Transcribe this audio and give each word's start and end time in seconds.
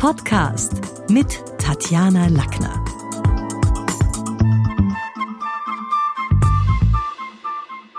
Podcast 0.00 0.80
mit 1.10 1.44
Tatjana 1.58 2.28
Lackner. 2.28 2.82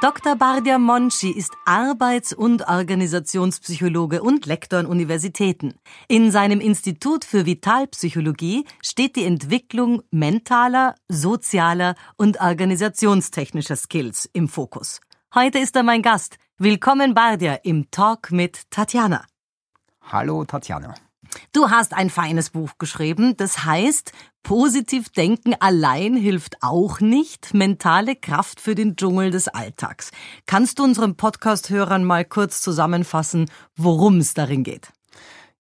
Dr. 0.02 0.36
Bardia 0.36 0.80
Monchi 0.80 1.30
ist 1.30 1.52
Arbeits- 1.64 2.34
und 2.34 2.68
Organisationspsychologe 2.68 4.24
und 4.24 4.48
Lektor 4.48 4.80
an 4.80 4.88
Universitäten. 4.88 5.76
In 6.08 6.32
seinem 6.32 6.60
Institut 6.60 7.24
für 7.24 7.46
Vitalpsychologie 7.46 8.66
steht 8.82 9.16
die 9.16 9.26
Entwicklung 9.26 10.02
mentaler, 10.10 10.96
sozialer 11.08 11.94
und 12.18 12.42
organisationstechnischer 12.42 13.76
Skills 13.76 14.28
im 14.34 14.48
Fokus. 14.48 15.02
Heute 15.36 15.60
ist 15.60 15.76
er 15.76 15.84
mein 15.84 16.02
Gast. 16.02 16.40
Willkommen 16.58 17.14
Bardia 17.14 17.60
im 17.62 17.92
Talk 17.92 18.32
mit 18.32 18.72
Tatjana. 18.72 19.24
Hallo 20.02 20.44
Tatjana. 20.46 20.96
Du 21.54 21.70
hast 21.70 21.94
ein 21.94 22.10
feines 22.10 22.50
Buch 22.50 22.72
geschrieben, 22.78 23.36
das 23.38 23.66
heißt, 23.66 24.12
positiv 24.44 25.10
denken 25.10 25.56
allein 25.60 26.16
hilft 26.16 26.58
auch 26.62 27.00
nicht, 27.00 27.54
mentale 27.54 28.16
Kraft 28.16 28.60
für 28.60 28.76
den 28.76 28.96
Dschungel 28.96 29.32
des 29.32 29.48
Alltags. 29.48 30.12
Kannst 30.46 30.80
du 30.80 30.84
unseren 30.84 31.16
Podcast-Hörern 31.16 32.04
mal 32.04 32.26
kurz 32.26 32.62
zusammenfassen, 32.62 33.50
worum 33.76 34.18
es 34.18 34.34
darin 34.34 34.64
geht? 34.64 34.92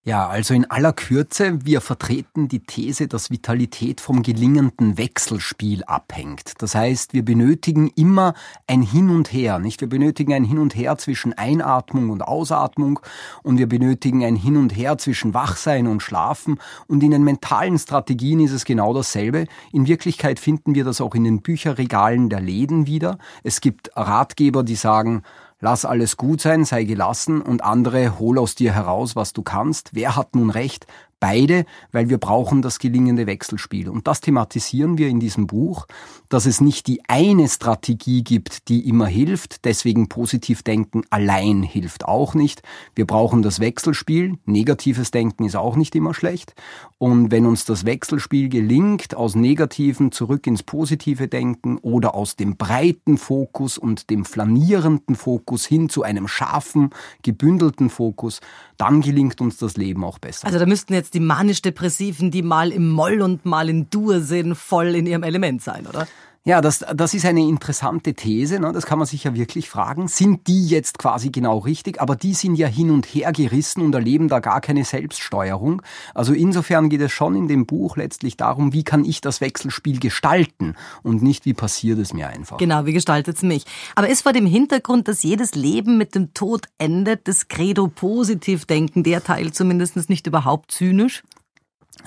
Ja, 0.03 0.27
also 0.27 0.55
in 0.55 0.65
aller 0.65 0.93
Kürze, 0.93 1.63
wir 1.63 1.79
vertreten 1.79 2.47
die 2.47 2.61
These, 2.61 3.07
dass 3.07 3.29
Vitalität 3.29 4.01
vom 4.01 4.23
gelingenden 4.23 4.97
Wechselspiel 4.97 5.83
abhängt. 5.83 6.53
Das 6.57 6.73
heißt, 6.73 7.13
wir 7.13 7.23
benötigen 7.23 7.87
immer 7.95 8.33
ein 8.65 8.81
Hin 8.81 9.11
und 9.11 9.31
Her, 9.31 9.59
nicht? 9.59 9.79
Wir 9.79 9.89
benötigen 9.89 10.33
ein 10.33 10.43
Hin 10.43 10.57
und 10.57 10.75
Her 10.75 10.97
zwischen 10.97 11.33
Einatmung 11.33 12.09
und 12.09 12.23
Ausatmung 12.23 12.99
und 13.43 13.59
wir 13.59 13.69
benötigen 13.69 14.25
ein 14.25 14.35
Hin 14.35 14.57
und 14.57 14.75
Her 14.75 14.97
zwischen 14.97 15.35
Wachsein 15.35 15.85
und 15.85 16.01
Schlafen 16.01 16.57
und 16.87 17.03
in 17.03 17.11
den 17.11 17.23
mentalen 17.23 17.77
Strategien 17.77 18.39
ist 18.39 18.53
es 18.53 18.65
genau 18.65 18.95
dasselbe. 18.95 19.45
In 19.71 19.85
Wirklichkeit 19.85 20.39
finden 20.39 20.73
wir 20.73 20.83
das 20.83 20.99
auch 20.99 21.13
in 21.13 21.25
den 21.25 21.43
Bücherregalen 21.43 22.27
der 22.27 22.41
Läden 22.41 22.87
wieder. 22.87 23.19
Es 23.43 23.61
gibt 23.61 23.91
Ratgeber, 23.95 24.63
die 24.63 24.73
sagen, 24.73 25.21
lass 25.61 25.85
alles 25.85 26.17
gut 26.17 26.41
sein, 26.41 26.65
sei 26.65 26.83
gelassen 26.83 27.41
und 27.41 27.63
andere 27.63 28.19
hol 28.19 28.37
aus 28.37 28.55
dir 28.55 28.73
heraus, 28.73 29.15
was 29.15 29.31
du 29.31 29.43
kannst. 29.43 29.91
Wer 29.93 30.17
hat 30.17 30.35
nun 30.35 30.49
recht? 30.49 30.85
Beide, 31.21 31.65
weil 31.91 32.09
wir 32.09 32.17
brauchen 32.17 32.63
das 32.63 32.79
gelingende 32.79 33.27
Wechselspiel. 33.27 33.89
Und 33.89 34.07
das 34.07 34.21
thematisieren 34.21 34.97
wir 34.97 35.07
in 35.07 35.19
diesem 35.19 35.45
Buch, 35.45 35.85
dass 36.29 36.47
es 36.47 36.61
nicht 36.61 36.87
die 36.87 37.03
eine 37.07 37.47
Strategie 37.47 38.23
gibt, 38.23 38.69
die 38.69 38.89
immer 38.89 39.05
hilft. 39.05 39.63
Deswegen 39.63 40.09
positiv 40.09 40.63
denken 40.63 41.03
allein 41.11 41.61
hilft 41.61 42.05
auch 42.05 42.33
nicht. 42.33 42.63
Wir 42.95 43.05
brauchen 43.05 43.43
das 43.43 43.59
Wechselspiel. 43.59 44.39
Negatives 44.45 45.11
Denken 45.11 45.45
ist 45.45 45.55
auch 45.55 45.75
nicht 45.75 45.93
immer 45.93 46.15
schlecht. 46.15 46.55
Und 46.97 47.29
wenn 47.29 47.45
uns 47.45 47.65
das 47.65 47.85
Wechselspiel 47.85 48.49
gelingt, 48.49 49.15
aus 49.15 49.35
negativen 49.35 50.11
zurück 50.11 50.47
ins 50.47 50.63
positive 50.63 51.27
Denken 51.27 51.77
oder 51.77 52.15
aus 52.15 52.35
dem 52.35 52.57
breiten 52.57 53.19
Fokus 53.19 53.77
und 53.77 54.09
dem 54.09 54.25
flanierenden 54.25 55.15
Fokus 55.15 55.67
hin 55.67 55.87
zu 55.87 56.01
einem 56.01 56.27
scharfen, 56.27 56.89
gebündelten 57.21 57.91
Fokus, 57.91 58.41
dann 58.77 59.01
gelingt 59.01 59.41
uns 59.41 59.57
das 59.57 59.77
Leben 59.77 60.03
auch 60.03 60.17
besser. 60.17 60.47
Also 60.47 60.57
da 60.57 60.65
müssten 60.65 60.93
jetzt 60.93 61.10
die 61.13 61.19
manisch-depressiven, 61.19 62.31
die 62.31 62.41
mal 62.41 62.71
im 62.71 62.89
Moll 62.89 63.21
und 63.21 63.45
mal 63.45 63.69
in 63.69 63.89
Dur 63.89 64.21
sind, 64.21 64.55
voll 64.55 64.95
in 64.95 65.05
ihrem 65.05 65.23
Element 65.23 65.61
sein, 65.61 65.87
oder? 65.87 66.07
Ja, 66.43 66.59
das, 66.59 66.83
das 66.95 67.13
ist 67.13 67.23
eine 67.25 67.41
interessante 67.41 68.15
These, 68.15 68.59
ne? 68.59 68.71
das 68.73 68.87
kann 68.87 68.97
man 68.97 69.05
sich 69.05 69.25
ja 69.25 69.35
wirklich 69.35 69.69
fragen. 69.69 70.07
Sind 70.07 70.47
die 70.47 70.65
jetzt 70.65 70.97
quasi 70.97 71.29
genau 71.29 71.59
richtig? 71.59 72.01
Aber 72.01 72.15
die 72.15 72.33
sind 72.33 72.55
ja 72.55 72.67
hin 72.67 72.89
und 72.89 73.05
her 73.05 73.31
gerissen 73.31 73.81
und 73.83 73.93
erleben 73.93 74.27
da 74.27 74.39
gar 74.39 74.59
keine 74.59 74.83
Selbststeuerung. 74.83 75.83
Also 76.15 76.33
insofern 76.33 76.89
geht 76.89 77.01
es 77.01 77.11
schon 77.11 77.35
in 77.35 77.47
dem 77.47 77.67
Buch 77.67 77.95
letztlich 77.95 78.37
darum, 78.37 78.73
wie 78.73 78.83
kann 78.83 79.05
ich 79.05 79.21
das 79.21 79.39
Wechselspiel 79.39 79.99
gestalten 79.99 80.73
und 81.03 81.21
nicht, 81.21 81.45
wie 81.45 81.53
passiert 81.53 81.99
es 81.99 82.11
mir 82.11 82.29
einfach. 82.29 82.57
Genau, 82.57 82.87
wie 82.87 82.93
gestaltet 82.93 83.37
es 83.37 83.43
mich. 83.43 83.65
Aber 83.93 84.09
ist 84.09 84.23
vor 84.23 84.33
dem 84.33 84.47
Hintergrund, 84.47 85.07
dass 85.07 85.21
jedes 85.21 85.53
Leben 85.53 85.99
mit 85.99 86.15
dem 86.15 86.33
Tod 86.33 86.69
endet, 86.79 87.27
das 87.27 87.49
Credo 87.49 87.87
positiv 87.87 88.65
denken, 88.65 89.03
der 89.03 89.23
Teil 89.23 89.51
zumindest 89.51 90.09
nicht 90.09 90.25
überhaupt 90.25 90.71
zynisch? 90.71 91.21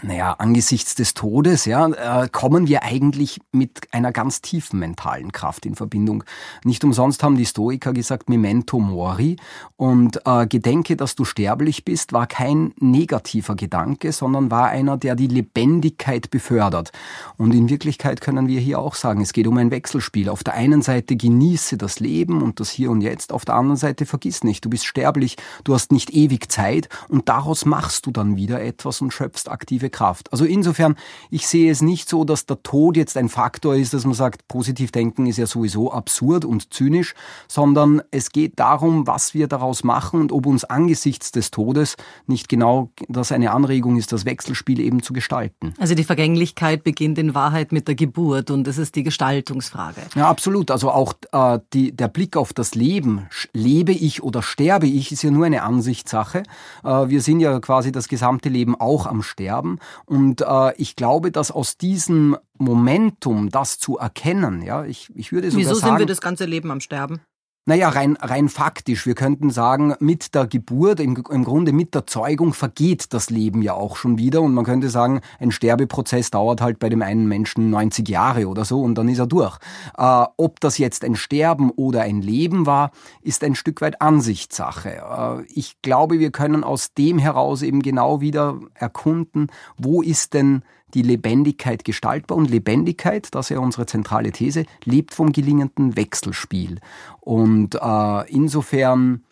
Naja, 0.03 0.33
angesichts 0.39 0.95
des 0.95 1.15
Todes, 1.15 1.67
ja, 1.67 1.87
äh, 2.23 2.29
kommen 2.29 2.69
wir 2.69 2.83
eigentlich 2.83 3.41
mit 3.53 3.89
einer 3.93 4.13
ganz 4.13 4.41
tiefen 4.41 4.79
mentalen 4.79 5.31
Kraft 5.31 5.67
in 5.67 5.77
Verbindung. 5.77 6.25
Nicht 6.65 6.85
umsonst 6.85 7.23
haben 7.23 7.37
die 7.37 7.47
Stoiker 7.47 7.93
gesagt, 7.93 8.29
Memento 8.29 8.81
Mori. 8.81 9.37
Und 9.77 10.21
äh, 10.27 10.47
Gedenke, 10.47 10.97
dass 10.97 11.15
du 11.15 11.25
sterblich 11.25 11.85
bist, 11.85 12.13
war 12.13 12.27
kein 12.27 12.73
negativer 12.81 13.57
Gedanke, 13.57 14.13
sondern 14.13 14.51
war 14.51 14.69
einer, 14.69 14.97
der 14.97 15.15
die 15.17 15.27
Lebendigkeit 15.27 16.31
befördert. 16.31 16.91
Und 17.37 17.55
in 17.55 17.69
Wirklichkeit 17.69 18.21
können 18.21 18.49
wir 18.49 18.61
hier 18.61 18.79
auch 18.79 18.95
sagen, 18.95 19.21
es 19.21 19.33
geht 19.33 19.47
um 19.47 19.57
ein 19.59 19.71
Wechselspiel. 19.71 20.29
Auf 20.29 20.45
der 20.45 20.55
einen 20.55 20.83
Seite 20.83 21.17
genieße 21.17 21.77
das 21.77 22.01
Leben 22.01 22.43
und 22.43 22.59
das 22.59 22.71
Hier 22.71 22.91
und 22.91 23.01
Jetzt, 23.01 23.33
auf 23.33 23.45
der 23.45 23.55
anderen 23.55 23.77
Seite 23.77 24.07
vergiss 24.07 24.45
nicht, 24.45 24.65
du 24.65 24.71
bist 24.71 24.87
sterblich, 24.87 25.37
du 25.63 25.75
hast 25.75 25.93
nicht 25.93 26.11
ewig 26.11 26.51
Zeit 26.51 26.89
und 27.09 27.29
daraus 27.29 27.65
machst 27.65 28.07
du 28.07 28.11
dann 28.11 28.37
wieder 28.37 28.63
etwas 28.63 29.01
und 29.01 29.13
schöpfst 29.13 29.49
aktive 29.49 29.74
positive 29.75 29.91
Kraft. 29.91 30.33
Also 30.33 30.45
insofern, 30.45 30.97
ich 31.31 31.47
sehe 31.47 31.71
es 31.71 31.83
nicht 31.83 32.09
so, 32.09 32.25
dass 32.25 32.47
der 32.47 32.63
Tod 32.63 32.97
jetzt 32.97 33.17
ein 33.17 33.29
Faktor 33.29 33.75
ist, 33.75 33.95
dass 33.95 34.05
man 34.05 34.15
sagt, 34.15 34.47
positiv 34.49 34.93
denken 34.93 35.27
ist 35.27 35.39
ja 35.39 35.47
sowieso 35.47 35.93
absurd 35.93 36.45
und 36.45 36.73
zynisch, 36.73 37.15
sondern 37.49 38.03
es 38.11 38.31
geht 38.31 38.59
darum, 38.59 39.07
was 39.07 39.35
wir 39.35 39.49
daraus 39.49 39.85
machen 39.85 40.21
und 40.21 40.33
ob 40.33 40.47
uns 40.47 40.65
angesichts 40.65 41.33
des 41.33 41.51
Todes 41.51 41.97
nicht 42.27 42.49
genau 42.49 42.91
das 43.09 43.33
eine 43.33 43.51
Anregung 43.51 43.97
ist, 43.97 44.13
das 44.13 44.25
Wechselspiel 44.25 44.81
eben 44.81 45.03
zu 45.03 45.13
gestalten. 45.13 45.75
Also 45.79 45.95
die 45.95 46.05
Vergänglichkeit 46.05 46.85
beginnt 46.85 47.19
in 47.19 47.35
Wahrheit 47.35 47.73
mit 47.73 47.89
der 47.89 47.95
Geburt 47.95 48.51
und 48.51 48.69
es 48.69 48.79
ist 48.79 48.95
die 48.95 49.03
Gestaltungsfrage. 49.03 50.03
Ja, 50.15 50.29
absolut. 50.29 50.71
Also 50.71 50.91
auch 50.91 51.15
äh, 51.33 51.59
die, 51.73 51.93
der 51.93 52.09
Blick 52.09 52.37
auf 52.37 52.53
das 52.53 52.75
Leben, 52.75 53.27
lebe 53.53 53.93
ich 53.93 54.23
oder 54.23 54.43
sterbe 54.43 54.87
ich, 54.87 55.13
ist 55.13 55.23
ja 55.23 55.31
nur 55.31 55.47
eine 55.47 55.63
Ansichtssache. 55.63 56.43
Äh, 56.85 57.09
wir 57.09 57.21
sind 57.21 57.41
ja 57.41 57.59
quasi 57.61 57.93
das 57.93 58.09
gesamte 58.09 58.49
Leben 58.49 58.75
auch 58.79 59.07
am 59.07 59.23
Sterben. 59.23 59.64
Und 60.07 60.43
äh, 60.43 60.75
ich 60.77 60.97
glaube, 60.97 61.31
dass 61.31 61.51
aus 61.51 61.77
diesem 61.77 62.37
Momentum, 62.59 63.51
das 63.51 63.79
zu 63.79 63.99
erkennen, 63.99 64.63
ja, 64.63 64.85
ich, 64.85 65.11
ich 65.15 65.33
würde 65.33 65.51
sogar 65.51 65.61
Wieso 65.61 65.75
sagen, 65.75 65.93
sind 65.93 65.99
wir 66.01 66.07
das 66.07 66.21
ganze 66.21 66.45
Leben 66.45 66.71
am 66.71 66.81
Sterben? 66.81 67.21
Naja, 67.67 67.89
rein, 67.89 68.19
rein 68.21 68.51
faktisch. 68.51 69.07
Wir 69.07 69.15
könnten 69.15 69.49
sagen, 69.49 69.95
mit 69.99 70.35
der 70.35 70.47
Geburt, 70.47 71.01
im, 71.01 71.25
im 71.31 71.45
Grunde 71.45 71.73
mit 71.73 71.95
der 71.95 72.07
Zeugung 72.07 72.53
vergeht 72.53 73.15
das 73.15 73.31
Leben 73.31 73.63
ja 73.63 73.73
auch 73.73 73.97
schon 73.97 74.19
wieder. 74.19 74.43
Und 74.43 74.53
man 74.53 74.67
könnte 74.67 74.91
sagen, 74.91 75.23
ein 75.41 75.51
Sterbeprozess 75.51 76.31
dauert 76.31 76.61
halt 76.61 76.79
bei 76.79 76.91
dem 76.91 77.01
einen 77.01 77.27
Menschen 77.27 77.71
90 77.71 78.07
Jahre 78.07 78.49
oder 78.49 78.67
so 78.67 78.83
und 78.83 78.97
dann 78.97 79.09
ist 79.09 79.19
er 79.19 79.27
durch. 79.27 79.57
Äh, 79.97 80.25
ob 80.37 80.61
das 80.61 80.77
jetzt 80.77 81.05
ein 81.05 81.17
Sterben 81.17 81.71
oder 81.71 82.03
ein 82.03 82.21
Leben 82.21 82.67
war, 82.67 82.91
ist 83.23 83.43
ein 83.43 83.55
Stück 83.55 83.81
weit 83.81 84.03
Ansichtssache. 84.03 84.97
Äh, 84.97 85.45
ich 85.47 85.81
glaube, 85.81 86.19
wir 86.19 86.33
können 86.33 86.65
aus 86.65 86.93
dem 86.93 87.19
heraus 87.19 87.63
eben 87.63 87.81
genau 87.81 88.21
wieder 88.21 88.61
erkunden, 88.75 89.47
wo 89.79 90.03
ist 90.03 90.35
denn 90.35 90.65
die 90.95 91.03
Lebendigkeit 91.03 91.85
gestaltbar. 91.85 92.39
Und 92.39 92.51
Lebendigkeit, 92.51 93.35
das 93.35 93.47
ist 93.47 93.51
ja 93.51 93.59
unsere 93.59 93.87
zentrale 93.87 94.33
These, 94.33 94.65
lebt 94.85 95.15
vom 95.15 95.33
gelingenden 95.33 95.97
Wechselspiel. 95.97 96.81
Und 97.21 97.75
äh, 97.75 98.31
insofern 98.31 99.25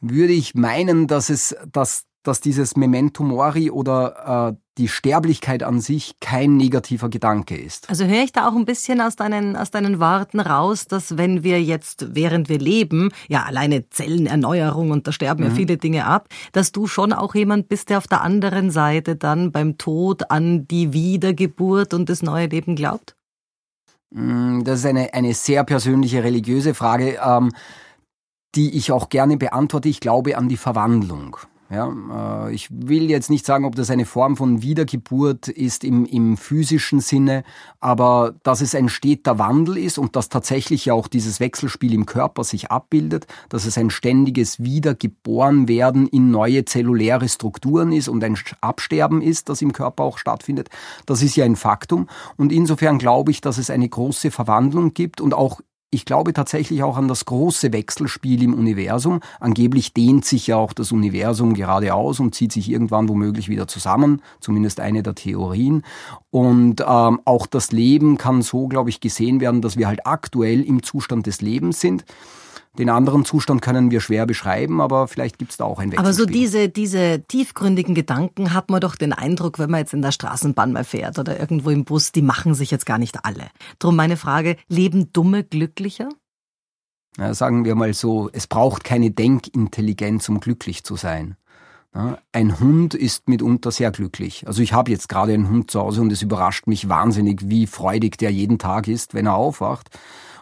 würde 0.00 0.32
ich 0.32 0.54
meinen, 0.54 1.06
dass 1.06 1.30
es, 1.30 1.56
dass 1.70 2.06
dass 2.22 2.40
dieses 2.40 2.76
Memento 2.76 3.22
Mori 3.24 3.70
oder 3.70 4.52
äh, 4.52 4.56
die 4.78 4.88
Sterblichkeit 4.88 5.62
an 5.62 5.80
sich 5.80 6.14
kein 6.20 6.56
negativer 6.56 7.10
Gedanke 7.10 7.56
ist. 7.56 7.90
Also 7.90 8.06
höre 8.06 8.22
ich 8.22 8.32
da 8.32 8.48
auch 8.48 8.54
ein 8.54 8.64
bisschen 8.64 9.00
aus 9.00 9.16
deinen, 9.16 9.56
aus 9.56 9.70
deinen 9.70 10.00
Worten 10.00 10.40
raus, 10.40 10.86
dass 10.86 11.18
wenn 11.18 11.42
wir 11.42 11.62
jetzt, 11.62 12.14
während 12.14 12.48
wir 12.48 12.58
leben, 12.58 13.10
ja 13.28 13.42
alleine 13.42 13.88
Zellenerneuerung 13.90 14.90
und 14.90 15.06
da 15.06 15.12
sterben 15.12 15.44
mhm. 15.44 15.50
ja 15.50 15.54
viele 15.54 15.76
Dinge 15.76 16.06
ab, 16.06 16.28
dass 16.52 16.72
du 16.72 16.86
schon 16.86 17.12
auch 17.12 17.34
jemand 17.34 17.68
bist, 17.68 17.90
der 17.90 17.98
auf 17.98 18.06
der 18.06 18.22
anderen 18.22 18.70
Seite 18.70 19.16
dann 19.16 19.52
beim 19.52 19.76
Tod 19.76 20.30
an 20.30 20.66
die 20.68 20.92
Wiedergeburt 20.92 21.92
und 21.92 22.08
das 22.08 22.22
neue 22.22 22.46
Leben 22.46 22.74
glaubt? 22.74 23.14
Mm, 24.10 24.62
das 24.64 24.80
ist 24.80 24.86
eine, 24.86 25.12
eine 25.12 25.34
sehr 25.34 25.64
persönliche 25.64 26.24
religiöse 26.24 26.72
Frage, 26.72 27.18
ähm, 27.22 27.52
die 28.54 28.76
ich 28.76 28.90
auch 28.92 29.10
gerne 29.10 29.36
beantworte. 29.36 29.88
Ich 29.88 30.00
glaube 30.00 30.36
an 30.38 30.48
die 30.48 30.56
Verwandlung. 30.56 31.36
Ja, 31.72 31.90
äh, 32.46 32.54
ich 32.54 32.68
will 32.70 33.08
jetzt 33.08 33.30
nicht 33.30 33.46
sagen, 33.46 33.64
ob 33.64 33.76
das 33.76 33.88
eine 33.88 34.04
Form 34.04 34.36
von 34.36 34.60
Wiedergeburt 34.60 35.48
ist 35.48 35.84
im, 35.84 36.04
im 36.04 36.36
physischen 36.36 37.00
Sinne, 37.00 37.44
aber 37.80 38.34
dass 38.42 38.60
es 38.60 38.74
ein 38.74 38.90
steter 38.90 39.38
Wandel 39.38 39.78
ist 39.78 39.96
und 39.96 40.14
dass 40.14 40.28
tatsächlich 40.28 40.84
ja 40.84 40.92
auch 40.92 41.08
dieses 41.08 41.40
Wechselspiel 41.40 41.94
im 41.94 42.04
Körper 42.04 42.44
sich 42.44 42.70
abbildet, 42.70 43.26
dass 43.48 43.64
es 43.64 43.78
ein 43.78 43.88
ständiges 43.88 44.62
Wiedergeborenwerden 44.62 46.08
in 46.08 46.30
neue 46.30 46.66
zelluläre 46.66 47.30
Strukturen 47.30 47.92
ist 47.92 48.08
und 48.08 48.22
ein 48.22 48.36
Absterben 48.60 49.22
ist, 49.22 49.48
das 49.48 49.62
im 49.62 49.72
Körper 49.72 50.04
auch 50.04 50.18
stattfindet, 50.18 50.68
das 51.06 51.22
ist 51.22 51.36
ja 51.36 51.46
ein 51.46 51.56
Faktum. 51.56 52.06
Und 52.36 52.52
insofern 52.52 52.98
glaube 52.98 53.30
ich, 53.30 53.40
dass 53.40 53.56
es 53.56 53.70
eine 53.70 53.88
große 53.88 54.30
Verwandlung 54.30 54.92
gibt 54.92 55.22
und 55.22 55.32
auch 55.32 55.62
ich 55.94 56.06
glaube 56.06 56.32
tatsächlich 56.32 56.82
auch 56.82 56.96
an 56.96 57.06
das 57.06 57.26
große 57.26 57.70
Wechselspiel 57.72 58.42
im 58.42 58.54
Universum. 58.54 59.20
Angeblich 59.40 59.92
dehnt 59.92 60.24
sich 60.24 60.46
ja 60.46 60.56
auch 60.56 60.72
das 60.72 60.90
Universum 60.90 61.52
geradeaus 61.52 62.18
und 62.18 62.34
zieht 62.34 62.50
sich 62.50 62.70
irgendwann 62.70 63.10
womöglich 63.10 63.50
wieder 63.50 63.68
zusammen, 63.68 64.22
zumindest 64.40 64.80
eine 64.80 65.02
der 65.02 65.14
Theorien. 65.14 65.84
Und 66.30 66.80
ähm, 66.80 67.20
auch 67.26 67.46
das 67.46 67.72
Leben 67.72 68.16
kann 68.16 68.40
so, 68.40 68.68
glaube 68.68 68.88
ich, 68.88 69.00
gesehen 69.00 69.40
werden, 69.40 69.60
dass 69.60 69.76
wir 69.76 69.86
halt 69.86 70.06
aktuell 70.06 70.62
im 70.62 70.82
Zustand 70.82 71.26
des 71.26 71.42
Lebens 71.42 71.80
sind. 71.80 72.06
Den 72.78 72.88
anderen 72.88 73.26
Zustand 73.26 73.60
können 73.60 73.90
wir 73.90 74.00
schwer 74.00 74.24
beschreiben, 74.24 74.80
aber 74.80 75.06
vielleicht 75.06 75.38
gibt 75.38 75.50
es 75.50 75.58
da 75.58 75.64
auch 75.64 75.78
ein 75.78 75.92
Wechselspiel. 75.92 75.98
Aber 75.98 76.14
so 76.14 76.24
diese, 76.24 76.70
diese 76.70 77.22
tiefgründigen 77.28 77.94
Gedanken 77.94 78.54
hat 78.54 78.70
man 78.70 78.80
doch 78.80 78.96
den 78.96 79.12
Eindruck, 79.12 79.58
wenn 79.58 79.70
man 79.70 79.80
jetzt 79.80 79.92
in 79.92 80.00
der 80.00 80.12
Straßenbahn 80.12 80.72
mal 80.72 80.84
fährt 80.84 81.18
oder 81.18 81.38
irgendwo 81.38 81.68
im 81.68 81.84
Bus, 81.84 82.12
die 82.12 82.22
machen 82.22 82.54
sich 82.54 82.70
jetzt 82.70 82.86
gar 82.86 82.96
nicht 82.96 83.26
alle. 83.26 83.48
Drum 83.78 83.94
meine 83.94 84.16
Frage, 84.16 84.56
leben 84.68 85.12
Dumme 85.12 85.44
glücklicher? 85.44 86.08
Ja, 87.18 87.34
sagen 87.34 87.66
wir 87.66 87.74
mal 87.74 87.92
so, 87.92 88.30
es 88.32 88.46
braucht 88.46 88.84
keine 88.84 89.10
Denkintelligenz, 89.10 90.30
um 90.30 90.40
glücklich 90.40 90.82
zu 90.82 90.96
sein. 90.96 91.36
Ein 92.32 92.58
Hund 92.58 92.94
ist 92.94 93.28
mitunter 93.28 93.70
sehr 93.70 93.90
glücklich. 93.90 94.46
Also 94.46 94.62
ich 94.62 94.72
habe 94.72 94.90
jetzt 94.90 95.10
gerade 95.10 95.34
einen 95.34 95.50
Hund 95.50 95.70
zu 95.70 95.78
Hause 95.78 96.00
und 96.00 96.10
es 96.10 96.22
überrascht 96.22 96.66
mich 96.66 96.88
wahnsinnig, 96.88 97.50
wie 97.50 97.66
freudig 97.66 98.16
der 98.16 98.30
jeden 98.30 98.58
Tag 98.58 98.88
ist, 98.88 99.12
wenn 99.12 99.26
er 99.26 99.34
aufwacht. 99.34 99.90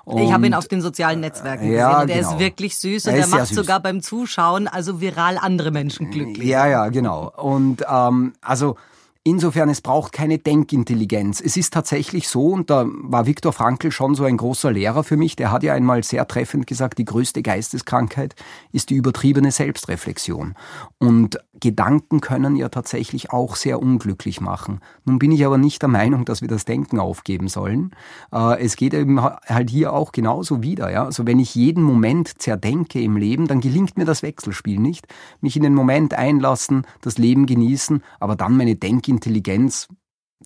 Und 0.04 0.18
ich 0.18 0.32
habe 0.32 0.46
ihn 0.46 0.54
auf 0.54 0.68
den 0.68 0.80
sozialen 0.80 1.20
Netzwerken 1.20 1.64
gesehen 1.64 1.78
ja, 1.78 2.00
und 2.00 2.08
der 2.08 2.18
genau. 2.18 2.32
ist 2.32 2.38
wirklich 2.38 2.78
süß 2.78 3.06
und 3.06 3.14
er, 3.14 3.20
er 3.20 3.26
macht 3.28 3.46
süß. 3.46 3.56
sogar 3.56 3.80
beim 3.80 4.02
Zuschauen 4.02 4.68
also 4.68 5.00
viral 5.00 5.38
andere 5.38 5.70
Menschen 5.70 6.10
glücklich. 6.10 6.48
Ja, 6.48 6.66
ja, 6.66 6.88
genau. 6.88 7.32
Und 7.36 7.84
ähm, 7.88 8.32
also 8.40 8.76
Insofern, 9.22 9.68
es 9.68 9.82
braucht 9.82 10.12
keine 10.14 10.38
Denkintelligenz. 10.38 11.42
Es 11.42 11.58
ist 11.58 11.74
tatsächlich 11.74 12.26
so, 12.26 12.46
und 12.46 12.70
da 12.70 12.86
war 12.88 13.26
Viktor 13.26 13.52
Frankl 13.52 13.92
schon 13.92 14.14
so 14.14 14.24
ein 14.24 14.38
großer 14.38 14.72
Lehrer 14.72 15.04
für 15.04 15.18
mich, 15.18 15.36
der 15.36 15.52
hat 15.52 15.62
ja 15.62 15.74
einmal 15.74 16.02
sehr 16.02 16.26
treffend 16.26 16.66
gesagt, 16.66 16.96
die 16.96 17.04
größte 17.04 17.42
Geisteskrankheit 17.42 18.34
ist 18.72 18.88
die 18.88 18.94
übertriebene 18.94 19.52
Selbstreflexion. 19.52 20.54
Und 20.96 21.38
Gedanken 21.52 22.22
können 22.22 22.56
ja 22.56 22.70
tatsächlich 22.70 23.30
auch 23.30 23.56
sehr 23.56 23.82
unglücklich 23.82 24.40
machen. 24.40 24.80
Nun 25.04 25.18
bin 25.18 25.32
ich 25.32 25.44
aber 25.44 25.58
nicht 25.58 25.82
der 25.82 25.90
Meinung, 25.90 26.24
dass 26.24 26.40
wir 26.40 26.48
das 26.48 26.64
Denken 26.64 26.98
aufgeben 26.98 27.48
sollen. 27.48 27.90
Äh, 28.32 28.62
es 28.62 28.76
geht 28.76 28.94
eben 28.94 29.22
halt 29.22 29.68
hier 29.68 29.92
auch 29.92 30.12
genauso 30.12 30.62
wieder. 30.62 30.90
Ja? 30.90 31.04
Also 31.04 31.26
wenn 31.26 31.38
ich 31.38 31.54
jeden 31.54 31.82
Moment 31.82 32.40
zerdenke 32.40 33.02
im 33.02 33.18
Leben, 33.18 33.48
dann 33.48 33.60
gelingt 33.60 33.98
mir 33.98 34.06
das 34.06 34.22
Wechselspiel 34.22 34.80
nicht. 34.80 35.06
Mich 35.42 35.56
in 35.56 35.62
den 35.62 35.74
Moment 35.74 36.14
einlassen, 36.14 36.86
das 37.02 37.18
Leben 37.18 37.44
genießen, 37.44 38.02
aber 38.18 38.34
dann 38.34 38.56
meine 38.56 38.76
Denke 38.76 39.09
Intelligenz 39.10 39.88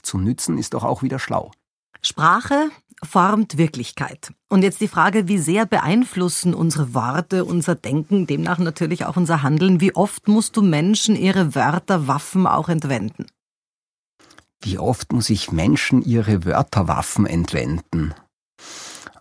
zu 0.02 0.18
nützen, 0.18 0.58
ist 0.58 0.74
doch 0.74 0.84
auch 0.84 1.02
wieder 1.02 1.18
schlau. 1.18 1.52
Sprache 2.02 2.70
formt 3.02 3.58
Wirklichkeit. 3.58 4.32
Und 4.48 4.62
jetzt 4.62 4.80
die 4.80 4.88
Frage, 4.88 5.28
wie 5.28 5.38
sehr 5.38 5.66
beeinflussen 5.66 6.54
unsere 6.54 6.94
Worte, 6.94 7.44
unser 7.44 7.74
Denken, 7.74 8.26
demnach 8.26 8.58
natürlich 8.58 9.04
auch 9.04 9.16
unser 9.16 9.42
Handeln? 9.42 9.80
Wie 9.80 9.94
oft 9.94 10.28
musst 10.28 10.56
du 10.56 10.62
Menschen 10.62 11.16
ihre 11.16 11.54
Wörter, 11.54 12.08
Waffen 12.08 12.46
auch 12.46 12.68
entwenden? 12.68 13.26
Wie 14.60 14.78
oft 14.78 15.12
muss 15.12 15.30
ich 15.30 15.52
Menschen 15.52 16.02
ihre 16.02 16.44
Wörter, 16.44 16.88
Waffen 16.88 17.26
entwenden? 17.26 18.14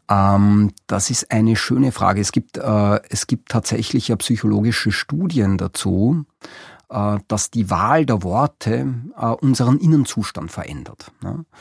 Ähm, 0.09 0.71
das 0.87 1.09
ist 1.09 1.31
eine 1.31 1.55
schöne 1.55 1.91
Frage. 1.91 2.21
Es 2.21 2.31
gibt, 2.31 2.57
äh, 2.57 2.99
es 3.09 3.27
gibt 3.27 3.49
tatsächlich 3.49 4.07
ja 4.09 4.15
psychologische 4.15 4.91
Studien 4.91 5.57
dazu. 5.57 6.25
Äh, 6.93 7.17
dass 7.27 7.49
die 7.49 7.71
Wahl 7.71 8.05
der 8.05 8.21
Worte 8.21 8.93
äh, 9.19 9.25
unseren 9.25 9.79
Innenzustand 9.79 10.51
verändert. 10.51 11.11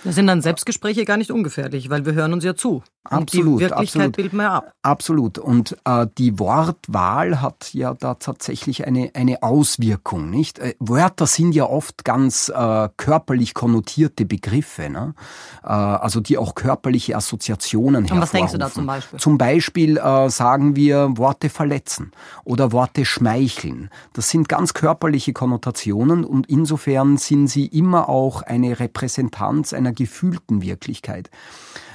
Da 0.05 0.13
sind 0.13 0.27
dann 0.27 0.43
Selbstgespräche 0.43 1.07
gar 1.07 1.17
nicht 1.17 1.31
ungefährlich, 1.31 1.89
weil 1.89 2.05
wir 2.05 2.13
hören 2.13 2.35
uns 2.35 2.45
ja 2.45 2.55
zu. 2.55 2.83
Absolut. 3.05 3.25
Und 3.25 3.33
die 3.33 3.47
Wirklichkeit 3.47 3.79
absolut, 3.79 4.17
bilden 4.17 4.37
wir 4.37 4.51
ab. 4.51 4.73
Absolut. 4.83 5.39
Und 5.39 5.77
äh, 5.85 6.07
die 6.19 6.39
Wortwahl 6.39 7.41
hat 7.41 7.73
ja 7.73 7.95
da 7.95 8.15
tatsächlich 8.15 8.87
eine, 8.87 9.11
eine 9.15 9.43
Auswirkung, 9.43 10.29
nicht? 10.29 10.59
Äh, 10.59 10.75
Wörter 10.79 11.27
sind 11.27 11.53
ja 11.55 11.65
oft 11.65 12.05
ganz 12.05 12.51
äh, 12.55 12.89
körperlich 12.97 13.55
konnotierte 13.55 14.27
Begriffe, 14.27 14.91
ne? 14.91 15.15
Also 15.63 16.21
die 16.21 16.39
auch 16.39 16.55
körperliche 16.55 17.17
Assoziationen 17.17 18.05
haben. 18.05 18.17
Und 18.17 18.23
was 18.23 18.33
denkst 18.33 18.53
du 18.53 18.59
da 18.59 18.71
zum 18.71 18.87
Beispiel? 18.87 19.19
Zum 19.19 19.39
Beispiel 19.39 20.01
sagen 20.29 20.75
wir 20.75 21.17
Worte 21.17 21.51
verletzen 21.51 22.11
oder 22.45 22.73
Worte 22.73 23.05
schmeicheln. 23.05 23.89
Das 24.13 24.29
sind 24.29 24.49
ganz 24.49 24.75
körperliche 24.75 25.22
Konnotationen 25.31 26.25
und 26.25 26.49
insofern 26.49 27.19
sind 27.19 27.47
sie 27.47 27.67
immer 27.67 28.09
auch 28.09 28.43
eine 28.43 28.81
Repräsentanz 28.81 29.73
einer 29.73 29.93
gefühlten 29.93 30.61
Wirklichkeit. 30.63 31.31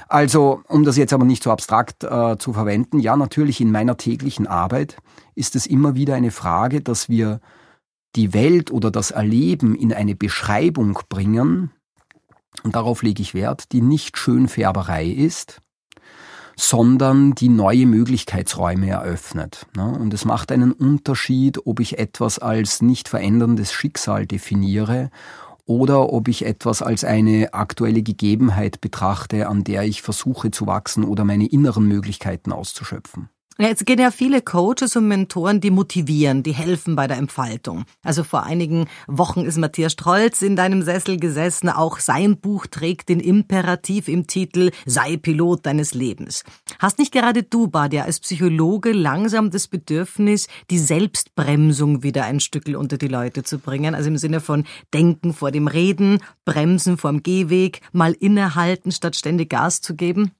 Also, 0.08 0.62
um 0.68 0.84
das 0.84 0.96
jetzt 0.96 1.12
aber 1.12 1.26
nicht 1.26 1.42
so 1.42 1.50
abstrakt 1.50 2.04
äh, 2.04 2.38
zu 2.38 2.54
verwenden, 2.54 2.98
ja, 2.98 3.14
natürlich 3.14 3.60
in 3.60 3.70
meiner 3.70 3.98
täglichen 3.98 4.46
Arbeit 4.46 4.96
ist 5.34 5.54
es 5.54 5.66
immer 5.66 5.94
wieder 5.94 6.14
eine 6.14 6.30
Frage, 6.30 6.80
dass 6.80 7.10
wir 7.10 7.40
die 8.16 8.32
Welt 8.32 8.70
oder 8.70 8.90
das 8.90 9.10
Erleben 9.10 9.74
in 9.74 9.92
eine 9.92 10.14
Beschreibung 10.14 10.98
bringen, 11.10 11.72
und 12.64 12.74
darauf 12.74 13.02
lege 13.02 13.22
ich 13.22 13.34
Wert, 13.34 13.72
die 13.72 13.82
nicht 13.82 14.18
Schönfärberei 14.18 15.06
ist, 15.06 15.60
sondern 16.58 17.36
die 17.36 17.48
neue 17.48 17.86
Möglichkeitsräume 17.86 18.88
eröffnet. 18.88 19.66
Ne? 19.76 19.96
Und 19.96 20.12
es 20.12 20.24
macht 20.24 20.50
einen 20.50 20.72
Unterschied, 20.72 21.66
ob 21.66 21.78
ich 21.78 22.00
etwas 22.00 22.40
als 22.40 22.82
nicht 22.82 23.08
veränderndes 23.08 23.72
Schicksal 23.72 24.26
definiere 24.26 25.10
oder 25.66 26.12
ob 26.12 26.26
ich 26.26 26.44
etwas 26.44 26.82
als 26.82 27.04
eine 27.04 27.54
aktuelle 27.54 28.02
Gegebenheit 28.02 28.80
betrachte, 28.80 29.48
an 29.48 29.62
der 29.62 29.84
ich 29.84 30.02
versuche 30.02 30.50
zu 30.50 30.66
wachsen 30.66 31.04
oder 31.04 31.24
meine 31.24 31.46
inneren 31.46 31.86
Möglichkeiten 31.86 32.50
auszuschöpfen. 32.50 33.28
Jetzt 33.60 33.86
gehen 33.86 33.98
ja 33.98 34.12
viele 34.12 34.40
Coaches 34.40 34.94
und 34.94 35.08
Mentoren, 35.08 35.60
die 35.60 35.72
motivieren, 35.72 36.44
die 36.44 36.52
helfen 36.52 36.94
bei 36.94 37.08
der 37.08 37.16
Entfaltung. 37.16 37.86
Also 38.04 38.22
vor 38.22 38.44
einigen 38.44 38.86
Wochen 39.08 39.40
ist 39.40 39.58
Matthias 39.58 39.94
Strolz 39.94 40.42
in 40.42 40.54
deinem 40.54 40.82
Sessel 40.82 41.18
gesessen. 41.18 41.68
Auch 41.68 41.98
sein 41.98 42.38
Buch 42.38 42.68
trägt 42.68 43.08
den 43.08 43.18
Imperativ 43.18 44.06
im 44.06 44.28
Titel 44.28 44.70
Sei 44.86 45.16
Pilot 45.16 45.66
deines 45.66 45.92
Lebens. 45.92 46.44
Hast 46.78 47.00
nicht 47.00 47.10
gerade 47.10 47.42
du, 47.42 47.66
Badia, 47.66 48.04
als 48.04 48.20
Psychologe 48.20 48.92
langsam 48.92 49.50
das 49.50 49.66
Bedürfnis, 49.66 50.46
die 50.70 50.78
Selbstbremsung 50.78 52.04
wieder 52.04 52.26
ein 52.26 52.38
Stückel 52.38 52.76
unter 52.76 52.96
die 52.96 53.08
Leute 53.08 53.42
zu 53.42 53.58
bringen? 53.58 53.96
Also 53.96 54.08
im 54.08 54.18
Sinne 54.18 54.38
von 54.38 54.66
Denken 54.94 55.34
vor 55.34 55.50
dem 55.50 55.66
Reden, 55.66 56.20
Bremsen 56.44 56.96
vorm 56.96 57.24
Gehweg, 57.24 57.80
mal 57.90 58.12
innehalten, 58.12 58.92
statt 58.92 59.16
ständig 59.16 59.50
Gas 59.50 59.80
zu 59.80 59.96
geben? 59.96 60.30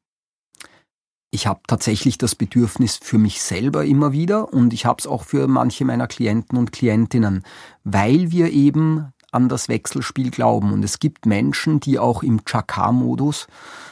Ich 1.30 1.46
habe 1.46 1.60
tatsächlich 1.66 2.19
das 2.19 2.34
Bedürfnis 2.34 2.98
für 3.02 3.19
mich 3.19 3.42
selber 3.42 3.84
immer 3.84 4.12
wieder 4.12 4.52
und 4.52 4.72
ich 4.72 4.86
habe 4.86 4.96
es 4.98 5.06
auch 5.06 5.25
für 5.25 5.46
manche 5.46 5.84
meiner 5.84 6.06
Klienten 6.06 6.58
und 6.58 6.72
Klientinnen, 6.72 7.44
weil 7.84 8.30
wir 8.30 8.50
eben 8.50 9.12
an 9.30 9.48
das 9.48 9.69
Wechselspiel 9.69 10.31
glauben. 10.31 10.72
Und 10.72 10.82
es 10.82 11.00
gibt 11.00 11.26
Menschen, 11.26 11.81
die 11.81 11.98
auch 11.98 12.22
im 12.22 12.44
Chaka-Modus, 12.44 13.46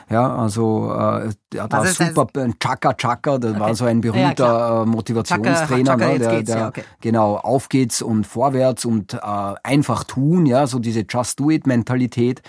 ja, 0.09 0.35
also 0.35 0.91
äh, 0.93 1.31
ja, 1.53 1.69
da 1.69 1.85
super 1.85 2.29
Chaka 2.61 2.95
Chaka, 2.95 3.39
das 3.39 3.51
okay. 3.51 3.61
war 3.61 3.75
so 3.75 3.85
ein 3.85 4.01
berühmter 4.01 4.47
ja, 4.47 4.83
äh, 4.83 4.87
Motivationstrainer, 4.87 5.91
Chaka, 5.91 5.99
Chaka, 5.99 6.13
ne, 6.13 6.19
der, 6.19 6.43
der 6.43 6.59
ja, 6.59 6.69
okay. 6.69 6.85
genau 7.01 7.37
auf 7.37 7.69
geht's 7.69 8.03
und 8.03 8.25
vorwärts 8.25 8.85
und 8.85 9.15
äh, 9.15 9.19
einfach 9.63 10.05
tun, 10.05 10.47
ja, 10.47 10.67
so 10.67 10.79
diese 10.79 11.05
Just 11.09 11.41
Do 11.41 11.51
It 11.51 11.67
Mentalität 11.67 12.41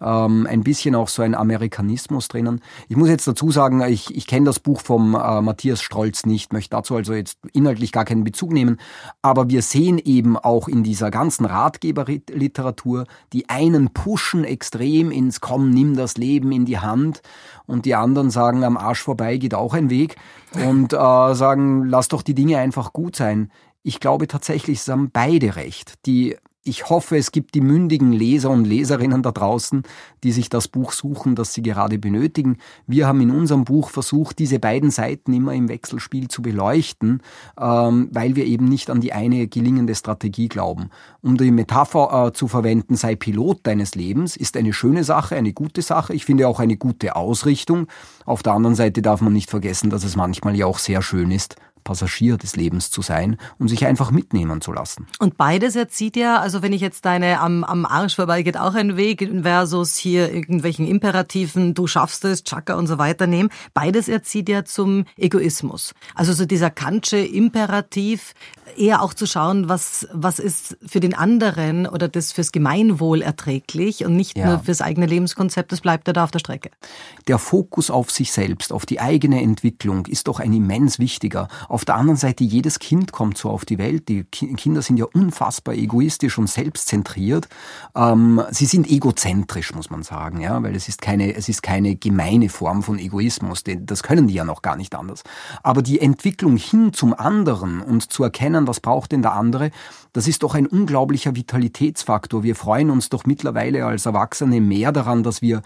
ähm, 0.00 0.46
ein 0.48 0.62
bisschen 0.62 0.94
auch 0.94 1.08
so 1.08 1.22
ein 1.22 1.34
Amerikanismus 1.34 2.28
drinnen. 2.28 2.60
Ich 2.88 2.96
muss 2.96 3.08
jetzt 3.08 3.26
dazu 3.26 3.50
sagen, 3.50 3.82
ich, 3.82 4.14
ich 4.14 4.26
kenne 4.26 4.46
das 4.46 4.60
Buch 4.60 4.80
vom 4.80 5.14
äh, 5.14 5.40
Matthias 5.40 5.82
Strolz 5.82 6.26
nicht, 6.26 6.52
möchte 6.52 6.70
dazu 6.70 6.96
also 6.96 7.12
jetzt 7.12 7.38
inhaltlich 7.52 7.92
gar 7.92 8.04
keinen 8.04 8.24
Bezug 8.24 8.52
nehmen, 8.52 8.78
aber 9.22 9.48
wir 9.48 9.62
sehen 9.62 9.98
eben 9.98 10.36
auch 10.36 10.68
in 10.68 10.82
dieser 10.82 11.10
ganzen 11.10 11.44
Ratgeberliteratur, 11.44 13.06
die 13.32 13.48
einen 13.48 13.92
pushen 13.92 14.44
extrem 14.44 15.10
ins 15.10 15.40
Komm, 15.40 15.70
nimm 15.70 15.96
das 15.96 16.16
Leben 16.16 16.52
in 16.52 16.64
die 16.64 16.78
Hand 16.78 17.22
und 17.66 17.84
die 17.86 17.94
anderen 17.94 18.30
sagen, 18.30 18.64
am 18.64 18.76
Arsch 18.76 19.02
vorbei 19.02 19.36
geht 19.36 19.54
auch 19.54 19.74
ein 19.74 19.90
Weg 19.90 20.16
und 20.54 20.92
äh, 20.92 20.96
sagen, 21.34 21.84
lass 21.84 22.08
doch 22.08 22.22
die 22.22 22.34
Dinge 22.34 22.58
einfach 22.58 22.92
gut 22.92 23.16
sein. 23.16 23.50
Ich 23.82 24.00
glaube 24.00 24.28
tatsächlich, 24.28 24.78
es 24.78 24.88
haben 24.88 25.10
beide 25.10 25.56
recht. 25.56 25.94
Die 26.06 26.36
ich 26.62 26.90
hoffe, 26.90 27.16
es 27.16 27.32
gibt 27.32 27.54
die 27.54 27.62
mündigen 27.62 28.12
Leser 28.12 28.50
und 28.50 28.66
Leserinnen 28.66 29.22
da 29.22 29.32
draußen, 29.32 29.82
die 30.22 30.32
sich 30.32 30.50
das 30.50 30.68
Buch 30.68 30.92
suchen, 30.92 31.34
das 31.34 31.54
sie 31.54 31.62
gerade 31.62 31.98
benötigen. 31.98 32.58
Wir 32.86 33.06
haben 33.06 33.22
in 33.22 33.30
unserem 33.30 33.64
Buch 33.64 33.88
versucht, 33.88 34.38
diese 34.38 34.58
beiden 34.58 34.90
Seiten 34.90 35.32
immer 35.32 35.54
im 35.54 35.70
Wechselspiel 35.70 36.28
zu 36.28 36.42
beleuchten, 36.42 37.22
ähm, 37.58 38.10
weil 38.12 38.36
wir 38.36 38.44
eben 38.44 38.66
nicht 38.66 38.90
an 38.90 39.00
die 39.00 39.14
eine 39.14 39.48
gelingende 39.48 39.94
Strategie 39.94 40.48
glauben. 40.48 40.90
Um 41.22 41.38
die 41.38 41.50
Metapher 41.50 42.26
äh, 42.26 42.32
zu 42.32 42.46
verwenden, 42.46 42.94
sei 42.94 43.16
Pilot 43.16 43.60
deines 43.62 43.94
Lebens, 43.94 44.36
ist 44.36 44.56
eine 44.58 44.74
schöne 44.74 45.02
Sache, 45.02 45.36
eine 45.36 45.54
gute 45.54 45.80
Sache. 45.80 46.12
Ich 46.12 46.26
finde 46.26 46.46
auch 46.46 46.60
eine 46.60 46.76
gute 46.76 47.16
Ausrichtung. 47.16 47.86
Auf 48.26 48.42
der 48.42 48.52
anderen 48.52 48.76
Seite 48.76 49.00
darf 49.00 49.22
man 49.22 49.32
nicht 49.32 49.48
vergessen, 49.48 49.88
dass 49.88 50.04
es 50.04 50.14
manchmal 50.14 50.54
ja 50.56 50.66
auch 50.66 50.78
sehr 50.78 51.00
schön 51.00 51.30
ist, 51.30 51.56
Passagier 51.84 52.36
des 52.36 52.56
Lebens 52.56 52.90
zu 52.90 53.02
sein 53.02 53.36
und 53.58 53.68
sich 53.68 53.86
einfach 53.86 54.10
mitnehmen 54.10 54.60
zu 54.60 54.72
lassen. 54.72 55.06
Und 55.18 55.36
beides 55.36 55.76
erzieht 55.76 56.16
ja, 56.16 56.40
also 56.40 56.62
wenn 56.62 56.72
ich 56.72 56.80
jetzt 56.80 57.04
deine 57.04 57.40
am, 57.40 57.64
am 57.64 57.86
Arsch 57.86 58.16
vorbei 58.16 58.42
geht 58.42 58.56
auch 58.56 58.74
ein 58.74 58.96
Weg 58.96 59.28
versus 59.42 59.96
hier 59.96 60.32
irgendwelchen 60.32 60.86
Imperativen, 60.86 61.74
du 61.74 61.86
schaffst 61.86 62.24
es, 62.24 62.44
Chaka 62.44 62.74
und 62.74 62.86
so 62.86 62.98
weiter 62.98 63.26
nehmen, 63.26 63.50
beides 63.74 64.08
erzieht 64.08 64.48
ja 64.48 64.64
zum 64.64 65.04
Egoismus. 65.16 65.94
Also 66.14 66.32
so 66.32 66.46
dieser 66.46 66.70
Kantsche 66.70 67.18
Imperativ, 67.18 68.34
eher 68.76 69.02
auch 69.02 69.14
zu 69.14 69.26
schauen, 69.26 69.68
was, 69.68 70.08
was 70.12 70.38
ist 70.38 70.76
für 70.84 71.00
den 71.00 71.14
anderen 71.14 71.86
oder 71.86 72.08
das 72.08 72.32
fürs 72.32 72.52
Gemeinwohl 72.52 73.22
erträglich 73.22 74.04
und 74.04 74.16
nicht 74.16 74.36
ja. 74.36 74.46
nur 74.46 74.58
fürs 74.60 74.80
eigene 74.80 75.06
Lebenskonzept, 75.06 75.72
das 75.72 75.80
bleibt 75.80 76.06
ja 76.06 76.12
da 76.12 76.24
auf 76.24 76.30
der 76.30 76.38
Strecke. 76.38 76.70
Der 77.28 77.38
Fokus 77.38 77.90
auf 77.90 78.10
sich 78.10 78.32
selbst, 78.32 78.72
auf 78.72 78.86
die 78.86 79.00
eigene 79.00 79.42
Entwicklung 79.42 80.06
ist 80.06 80.28
doch 80.28 80.40
ein 80.40 80.52
immens 80.52 80.98
wichtiger. 80.98 81.48
Auf 81.68 81.84
der 81.84 81.96
anderen 81.96 82.16
Seite, 82.16 82.44
jedes 82.44 82.78
Kind 82.78 83.12
kommt 83.12 83.38
so 83.38 83.50
auf 83.50 83.64
die 83.64 83.78
Welt. 83.78 84.08
Die 84.08 84.24
Kinder 84.24 84.82
sind 84.82 84.96
ja 84.96 85.06
unfassbar 85.12 85.74
egoistisch 85.74 86.38
und 86.38 86.48
selbstzentriert. 86.48 87.48
Ähm, 87.94 88.42
sie 88.50 88.66
sind 88.66 88.90
egozentrisch, 88.90 89.74
muss 89.74 89.90
man 89.90 90.02
sagen, 90.02 90.40
ja, 90.40 90.62
weil 90.62 90.74
es 90.74 90.88
ist 90.88 91.02
keine, 91.02 91.34
es 91.34 91.48
ist 91.48 91.62
keine 91.62 91.96
gemeine 91.96 92.48
Form 92.48 92.82
von 92.82 92.98
Egoismus. 92.98 93.64
Das 93.64 94.02
können 94.02 94.28
die 94.28 94.34
ja 94.34 94.44
noch 94.44 94.62
gar 94.62 94.76
nicht 94.76 94.94
anders. 94.94 95.22
Aber 95.62 95.82
die 95.82 96.00
Entwicklung 96.00 96.56
hin 96.56 96.92
zum 96.92 97.14
anderen 97.14 97.80
und 97.80 98.12
zu 98.12 98.24
erkennen, 98.24 98.59
was 98.66 98.80
braucht 98.80 99.12
denn 99.12 99.22
der 99.22 99.32
andere, 99.32 99.70
das 100.12 100.28
ist 100.28 100.42
doch 100.42 100.54
ein 100.54 100.66
unglaublicher 100.66 101.36
Vitalitätsfaktor. 101.36 102.42
Wir 102.42 102.56
freuen 102.56 102.90
uns 102.90 103.08
doch 103.08 103.24
mittlerweile 103.24 103.86
als 103.86 104.06
Erwachsene 104.06 104.60
mehr 104.60 104.92
daran, 104.92 105.22
dass 105.22 105.42
wir 105.42 105.62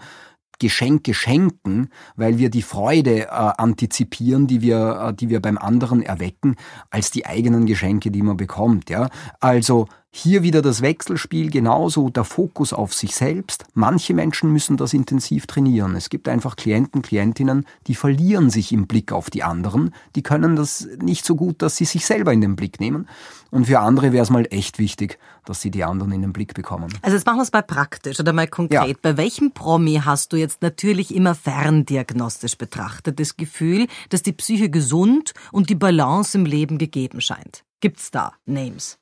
Geschenke 0.59 1.13
schenken, 1.13 1.89
weil 2.15 2.37
wir 2.37 2.49
die 2.49 2.61
Freude 2.61 3.23
äh, 3.23 3.27
antizipieren, 3.27 4.47
die 4.47 4.61
wir, 4.61 5.09
äh, 5.09 5.13
die 5.13 5.29
wir 5.29 5.41
beim 5.41 5.57
anderen 5.57 6.01
erwecken, 6.01 6.55
als 6.89 7.11
die 7.11 7.25
eigenen 7.25 7.65
Geschenke, 7.65 8.11
die 8.11 8.21
man 8.21 8.37
bekommt. 8.37 8.89
Ja? 8.89 9.09
Also 9.39 9.87
hier 10.17 10.43
wieder 10.43 10.61
das 10.61 10.81
Wechselspiel, 10.81 11.49
genauso 11.49 12.09
der 12.09 12.23
Fokus 12.23 12.71
auf 12.71 12.93
sich 12.93 13.13
selbst. 13.13 13.65
Manche 13.73 14.13
Menschen 14.13 14.53
müssen 14.53 14.77
das 14.77 14.93
intensiv 14.93 15.45
trainieren. 15.45 15.93
Es 15.97 16.09
gibt 16.09 16.29
einfach 16.29 16.55
Klienten, 16.55 17.01
Klientinnen, 17.01 17.65
die 17.87 17.95
verlieren 17.95 18.49
sich 18.49 18.71
im 18.71 18.87
Blick 18.87 19.11
auf 19.11 19.29
die 19.29 19.43
anderen. 19.43 19.93
Die 20.15 20.23
können 20.23 20.55
das 20.55 20.87
nicht 21.01 21.25
so 21.25 21.35
gut, 21.35 21.61
dass 21.61 21.75
sie 21.75 21.83
sich 21.83 22.05
selber 22.05 22.31
in 22.31 22.39
den 22.39 22.55
Blick 22.55 22.79
nehmen. 22.79 23.09
Und 23.51 23.65
für 23.65 23.79
andere 23.79 24.13
wäre 24.13 24.23
es 24.23 24.29
mal 24.29 24.47
echt 24.51 24.79
wichtig, 24.79 25.19
dass 25.43 25.59
sie 25.59 25.69
die 25.69 25.83
anderen 25.83 26.13
in 26.13 26.21
den 26.21 26.31
Blick 26.31 26.53
bekommen. 26.53 26.93
Also 27.01 27.17
jetzt 27.17 27.25
machen 27.25 27.39
wir 27.39 27.43
es 27.43 27.51
mal 27.51 27.63
praktisch 27.63 28.17
oder 28.17 28.31
mal 28.31 28.47
konkret. 28.47 28.87
Ja. 28.87 28.95
Bei 29.01 29.17
welchem 29.17 29.51
Promi 29.51 30.01
hast 30.05 30.31
du 30.31 30.37
jetzt 30.37 30.61
natürlich 30.61 31.13
immer 31.13 31.35
ferndiagnostisch 31.35 32.57
betrachtet 32.57 33.19
das 33.19 33.35
Gefühl, 33.35 33.87
dass 34.09 34.23
die 34.23 34.33
Psyche 34.33 34.69
gesund 34.69 35.33
und 35.51 35.69
die 35.69 35.75
Balance 35.75 36.37
im 36.37 36.45
Leben 36.45 36.77
gegeben 36.77 37.19
scheint? 37.19 37.65
Gibt's 37.81 38.11
da 38.11 38.31
Names? 38.45 38.97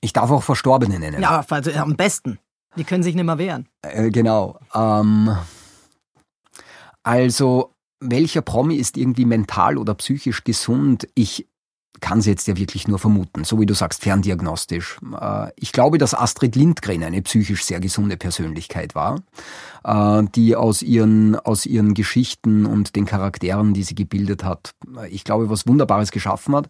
Ich 0.00 0.12
darf 0.12 0.30
auch 0.30 0.42
Verstorbene 0.42 0.98
nennen. 0.98 1.20
Ja, 1.20 1.44
also 1.48 1.72
am 1.72 1.96
besten. 1.96 2.38
Die 2.76 2.84
können 2.84 3.02
sich 3.02 3.14
nicht 3.14 3.24
mehr 3.24 3.38
wehren. 3.38 3.68
Äh, 3.82 4.10
genau. 4.10 4.58
Ähm, 4.74 5.36
also, 7.02 7.72
welcher 8.00 8.42
Promi 8.42 8.76
ist 8.76 8.96
irgendwie 8.96 9.24
mental 9.24 9.78
oder 9.78 9.94
psychisch 9.94 10.44
gesund? 10.44 11.08
Ich 11.14 11.48
kann 12.00 12.18
es 12.18 12.26
jetzt 12.26 12.46
ja 12.46 12.56
wirklich 12.56 12.88
nur 12.88 12.98
vermuten, 12.98 13.44
so 13.44 13.60
wie 13.60 13.66
du 13.66 13.74
sagst, 13.74 14.02
ferndiagnostisch. 14.02 14.98
Äh, 15.20 15.50
ich 15.56 15.72
glaube, 15.72 15.98
dass 15.98 16.14
Astrid 16.14 16.56
Lindgren 16.56 17.02
eine 17.02 17.22
psychisch 17.22 17.64
sehr 17.64 17.80
gesunde 17.80 18.16
Persönlichkeit 18.16 18.94
war. 18.94 19.20
Äh, 19.84 20.24
die 20.34 20.56
aus 20.56 20.82
ihren, 20.82 21.36
aus 21.36 21.64
ihren 21.64 21.94
Geschichten 21.94 22.66
und 22.66 22.96
den 22.96 23.06
Charakteren, 23.06 23.72
die 23.72 23.84
sie 23.84 23.94
gebildet 23.94 24.42
hat, 24.42 24.72
ich 25.10 25.22
glaube, 25.22 25.48
was 25.48 25.66
Wunderbares 25.66 26.10
geschaffen 26.10 26.56
hat. 26.56 26.66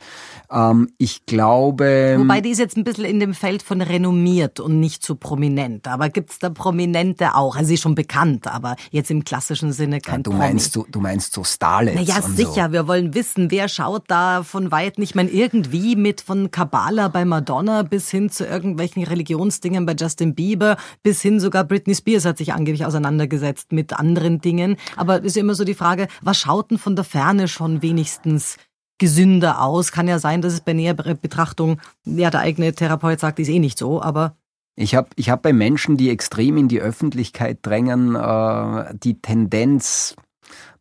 Ähm, 0.51 0.91
ich 0.99 1.25
glaube... 1.25 2.17
Wobei 2.19 2.41
die 2.43 2.51
ist 2.51 2.59
jetzt 2.59 2.77
ein 2.77 2.85
bisschen 2.85 3.07
in 3.07 3.21
dem 3.21 3.33
Feld 3.33 3.63
von 3.63 3.81
renommiert 3.81 4.61
und 4.61 4.81
nicht 4.81 5.05
so 5.05 5.15
prominent. 5.15 5.89
Aber 5.89 6.11
gibt's 6.11 6.39
da 6.39 6.51
Prominente 6.51 7.35
auch? 7.35 7.57
Also 7.57 7.69
sie 7.69 7.75
ist 7.75 7.81
schon 7.81 7.95
bekannt, 7.95 8.47
aber 8.47 8.77
jetzt 8.91 9.11
im 9.11 9.25
klassischen 9.25 9.73
Sinne 9.73 10.01
kein 10.01 10.21
ja, 10.21 10.23
du 10.23 10.33
meinst 10.33 10.73
so, 10.73 10.87
Du 10.91 11.01
meinst 11.01 11.33
so 11.33 11.43
Starlets 11.43 11.97
Naja, 11.97 12.23
sicher. 12.23 12.67
So. 12.67 12.73
Wir 12.73 12.87
wollen 12.87 13.15
wissen, 13.15 13.51
wer 13.51 13.69
schaut 13.69 14.05
da 14.09 14.43
von 14.43 14.71
weit 14.71 14.99
nicht. 14.99 15.15
Meine, 15.17 15.31
irgendwie 15.31 15.97
mit 15.97 16.21
von 16.21 16.51
Kabbalah 16.51 17.09
bei 17.09 17.25
Madonna 17.25 17.83
bis 17.83 18.11
hin 18.11 18.31
zu 18.31 18.47
irgendwelchen 18.47 19.03
Religionsdingen 19.03 19.85
bei 19.85 19.95
Justin 19.99 20.35
Bieber 20.35 20.77
bis 21.03 21.23
hin 21.23 21.41
sogar 21.41 21.65
Britney 21.65 21.95
Spears 21.95 22.25
hat 22.25 22.39
sich 22.39 22.53
angeblich 22.53 22.85
auseinander 22.85 23.17
auseinandergesetzt 23.17 23.73
mit 23.73 23.93
anderen 23.93 24.41
Dingen. 24.41 24.77
Aber 24.97 25.23
ist 25.23 25.37
immer 25.37 25.55
so 25.55 25.65
die 25.65 25.75
Frage, 25.75 26.09
was 26.23 26.39
schaut 26.39 26.71
denn 26.71 26.79
von 26.79 26.97
der 26.97 27.05
Ferne 27.05 27.49
schon 27.49 27.83
wenigstens 27.83 28.57
gesünder 28.99 29.63
aus? 29.63 29.93
Kann 29.93 30.09
ja 30.09 30.19
sein, 30.19 30.43
dass 30.43 30.53
es 30.53 30.61
bei 30.61 30.73
näherer 30.73 31.15
Betrachtung, 31.15 31.81
ja, 32.05 32.31
der 32.31 32.41
eigene 32.41 32.73
Therapeut 32.73 33.21
sagt, 33.21 33.39
ist 33.39 33.49
eh 33.49 33.59
nicht 33.59 33.79
so, 33.79 34.03
aber 34.03 34.37
ich 34.79 34.95
habe 34.95 35.09
ich 35.17 35.31
hab 35.31 35.41
bei 35.41 35.55
Menschen, 35.55 35.97
die 35.97 36.11
extrem 36.11 36.59
in 36.59 36.69
die 36.69 36.83
Öffentlichkeit 36.83 37.61
drängen, 37.63 38.15
äh, 38.15 38.95
die 38.95 39.21
Tendenz, 39.23 40.17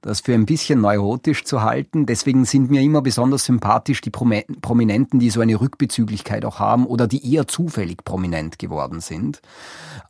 das 0.05 0.21
für 0.21 0.33
ein 0.33 0.45
bisschen 0.45 0.81
neurotisch 0.81 1.43
zu 1.45 1.63
halten. 1.63 2.05
Deswegen 2.05 2.45
sind 2.45 2.69
mir 2.69 2.81
immer 2.81 3.01
besonders 3.01 3.45
sympathisch 3.45 4.01
die 4.01 4.11
Prominenten, 4.11 5.19
die 5.19 5.29
so 5.29 5.41
eine 5.41 5.59
Rückbezüglichkeit 5.59 6.45
auch 6.45 6.59
haben 6.59 6.85
oder 6.85 7.07
die 7.07 7.33
eher 7.33 7.47
zufällig 7.47 8.03
prominent 8.03 8.59
geworden 8.59 9.01
sind. 9.01 9.41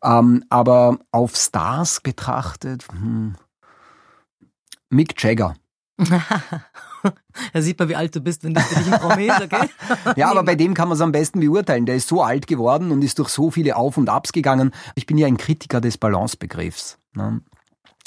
Ähm, 0.04 0.44
aber 0.50 1.00
auf 1.12 1.36
Stars 1.36 2.02
betrachtet, 2.02 2.86
hm, 2.92 3.36
Mick 4.90 5.22
Jagger. 5.22 5.56
Da 7.54 7.62
sieht 7.62 7.78
man, 7.78 7.90
wie 7.90 7.96
alt 7.96 8.16
du 8.16 8.20
bist, 8.20 8.44
wenn 8.44 8.56
das 8.56 8.66
für 8.66 8.82
dich 8.82 8.92
ein 8.92 9.00
Promi 9.00 9.28
ist, 9.28 9.40
okay? 9.40 9.70
ja, 10.16 10.32
aber 10.32 10.42
bei 10.42 10.56
dem 10.56 10.74
kann 10.74 10.88
man 10.88 10.96
es 10.96 11.02
am 11.02 11.12
besten 11.12 11.40
beurteilen. 11.40 11.86
Der 11.86 11.96
ist 11.96 12.08
so 12.08 12.24
alt 12.24 12.48
geworden 12.48 12.92
und 12.92 13.04
ist 13.04 13.20
durch 13.20 13.30
so 13.30 13.52
viele 13.52 13.76
Auf 13.76 13.98
und 13.98 14.10
Abs 14.10 14.32
gegangen. 14.32 14.72
Ich 14.96 15.06
bin 15.06 15.18
ja 15.20 15.28
ein 15.28 15.38
Kritiker 15.38 15.82
des 15.82 16.00
Balancebegriffs. 16.00 16.98
Ne? 17.14 17.42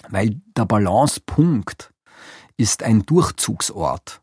Weil 0.08 0.40
der 0.56 0.64
Balancepunkt 0.64 1.92
ist 2.56 2.82
ein 2.82 3.04
Durchzugsort. 3.06 4.20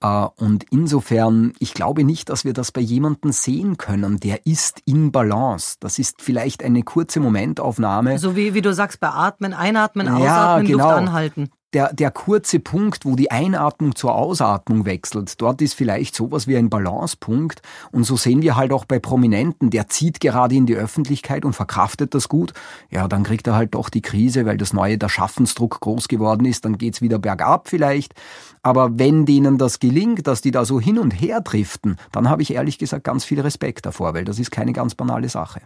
Äh, 0.00 0.26
und 0.36 0.64
insofern, 0.70 1.52
ich 1.58 1.74
glaube 1.74 2.04
nicht, 2.04 2.28
dass 2.30 2.44
wir 2.44 2.52
das 2.52 2.72
bei 2.72 2.80
jemandem 2.80 3.32
sehen 3.32 3.76
können, 3.76 4.20
der 4.20 4.46
ist 4.46 4.80
in 4.84 5.12
Balance. 5.12 5.76
Das 5.80 5.98
ist 5.98 6.22
vielleicht 6.22 6.62
eine 6.62 6.82
kurze 6.82 7.20
Momentaufnahme. 7.20 8.18
So 8.18 8.36
wie, 8.36 8.54
wie 8.54 8.62
du 8.62 8.72
sagst, 8.72 9.00
bei 9.00 9.08
Atmen, 9.08 9.54
Einatmen, 9.54 10.08
Ausatmen, 10.08 10.24
ja, 10.24 10.60
genau. 10.60 10.84
Luft 10.84 10.98
anhalten 10.98 11.50
der, 11.74 11.92
der 11.92 12.10
kurze 12.10 12.60
Punkt, 12.60 13.04
wo 13.04 13.14
die 13.14 13.30
Einatmung 13.30 13.94
zur 13.94 14.14
Ausatmung 14.14 14.86
wechselt, 14.86 15.40
dort 15.40 15.60
ist 15.60 15.74
vielleicht 15.74 16.14
sowas 16.14 16.46
wie 16.46 16.56
ein 16.56 16.70
Balancepunkt. 16.70 17.60
Und 17.92 18.04
so 18.04 18.16
sehen 18.16 18.40
wir 18.40 18.56
halt 18.56 18.72
auch 18.72 18.86
bei 18.86 18.98
Prominenten, 18.98 19.70
der 19.70 19.88
zieht 19.88 20.20
gerade 20.20 20.54
in 20.54 20.66
die 20.66 20.76
Öffentlichkeit 20.76 21.44
und 21.44 21.52
verkraftet 21.52 22.14
das 22.14 22.28
gut. 22.28 22.54
Ja, 22.90 23.06
dann 23.06 23.22
kriegt 23.22 23.46
er 23.46 23.54
halt 23.54 23.74
doch 23.74 23.90
die 23.90 24.00
Krise, 24.00 24.46
weil 24.46 24.56
das 24.56 24.72
neue, 24.72 24.96
der 24.96 25.10
Schaffensdruck 25.10 25.80
groß 25.80 26.08
geworden 26.08 26.46
ist, 26.46 26.64
dann 26.64 26.78
geht's 26.78 27.02
wieder 27.02 27.18
bergab 27.18 27.68
vielleicht. 27.68 28.14
Aber 28.62 28.98
wenn 28.98 29.26
denen 29.26 29.58
das 29.58 29.78
gelingt, 29.78 30.26
dass 30.26 30.40
die 30.40 30.50
da 30.50 30.64
so 30.64 30.80
hin 30.80 30.98
und 30.98 31.10
her 31.10 31.40
driften, 31.42 31.96
dann 32.12 32.30
habe 32.30 32.42
ich 32.42 32.54
ehrlich 32.54 32.78
gesagt 32.78 33.04
ganz 33.04 33.24
viel 33.24 33.40
Respekt 33.40 33.84
davor, 33.84 34.14
weil 34.14 34.24
das 34.24 34.38
ist 34.38 34.50
keine 34.50 34.72
ganz 34.72 34.94
banale 34.94 35.28
Sache. 35.28 35.60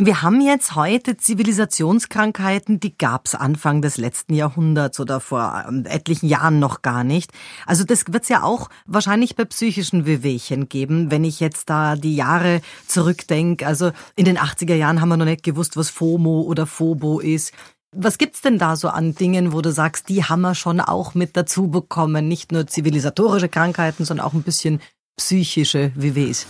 Wir 0.00 0.22
haben 0.22 0.40
jetzt 0.40 0.76
heute 0.76 1.16
Zivilisationskrankheiten, 1.16 2.78
die 2.78 2.96
gab's 2.96 3.34
Anfang 3.34 3.82
des 3.82 3.96
letzten 3.96 4.32
Jahrhunderts 4.32 5.00
oder 5.00 5.18
vor 5.18 5.64
ähm, 5.68 5.86
etlichen 5.86 6.28
Jahren 6.28 6.60
noch 6.60 6.82
gar 6.82 7.02
nicht. 7.02 7.32
Also 7.66 7.82
das 7.82 8.04
wird's 8.06 8.28
ja 8.28 8.44
auch 8.44 8.68
wahrscheinlich 8.86 9.34
bei 9.34 9.44
psychischen 9.44 10.06
Wehwehchen 10.06 10.68
geben, 10.68 11.10
wenn 11.10 11.24
ich 11.24 11.40
jetzt 11.40 11.68
da 11.68 11.96
die 11.96 12.14
Jahre 12.14 12.60
zurückdenke. 12.86 13.66
Also 13.66 13.90
in 14.14 14.24
den 14.24 14.38
80er 14.38 14.76
Jahren 14.76 15.00
haben 15.00 15.08
wir 15.08 15.16
noch 15.16 15.24
nicht 15.24 15.42
gewusst, 15.42 15.76
was 15.76 15.90
FOMO 15.90 16.42
oder 16.42 16.66
FOBO 16.66 17.18
ist. 17.18 17.52
Was 17.90 18.18
gibt's 18.18 18.40
denn 18.40 18.60
da 18.60 18.76
so 18.76 18.90
an 18.90 19.16
Dingen, 19.16 19.52
wo 19.52 19.62
du 19.62 19.72
sagst, 19.72 20.08
die 20.08 20.22
haben 20.22 20.42
wir 20.42 20.54
schon 20.54 20.78
auch 20.80 21.16
mit 21.16 21.36
dazu 21.36 21.66
bekommen? 21.66 22.28
Nicht 22.28 22.52
nur 22.52 22.68
zivilisatorische 22.68 23.48
Krankheiten, 23.48 24.04
sondern 24.04 24.26
auch 24.26 24.34
ein 24.34 24.44
bisschen 24.44 24.80
psychische 25.16 25.90
WWs. 25.96 26.46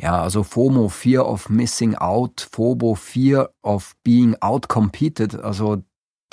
Ja, 0.00 0.22
also 0.22 0.42
FOMO, 0.42 0.88
Fear 0.88 1.28
of 1.28 1.50
Missing 1.50 1.94
Out, 1.94 2.48
FOBO, 2.50 2.94
Fear 2.94 3.50
of 3.62 3.94
Being 4.02 4.34
Outcompeted, 4.40 5.34
also 5.34 5.82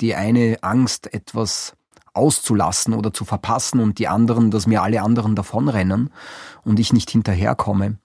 die 0.00 0.14
eine 0.14 0.56
Angst, 0.62 1.12
etwas 1.12 1.74
auszulassen 2.14 2.94
oder 2.94 3.12
zu 3.12 3.26
verpassen 3.26 3.80
und 3.80 3.98
die 3.98 4.08
anderen, 4.08 4.50
dass 4.50 4.66
mir 4.66 4.82
alle 4.82 5.02
anderen 5.02 5.34
davonrennen 5.34 6.10
und 6.64 6.80
ich 6.80 6.94
nicht 6.94 7.10
hinterherkomme. 7.10 7.98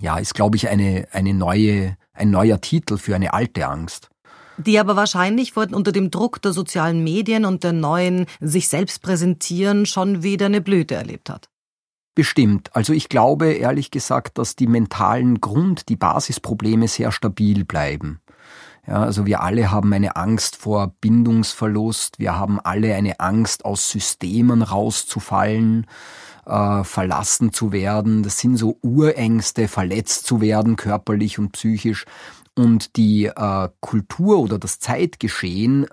Ja, 0.00 0.18
ist, 0.18 0.34
glaube 0.34 0.56
ich, 0.56 0.68
eine, 0.68 1.08
eine 1.10 1.34
neue, 1.34 1.96
ein 2.12 2.30
neuer 2.30 2.60
Titel 2.60 2.96
für 2.96 3.16
eine 3.16 3.32
alte 3.32 3.66
Angst. 3.66 4.10
Die 4.58 4.78
aber 4.78 4.94
wahrscheinlich 4.94 5.56
unter 5.56 5.90
dem 5.90 6.12
Druck 6.12 6.40
der 6.40 6.52
sozialen 6.52 7.02
Medien 7.02 7.44
und 7.44 7.64
der 7.64 7.72
neuen 7.72 8.26
sich 8.40 8.68
selbst 8.68 9.02
präsentieren 9.02 9.86
schon 9.86 10.22
wieder 10.22 10.46
eine 10.46 10.60
Blüte 10.60 10.94
erlebt 10.94 11.28
hat. 11.28 11.48
Bestimmt. 12.14 12.70
Also 12.74 12.92
ich 12.92 13.08
glaube 13.08 13.52
ehrlich 13.52 13.90
gesagt, 13.90 14.38
dass 14.38 14.54
die 14.54 14.68
mentalen 14.68 15.40
Grund, 15.40 15.88
die 15.88 15.96
Basisprobleme 15.96 16.86
sehr 16.86 17.10
stabil 17.10 17.64
bleiben. 17.64 18.20
Ja, 18.86 19.02
also 19.02 19.24
wir 19.26 19.40
alle 19.40 19.70
haben 19.70 19.92
eine 19.92 20.16
Angst 20.16 20.56
vor 20.56 20.94
Bindungsverlust, 21.00 22.18
wir 22.18 22.38
haben 22.38 22.60
alle 22.60 22.94
eine 22.94 23.18
Angst, 23.18 23.64
aus 23.64 23.90
Systemen 23.90 24.62
rauszufallen. 24.62 25.86
äh, 26.46 26.84
verlassen 26.84 27.52
zu 27.52 27.72
werden. 27.72 28.22
Das 28.22 28.38
sind 28.38 28.56
so 28.56 28.78
Urängste, 28.82 29.68
verletzt 29.68 30.26
zu 30.26 30.40
werden, 30.40 30.76
körperlich 30.76 31.38
und 31.38 31.52
psychisch. 31.52 32.04
Und 32.54 32.96
die 32.96 33.26
äh, 33.26 33.68
Kultur 33.80 34.38
oder 34.38 34.58
das 34.58 34.78
Zeitgeschehen 34.78 35.86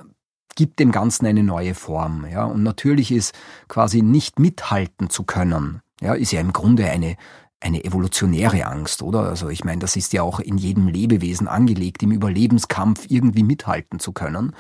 gibt 0.56 0.80
dem 0.80 0.92
Ganzen 0.92 1.26
eine 1.26 1.44
neue 1.44 1.74
Form. 1.74 2.26
Ja? 2.30 2.44
Und 2.44 2.64
natürlich 2.64 3.12
ist 3.12 3.34
quasi 3.68 4.02
nicht 4.02 4.40
mithalten 4.40 5.10
zu 5.10 5.24
können, 5.24 5.82
ja, 6.02 6.14
ist 6.14 6.32
ja 6.32 6.42
im 6.42 6.52
Grunde 6.52 6.90
eine, 6.90 7.16
eine 7.60 7.86
evolutionäre 7.86 8.66
Angst, 8.66 9.02
oder? 9.04 9.22
Also 9.22 9.50
ich 9.50 9.64
meine, 9.64 9.80
das 9.80 9.96
ist 9.96 10.14
ja 10.14 10.24
auch 10.24 10.40
in 10.40 10.58
jedem 10.58 10.88
Lebewesen 10.88 11.48
angelegt, 11.48 12.02
im 12.04 12.12
Überlebenskampf 12.12 13.06
irgendwie 13.10 13.44
mithalten 13.44 14.00
zu 14.00 14.12
können, 14.12 14.56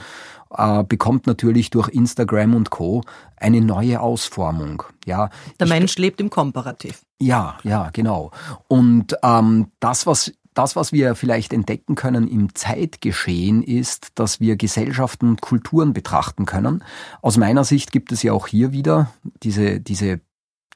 äh, 0.55 0.83
bekommt 0.83 1.27
natürlich 1.27 1.71
durch 1.71 1.89
Instagram 1.89 2.53
und 2.53 2.69
Co. 2.69 3.03
eine 3.37 3.61
neue 3.61 3.99
Ausformung. 3.99 4.83
Ja, 5.05 5.29
Der 5.59 5.65
ich, 5.65 5.73
Mensch 5.73 5.97
lebt 5.97 6.21
im 6.21 6.29
Komparativ. 6.29 7.01
Ja, 7.19 7.57
ja, 7.63 7.89
genau. 7.91 8.31
Und 8.67 9.15
ähm, 9.23 9.71
das, 9.79 10.05
was 10.05 10.31
das, 10.53 10.75
was 10.75 10.91
wir 10.91 11.15
vielleicht 11.15 11.53
entdecken 11.53 11.95
können 11.95 12.27
im 12.27 12.53
Zeitgeschehen, 12.53 13.63
ist, 13.63 14.19
dass 14.19 14.41
wir 14.41 14.57
Gesellschaften 14.57 15.29
und 15.29 15.41
Kulturen 15.41 15.93
betrachten 15.93 16.45
können. 16.45 16.83
Aus 17.21 17.37
meiner 17.37 17.63
Sicht 17.63 17.91
gibt 17.91 18.11
es 18.11 18.21
ja 18.21 18.33
auch 18.33 18.47
hier 18.47 18.73
wieder 18.73 19.13
diese, 19.43 19.79
diese 19.79 20.19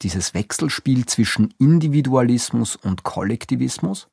dieses 0.02 0.34
Wechselspiel 0.34 1.06
zwischen 1.06 1.54
Individualismus 1.58 2.76
und 2.76 3.02
Kollektivismus. 3.02 4.08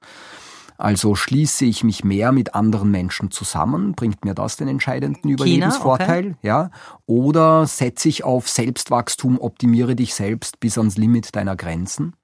Also 0.78 1.16
schließe 1.16 1.66
ich 1.66 1.84
mich 1.84 2.04
mehr 2.04 2.32
mit 2.32 2.56
anderen 2.56 2.90
Menschen 2.90 3.32
zusammen, 3.32 3.94
bringt 3.94 4.26
mir 4.26 4.34
das 4.34 4.58
den 4.58 4.68
entscheidenden 4.68 5.30
Überlebensvorteil, 5.30 6.32
okay. 6.32 6.38
ja? 6.42 6.72
Oder 7.06 7.68
setze 7.68 8.10
ich 8.10 8.24
auf 8.24 8.50
Selbstwachstum, 8.50 9.40
optimiere 9.40 9.96
dich 9.96 10.14
selbst 10.14 10.60
bis 10.60 10.78
ans 10.78 10.98
Limit 10.98 11.36
deiner 11.36 11.56
Grenzen? 11.56 12.16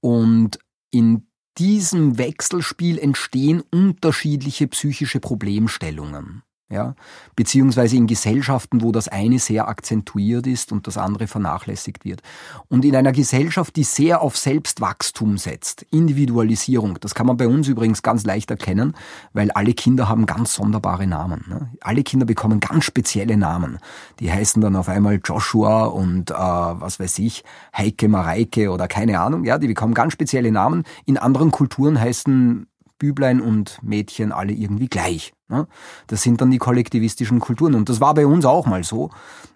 Und 0.00 0.58
in 0.90 1.26
diesem 1.58 2.16
Wechselspiel 2.16 2.98
entstehen 2.98 3.62
unterschiedliche 3.70 4.66
psychische 4.68 5.20
Problemstellungen 5.20 6.42
ja, 6.70 6.94
beziehungsweise 7.34 7.96
in 7.96 8.06
Gesellschaften, 8.06 8.80
wo 8.80 8.92
das 8.92 9.08
eine 9.08 9.40
sehr 9.40 9.68
akzentuiert 9.68 10.46
ist 10.46 10.70
und 10.70 10.86
das 10.86 10.96
andere 10.96 11.26
vernachlässigt 11.26 12.04
wird. 12.04 12.22
Und 12.68 12.84
in 12.84 12.94
einer 12.94 13.10
Gesellschaft, 13.10 13.74
die 13.74 13.82
sehr 13.82 14.22
auf 14.22 14.36
Selbstwachstum 14.36 15.36
setzt, 15.36 15.82
Individualisierung, 15.90 16.98
das 17.00 17.14
kann 17.14 17.26
man 17.26 17.36
bei 17.36 17.48
uns 17.48 17.66
übrigens 17.66 18.02
ganz 18.02 18.24
leicht 18.24 18.50
erkennen, 18.52 18.94
weil 19.32 19.50
alle 19.50 19.74
Kinder 19.74 20.08
haben 20.08 20.26
ganz 20.26 20.54
sonderbare 20.54 21.08
Namen. 21.08 21.44
Ne? 21.48 21.70
Alle 21.80 22.04
Kinder 22.04 22.24
bekommen 22.24 22.60
ganz 22.60 22.84
spezielle 22.84 23.36
Namen. 23.36 23.78
Die 24.20 24.32
heißen 24.32 24.62
dann 24.62 24.76
auf 24.76 24.88
einmal 24.88 25.20
Joshua 25.24 25.86
und 25.86 26.30
äh, 26.30 26.34
was 26.34 27.00
weiß 27.00 27.18
ich, 27.18 27.42
Heike 27.76 28.08
Mareike 28.08 28.70
oder 28.70 28.86
keine 28.86 29.18
Ahnung, 29.18 29.44
ja, 29.44 29.58
die 29.58 29.66
bekommen 29.66 29.94
ganz 29.94 30.12
spezielle 30.12 30.52
Namen. 30.52 30.84
In 31.04 31.18
anderen 31.18 31.50
Kulturen 31.50 32.00
heißen 32.00 32.68
Büblein 33.00 33.40
und 33.40 33.82
Mädchen 33.82 34.30
alle 34.30 34.52
irgendwie 34.52 34.88
gleich. 34.88 35.32
Ne? 35.48 35.66
Das 36.06 36.22
sind 36.22 36.40
dann 36.40 36.52
die 36.52 36.58
kollektivistischen 36.58 37.40
Kulturen. 37.40 37.74
Und 37.74 37.88
das 37.88 38.00
war 38.00 38.14
bei 38.14 38.26
uns 38.26 38.44
auch 38.44 38.66
mal 38.66 38.84
so. 38.84 39.10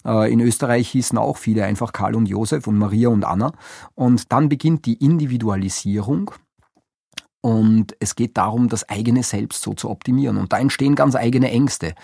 Äh, 0.04 0.32
in 0.32 0.40
Österreich 0.40 0.88
hießen 0.88 1.16
auch 1.16 1.36
viele 1.36 1.64
einfach 1.64 1.92
Karl 1.92 2.16
und 2.16 2.26
Josef 2.26 2.66
und 2.66 2.76
Maria 2.76 3.10
und 3.10 3.24
Anna. 3.24 3.52
Und 3.94 4.32
dann 4.32 4.48
beginnt 4.48 4.86
die 4.86 4.94
Individualisierung. 4.94 6.32
Und 7.40 7.94
es 8.00 8.16
geht 8.16 8.36
darum, 8.36 8.68
das 8.68 8.88
eigene 8.88 9.22
Selbst 9.22 9.62
so 9.62 9.74
zu 9.74 9.90
optimieren. 9.90 10.38
Und 10.38 10.52
da 10.52 10.58
entstehen 10.58 10.96
ganz 10.96 11.14
eigene 11.14 11.50
Ängste. 11.50 11.94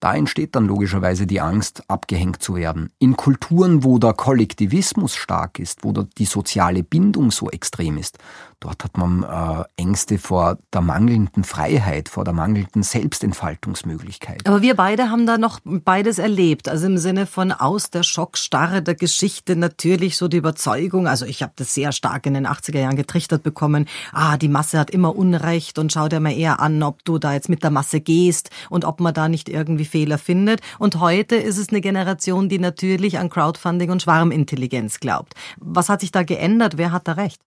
Da 0.00 0.14
entsteht 0.14 0.54
dann 0.56 0.66
logischerweise 0.66 1.26
die 1.26 1.42
Angst, 1.42 1.82
abgehängt 1.88 2.42
zu 2.42 2.54
werden. 2.54 2.90
In 2.98 3.16
Kulturen, 3.16 3.84
wo 3.84 3.98
der 3.98 4.14
Kollektivismus 4.14 5.14
stark 5.14 5.58
ist, 5.58 5.84
wo 5.84 5.92
die 5.92 6.24
soziale 6.24 6.82
Bindung 6.82 7.30
so 7.30 7.50
extrem 7.50 7.98
ist, 7.98 8.18
dort 8.60 8.84
hat 8.84 8.96
man 8.96 9.22
äh, 9.22 9.64
Ängste 9.76 10.18
vor 10.18 10.58
der 10.72 10.82
mangelnden 10.82 11.44
Freiheit, 11.44 12.08
vor 12.08 12.24
der 12.24 12.34
mangelnden 12.34 12.82
Selbstentfaltungsmöglichkeit. 12.82 14.46
Aber 14.46 14.62
wir 14.62 14.74
beide 14.76 15.10
haben 15.10 15.26
da 15.26 15.38
noch 15.38 15.60
beides 15.64 16.18
erlebt. 16.18 16.68
Also 16.68 16.86
im 16.86 16.98
Sinne 16.98 17.26
von 17.26 17.52
aus 17.52 17.90
der 17.90 18.02
Schockstarre 18.02 18.82
der 18.82 18.94
Geschichte 18.94 19.56
natürlich 19.56 20.16
so 20.16 20.28
die 20.28 20.36
Überzeugung, 20.36 21.08
also 21.08 21.24
ich 21.24 21.42
habe 21.42 21.52
das 21.56 21.74
sehr 21.74 21.92
stark 21.92 22.26
in 22.26 22.34
den 22.34 22.46
80er 22.46 22.78
Jahren 22.78 22.96
getrichtert 22.96 23.42
bekommen, 23.42 23.86
ah, 24.12 24.36
die 24.36 24.48
Masse 24.48 24.78
hat 24.78 24.90
immer 24.90 25.16
Unrecht 25.16 25.78
und 25.78 25.92
schau 25.92 26.08
dir 26.08 26.20
mal 26.20 26.36
eher 26.36 26.60
an, 26.60 26.82
ob 26.82 27.04
du 27.04 27.18
da 27.18 27.32
jetzt 27.32 27.48
mit 27.48 27.62
der 27.62 27.70
Masse 27.70 28.00
gehst 28.00 28.50
und 28.68 28.84
ob 28.84 29.00
man 29.00 29.14
da 29.14 29.28
nicht 29.28 29.48
irgendwie 29.48 29.84
Fehler 29.84 30.18
findet. 30.18 30.60
Und 30.78 31.00
heute 31.00 31.36
ist 31.36 31.58
es 31.58 31.70
eine 31.70 31.80
Generation, 31.80 32.48
die 32.48 32.58
natürlich 32.58 33.18
an 33.18 33.30
Crowdfunding 33.30 33.90
und 33.90 34.02
Schwarmintelligenz 34.02 35.00
glaubt. 35.00 35.34
Was 35.58 35.88
hat 35.88 36.00
sich 36.00 36.12
da 36.12 36.22
geändert? 36.22 36.76
Wer 36.76 36.92
hat 36.92 37.08
da 37.08 37.12
recht? 37.12 37.40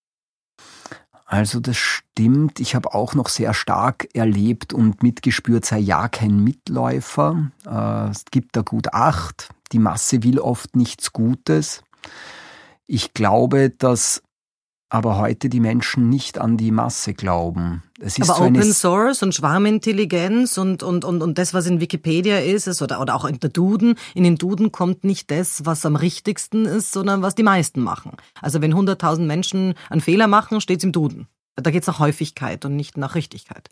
Also 1.33 1.59
das 1.59 1.77
stimmt. 1.77 2.59
Ich 2.59 2.75
habe 2.75 2.93
auch 2.93 3.15
noch 3.15 3.27
sehr 3.27 3.55
stark 3.55 4.07
erlebt 4.13 4.71
und 4.71 5.01
mitgespürt, 5.01 5.65
sei 5.65 5.79
ja 5.79 6.07
kein 6.07 6.43
Mitläufer. 6.43 7.49
Äh, 7.65 8.11
es 8.11 8.25
gibt 8.29 8.55
da 8.55 8.61
gut 8.61 8.93
acht. 8.93 9.49
Die 9.71 9.79
Masse 9.79 10.21
will 10.21 10.37
oft 10.37 10.75
nichts 10.75 11.11
Gutes. 11.11 11.81
Ich 12.85 13.15
glaube, 13.15 13.71
dass 13.71 14.21
aber 14.89 15.17
heute 15.17 15.49
die 15.49 15.59
Menschen 15.59 16.07
nicht 16.07 16.37
an 16.37 16.55
die 16.55 16.69
Masse 16.69 17.15
glauben. 17.15 17.81
Es 18.05 18.17
ist 18.17 18.29
aber 18.29 18.39
so 18.39 18.43
Open 18.45 18.73
Source 18.73 19.23
und 19.23 19.33
Schwarmintelligenz 19.33 20.57
und, 20.57 20.83
und, 20.83 21.05
und, 21.05 21.21
und 21.21 21.37
das, 21.37 21.53
was 21.53 21.67
in 21.67 21.79
Wikipedia 21.79 22.39
ist, 22.39 22.67
ist 22.67 22.81
oder, 22.81 22.99
oder 22.99 23.15
auch 23.15 23.23
in 23.23 23.39
der 23.39 23.49
Duden, 23.49 23.95
in 24.13 24.23
den 24.23 24.35
Duden 24.35 24.73
kommt 24.73 25.05
nicht 25.05 25.31
das, 25.31 25.65
was 25.65 25.85
am 25.85 25.95
richtigsten 25.95 26.65
ist, 26.65 26.91
sondern 26.91 27.21
was 27.21 27.35
die 27.35 27.43
meisten 27.43 27.81
machen. 27.81 28.11
Also 28.41 28.61
wenn 28.61 28.73
100.000 28.73 29.21
Menschen 29.21 29.73
einen 29.89 30.01
Fehler 30.01 30.27
machen, 30.27 30.59
steht 30.59 30.79
es 30.79 30.83
im 30.83 30.91
Duden. 30.91 31.27
Da 31.55 31.71
geht 31.71 31.83
es 31.83 31.87
nach 31.87 31.99
Häufigkeit 31.99 32.65
und 32.65 32.75
nicht 32.75 32.97
nach 32.97 33.15
Richtigkeit. 33.15 33.69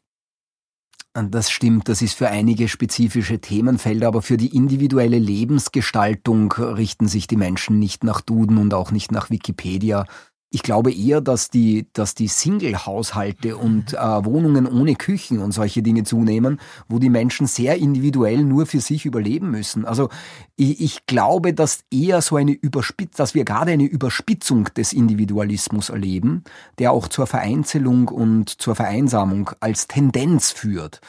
Das 1.13 1.51
stimmt, 1.51 1.89
das 1.89 2.01
ist 2.01 2.13
für 2.13 2.29
einige 2.29 2.69
spezifische 2.69 3.39
Themenfelder, 3.39 4.07
aber 4.07 4.21
für 4.21 4.37
die 4.37 4.55
individuelle 4.55 5.19
Lebensgestaltung 5.19 6.53
richten 6.53 7.09
sich 7.09 7.27
die 7.27 7.35
Menschen 7.35 7.79
nicht 7.79 8.05
nach 8.05 8.21
Duden 8.21 8.57
und 8.57 8.73
auch 8.73 8.91
nicht 8.91 9.11
nach 9.11 9.29
Wikipedia, 9.29 10.05
ich 10.53 10.63
glaube 10.63 10.91
eher, 10.91 11.21
dass 11.21 11.49
die, 11.49 11.87
dass 11.93 12.13
die 12.13 12.27
Single-Haushalte 12.27 13.55
und 13.55 13.93
äh, 13.93 13.97
Wohnungen 13.97 14.67
ohne 14.67 14.95
Küchen 14.95 15.39
und 15.39 15.53
solche 15.53 15.81
Dinge 15.81 16.03
zunehmen, 16.03 16.59
wo 16.89 16.99
die 16.99 17.09
Menschen 17.09 17.47
sehr 17.47 17.77
individuell 17.77 18.43
nur 18.43 18.65
für 18.65 18.81
sich 18.81 19.05
überleben 19.05 19.49
müssen. 19.49 19.85
Also 19.85 20.09
ich, 20.57 20.81
ich 20.81 21.05
glaube, 21.05 21.53
dass 21.53 21.85
eher 21.89 22.21
so 22.21 22.35
eine 22.35 22.51
Überspitz, 22.51 23.15
dass 23.15 23.33
wir 23.33 23.45
gerade 23.45 23.71
eine 23.71 23.85
Überspitzung 23.85 24.65
des 24.75 24.91
Individualismus 24.91 25.89
erleben, 25.89 26.43
der 26.79 26.91
auch 26.91 27.07
zur 27.07 27.27
Vereinzelung 27.27 28.09
und 28.09 28.49
zur 28.61 28.75
Vereinsamung 28.75 29.51
als 29.61 29.87
Tendenz 29.87 30.51
führt. 30.51 30.99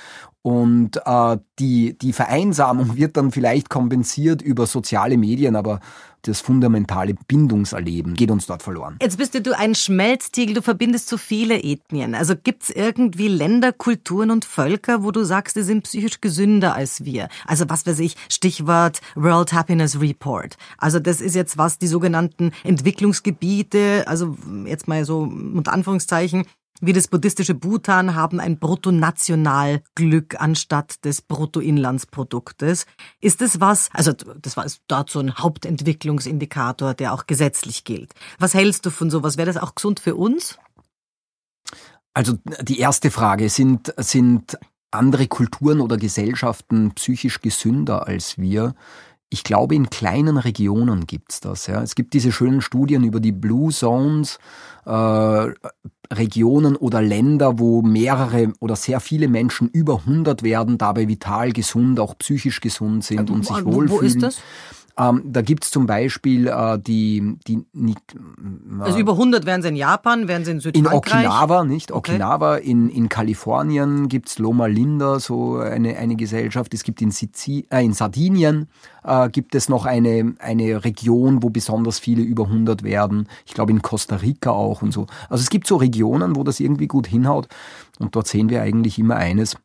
Und 0.43 1.01
äh, 1.05 1.39
die, 1.61 1.97
die 1.97 2.13
Vereinsamung 2.13 2.97
wird 2.97 3.17
dann 3.17 3.31
vielleicht 3.31 3.71
kompensiert 3.71 4.43
über 4.43 4.67
soziale 4.67 5.17
Medien, 5.17 5.55
aber 5.55 5.79
das 6.23 6.41
fundamentale 6.41 7.15
Bindungserleben 7.27 8.15
geht 8.15 8.31
uns 8.31 8.47
dort 8.47 8.63
verloren. 8.63 8.97
Jetzt 9.03 9.19
bist 9.19 9.35
du 9.35 9.59
ein 9.59 9.75
Schmelztiegel, 9.75 10.55
du 10.55 10.63
verbindest 10.63 11.09
so 11.09 11.17
viele 11.17 11.63
Ethnien. 11.63 12.15
Also 12.15 12.35
gibt's 12.37 12.71
irgendwie 12.71 13.29
Länder, 13.29 13.73
Kulturen 13.73 14.31
und 14.31 14.45
Völker, 14.45 15.03
wo 15.03 15.11
du 15.11 15.25
sagst, 15.25 15.57
die 15.57 15.63
sind 15.63 15.83
psychisch 15.83 16.21
gesünder 16.21 16.75
als 16.75 17.05
wir? 17.05 17.29
Also 17.47 17.65
was 17.69 17.87
weiß 17.87 17.99
ich, 17.99 18.17
Stichwort 18.29 19.01
World 19.15 19.53
Happiness 19.53 20.01
Report. 20.01 20.57
Also 20.79 21.01
das 21.01 21.21
ist 21.21 21.35
jetzt 21.35 21.59
was, 21.59 21.79
die 21.79 21.89
sogenannten 21.89 22.53
Entwicklungsgebiete, 22.63 24.05
also 24.07 24.37
jetzt 24.65 24.87
mal 24.87 25.05
so 25.05 25.21
unter 25.23 25.73
Anführungszeichen, 25.73 26.47
wie 26.83 26.92
das 26.92 27.07
buddhistische 27.07 27.55
Bhutan 27.55 28.16
haben 28.16 28.40
ein 28.40 28.59
Bruttonationalglück 28.59 30.40
anstatt 30.40 31.05
des 31.05 31.23
Bruttoinlandsproduktes. 31.23 32.87
Ist 33.21 33.40
es 33.40 33.61
was, 33.61 33.88
also 33.92 34.12
das 34.12 34.57
war 34.57 34.66
dort 34.88 35.09
so 35.09 35.21
ein 35.21 35.37
Hauptentwicklungsindikator, 35.37 36.95
der 36.95 37.14
auch 37.14 37.27
gesetzlich 37.27 37.85
gilt. 37.85 38.12
Was 38.40 38.55
hältst 38.55 38.85
du 38.85 38.90
von 38.90 39.11
sowas? 39.11 39.37
Wäre 39.37 39.47
das 39.47 39.62
auch 39.62 39.77
gesund 39.77 40.01
für 40.01 40.16
uns? 40.16 40.59
Also 42.14 42.35
die 42.61 42.81
erste 42.81 43.12
Frage, 43.12 43.49
sind, 43.49 43.95
sind 43.97 44.59
andere 44.90 45.29
Kulturen 45.29 45.81
oder 45.81 45.97
Gesellschaften 45.97 46.92
psychisch 46.97 47.40
gesünder 47.40 48.09
als 48.09 48.38
wir? 48.38 48.75
Ich 49.33 49.45
glaube, 49.45 49.75
in 49.75 49.88
kleinen 49.88 50.37
Regionen 50.37 51.07
gibt's 51.07 51.40
das. 51.40 51.66
Ja. 51.66 51.83
Es 51.83 51.95
gibt 51.95 52.12
diese 52.12 52.33
schönen 52.33 52.61
Studien 52.61 53.03
über 53.03 53.18
die 53.18 53.33
Blue 53.33 53.73
Zones, 53.73 54.38
äh, 54.85 54.90
Regionen 56.12 56.77
oder 56.77 57.01
Länder, 57.01 57.59
wo 57.59 57.81
mehrere 57.81 58.53
oder 58.61 58.77
sehr 58.77 59.01
viele 59.01 59.29
Menschen 59.29 59.71
über 59.71 60.01
100 60.01 60.42
werden, 60.42 60.77
dabei 60.77 61.09
vital 61.09 61.53
gesund, 61.53 61.99
auch 61.99 62.18
psychisch 62.18 62.61
gesund 62.61 63.05
sind 63.05 63.31
und 63.31 63.47
sich 63.47 63.64
wohlfühlen. 63.64 63.88
Wo 63.88 64.01
ist 64.01 64.23
das? 64.23 64.42
Ähm, 64.99 65.23
da 65.25 65.41
gibt's 65.41 65.71
zum 65.71 65.87
Beispiel 65.87 66.49
äh, 66.49 66.79
die, 66.79 67.37
die, 67.47 67.65
die 67.73 67.93
äh, 67.93 68.81
Also 68.81 68.99
über 68.99 69.13
100 69.13 69.47
wären 69.47 69.63
sie 69.63 69.69
in 69.69 69.77
Japan, 69.77 70.29
wären 70.29 70.45
sie 70.45 70.51
in 70.51 70.61
Südfrankreich? 70.61 71.25
In 71.25 71.29
Okinawa, 71.29 71.65
nicht? 71.65 71.93
Okinawa, 71.93 72.57
okay. 72.57 72.71
in, 72.71 72.91
in 72.91 73.09
Kalifornien 73.09 74.09
gibt's 74.09 74.39
Loma 74.39 74.67
Linda, 74.67 75.19
so 75.19 75.57
eine, 75.57 75.97
eine 75.97 76.17
Gesellschaft. 76.17 76.75
Es 76.75 76.83
gibt 76.83 77.01
in, 77.01 77.11
Sizil 77.11 77.65
äh, 77.71 77.85
in 77.85 77.95
Sardinien 77.95 78.69
äh, 79.05 79.31
gibt 79.31 79.55
es 79.55 79.69
noch 79.69 79.87
eine, 79.87 80.35
eine 80.39 80.85
Region, 80.85 81.43
wo 81.43 81.49
besonders 81.49 81.99
viele 81.99 82.23
über 82.23 82.45
100 82.45 82.83
werden. 82.83 83.29
Ich 83.47 83.55
glaube 83.55 83.73
in 83.73 83.81
Costa 83.81 84.17
Rica 84.17 84.51
auch 84.51 84.83
und 84.83 84.93
so. 84.93 85.07
Also 85.31 85.43
es 85.43 85.51
gibt 85.51 85.67
so 85.67 85.77
Regionen, 85.77 86.37
wo 86.37 86.45
das 86.45 86.61
irgendwie 86.61 86.87
gut 86.87 87.07
hinhaut. 87.07 87.49
Und 87.99 88.15
dort 88.15 88.27
sehen 88.27 88.51
wir 88.51 88.63
eigentlich 88.63 88.99
immer 88.99 89.17
eines. 89.17 89.57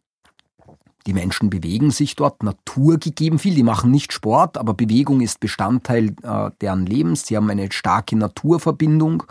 Die 1.07 1.13
Menschen 1.13 1.49
bewegen 1.49 1.89
sich 1.89 2.15
dort, 2.17 2.43
Natur 2.43 2.97
gegeben 2.97 3.39
viel, 3.39 3.55
die 3.55 3.63
machen 3.63 3.91
nicht 3.91 4.11
Sport, 4.11 4.57
aber 4.57 4.73
Bewegung 4.73 5.21
ist 5.21 5.39
Bestandteil 5.39 6.13
äh, 6.21 6.51
deren 6.59 6.85
Lebens. 6.85 7.25
Sie 7.25 7.37
haben 7.37 7.49
eine 7.49 7.71
starke 7.71 8.17
Naturverbindung. 8.17 9.23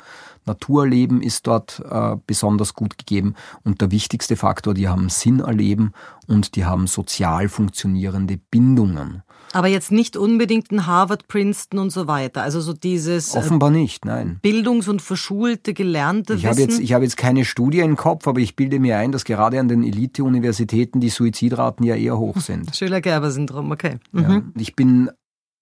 Naturleben 0.46 1.22
ist 1.22 1.46
dort 1.46 1.82
äh, 1.90 2.16
besonders 2.26 2.74
gut 2.74 2.98
gegeben. 2.98 3.34
Und 3.64 3.80
der 3.80 3.90
wichtigste 3.90 4.36
Faktor, 4.36 4.74
die 4.74 4.88
haben 4.88 5.08
Sinn 5.08 5.40
erleben 5.40 5.92
und 6.26 6.56
die 6.56 6.64
haben 6.64 6.86
sozial 6.86 7.48
funktionierende 7.48 8.38
Bindungen. 8.50 9.22
Aber 9.52 9.68
jetzt 9.68 9.92
nicht 9.92 10.16
unbedingt 10.16 10.70
in 10.70 10.86
Harvard, 10.86 11.28
Princeton 11.28 11.78
und 11.78 11.90
so 11.90 12.06
weiter. 12.06 12.42
Also 12.42 12.60
so 12.60 12.72
dieses 12.72 13.34
äh, 13.34 13.38
offenbar 13.38 13.70
nicht, 13.70 14.04
nein. 14.04 14.38
Bildungs- 14.42 14.88
und 14.88 15.02
verschulte, 15.02 15.72
gelernte 15.72 16.34
ich 16.34 16.44
Wissen. 16.44 16.58
jetzt, 16.58 16.80
ich 16.80 16.92
habe 16.92 17.04
jetzt 17.04 17.16
keine 17.16 17.44
Studie 17.44 17.80
im 17.80 17.96
Kopf, 17.96 18.26
aber 18.28 18.40
ich 18.40 18.56
bilde 18.56 18.78
mir 18.80 18.98
ein, 18.98 19.12
dass 19.12 19.24
gerade 19.24 19.58
an 19.60 19.68
den 19.68 19.82
Elite-Universitäten 19.82 21.00
die 21.00 21.08
Suizidraten 21.08 21.86
ja 21.86 21.94
eher 21.94 22.18
hoch 22.18 22.38
sind. 22.40 22.74
Schüler-Gerber-Syndrom, 22.76 23.70
okay. 23.70 23.98
Mhm. 24.12 24.22
Ja. 24.22 24.42
Ich 24.56 24.76
bin 24.76 25.10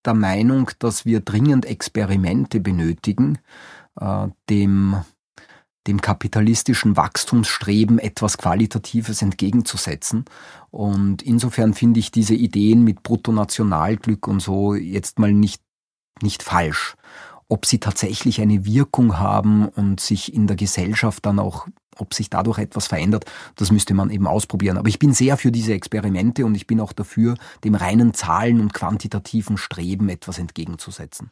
der 0.05 0.15
Meinung, 0.15 0.71
dass 0.79 1.07
wir 1.07 1.21
dringend 1.21 1.65
Experimente 1.65 2.61
benötigen, 2.61 3.39
äh, 4.01 4.29
dem 4.49 5.05
dem 5.87 6.01
kapitalistischen 6.01 6.97
Wachstumsstreben 6.97 7.99
etwas 7.99 8.39
Qualitatives 8.39 9.21
entgegenzusetzen. 9.23 10.25
Und 10.71 11.23
insofern 11.23 11.75
finde 11.75 12.01
ich 12.01 12.11
diese 12.11 12.35
Ideen 12.35 12.85
mit 12.85 13.03
Bruttonationalglück 13.03 14.27
und 14.27 14.41
so 14.41 14.75
jetzt 14.75 15.19
mal 15.19 15.33
nicht, 15.33 15.63
nicht 16.23 16.43
falsch. 16.43 16.97
Ob 17.49 17.67
sie 17.67 17.79
tatsächlich 17.79 18.41
eine 18.41 18.65
Wirkung 18.65 19.19
haben 19.19 19.69
und 19.69 20.01
sich 20.01 20.33
in 20.33 20.47
der 20.47 20.57
Gesellschaft 20.57 21.27
dann 21.27 21.39
auch, 21.39 21.69
ob 21.99 22.15
sich 22.15 22.31
dadurch 22.31 22.59
etwas 22.59 22.87
verändert, 22.87 23.27
das 23.55 23.71
müsste 23.71 23.93
man 23.93 24.09
eben 24.09 24.27
ausprobieren. 24.27 24.79
Aber 24.79 24.89
ich 24.89 24.99
bin 24.99 25.13
sehr 25.13 25.37
für 25.37 25.53
diese 25.53 25.75
Experimente 25.75 26.47
und 26.47 26.55
ich 26.55 26.67
bin 26.67 26.81
auch 26.81 26.95
dafür, 26.95 27.35
dem 27.63 27.75
reinen 27.75 28.15
Zahlen 28.15 28.61
und 28.61 28.73
quantitativen 28.73 29.59
Streben 29.59 30.09
etwas 30.09 30.39
entgegenzusetzen. 30.39 31.31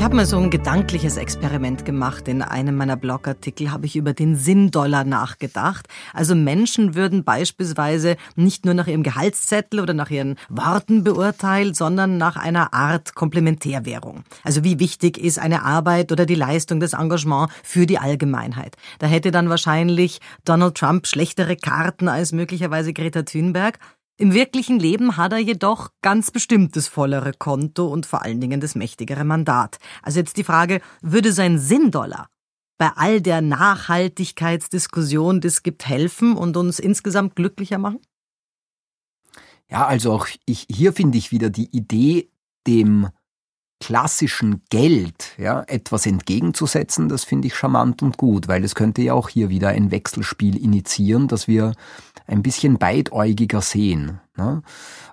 Ich 0.00 0.04
habe 0.04 0.16
mal 0.16 0.24
so 0.24 0.38
ein 0.38 0.48
gedankliches 0.48 1.18
Experiment 1.18 1.84
gemacht. 1.84 2.26
In 2.26 2.40
einem 2.40 2.74
meiner 2.74 2.96
Blogartikel 2.96 3.70
habe 3.70 3.84
ich 3.84 3.96
über 3.96 4.14
den 4.14 4.34
Sinndollar 4.34 5.04
nachgedacht. 5.04 5.88
Also 6.14 6.34
Menschen 6.34 6.94
würden 6.94 7.22
beispielsweise 7.22 8.16
nicht 8.34 8.64
nur 8.64 8.72
nach 8.72 8.86
ihrem 8.86 9.02
Gehaltszettel 9.02 9.78
oder 9.78 9.92
nach 9.92 10.08
ihren 10.08 10.36
Worten 10.48 11.04
beurteilt, 11.04 11.76
sondern 11.76 12.16
nach 12.16 12.36
einer 12.36 12.72
Art 12.72 13.14
Komplementärwährung. 13.14 14.24
Also 14.42 14.64
wie 14.64 14.78
wichtig 14.78 15.18
ist 15.18 15.38
eine 15.38 15.64
Arbeit 15.64 16.12
oder 16.12 16.24
die 16.24 16.34
Leistung 16.34 16.80
des 16.80 16.94
Engagement 16.94 17.50
für 17.62 17.84
die 17.84 17.98
Allgemeinheit. 17.98 18.78
Da 19.00 19.06
hätte 19.06 19.30
dann 19.30 19.50
wahrscheinlich 19.50 20.20
Donald 20.46 20.76
Trump 20.76 21.08
schlechtere 21.08 21.56
Karten 21.56 22.08
als 22.08 22.32
möglicherweise 22.32 22.94
Greta 22.94 23.24
Thunberg. 23.24 23.78
Im 24.20 24.34
wirklichen 24.34 24.78
Leben 24.78 25.16
hat 25.16 25.32
er 25.32 25.38
jedoch 25.38 25.92
ganz 26.02 26.30
bestimmt 26.30 26.76
das 26.76 26.88
vollere 26.88 27.32
Konto 27.32 27.86
und 27.86 28.04
vor 28.04 28.20
allen 28.20 28.38
Dingen 28.38 28.60
das 28.60 28.74
mächtigere 28.74 29.24
Mandat. 29.24 29.78
Also 30.02 30.18
jetzt 30.18 30.36
die 30.36 30.44
Frage, 30.44 30.82
würde 31.00 31.32
sein 31.32 31.58
Sinndollar 31.58 32.28
bei 32.76 32.90
all 32.96 33.22
der 33.22 33.40
Nachhaltigkeitsdiskussion, 33.40 35.40
die 35.40 35.48
es 35.48 35.62
gibt, 35.62 35.88
helfen 35.88 36.36
und 36.36 36.58
uns 36.58 36.78
insgesamt 36.78 37.34
glücklicher 37.34 37.78
machen? 37.78 38.00
Ja, 39.70 39.86
also 39.86 40.12
auch 40.12 40.28
ich, 40.44 40.66
hier 40.70 40.92
finde 40.92 41.16
ich 41.16 41.32
wieder 41.32 41.48
die 41.48 41.74
Idee, 41.74 42.30
dem 42.66 43.08
klassischen 43.80 44.62
Geld 44.68 45.34
ja, 45.38 45.64
etwas 45.66 46.04
entgegenzusetzen, 46.04 47.08
das 47.08 47.24
finde 47.24 47.48
ich 47.48 47.54
charmant 47.54 48.02
und 48.02 48.18
gut, 48.18 48.46
weil 48.46 48.62
es 48.62 48.74
könnte 48.74 49.00
ja 49.00 49.14
auch 49.14 49.30
hier 49.30 49.48
wieder 49.48 49.70
ein 49.70 49.90
Wechselspiel 49.90 50.62
initiieren, 50.62 51.26
dass 51.26 51.48
wir 51.48 51.72
ein 52.30 52.42
bisschen 52.42 52.78
beidäugiger 52.78 53.60
sehen. 53.60 54.20
Ne? 54.36 54.62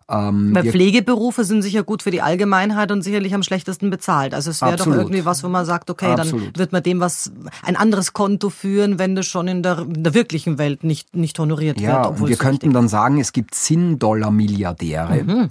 Ähm, 0.09 0.55
Weil 0.55 0.71
Pflegeberufe 0.71 1.43
sind 1.43 1.63
sicher 1.63 1.83
gut 1.83 2.01
für 2.01 2.11
die 2.11 2.21
Allgemeinheit 2.21 2.91
und 2.91 3.01
sicherlich 3.01 3.33
am 3.33 3.43
schlechtesten 3.43 3.89
bezahlt. 3.89 4.33
Also 4.33 4.51
es 4.51 4.61
wäre 4.61 4.77
doch 4.77 4.87
irgendwie 4.87 5.25
was, 5.25 5.43
wo 5.43 5.49
man 5.49 5.65
sagt, 5.65 5.89
okay, 5.89 6.13
Absolut. 6.13 6.47
dann 6.47 6.57
wird 6.57 6.71
man 6.71 6.81
dem 6.81 7.01
was 7.01 7.31
ein 7.63 7.75
anderes 7.75 8.13
Konto 8.13 8.49
führen, 8.49 8.99
wenn 8.99 9.15
das 9.15 9.25
schon 9.25 9.49
in 9.49 9.63
der, 9.63 9.79
in 9.79 10.03
der 10.03 10.13
wirklichen 10.13 10.57
Welt 10.57 10.85
nicht, 10.85 11.15
nicht 11.15 11.37
honoriert 11.39 11.81
ja, 11.81 12.05
wird. 12.05 12.19
Ja, 12.21 12.27
wir 12.29 12.37
könnten 12.37 12.71
dann 12.71 12.87
sagen, 12.87 13.19
es 13.19 13.33
gibt 13.33 13.53
Sinn-Dollar-Milliardäre. 13.53 15.23
Mhm. 15.23 15.49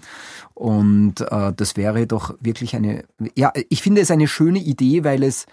Und 0.54 1.20
äh, 1.20 1.52
das 1.54 1.76
wäre 1.76 2.06
doch 2.06 2.34
wirklich 2.40 2.74
eine, 2.74 3.04
ja, 3.34 3.52
ich 3.68 3.82
finde 3.82 4.00
es 4.00 4.10
eine 4.10 4.26
schöne 4.26 4.58
Idee, 4.58 5.04
weil 5.04 5.22
es 5.22 5.44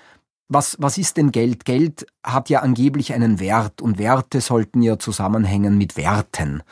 was, 0.54 0.78
was 0.80 0.98
ist 0.98 1.18
denn 1.18 1.32
Geld? 1.32 1.66
Geld 1.66 2.06
hat 2.24 2.50
ja 2.50 2.60
angeblich 2.60 3.14
einen 3.14 3.40
Wert 3.40 3.82
und 3.82 3.98
Werte 3.98 4.42
sollten 4.42 4.82
ja 4.82 5.00
zusammenhängen 5.00 5.78
mit 5.78 5.98
Werten. 5.98 6.64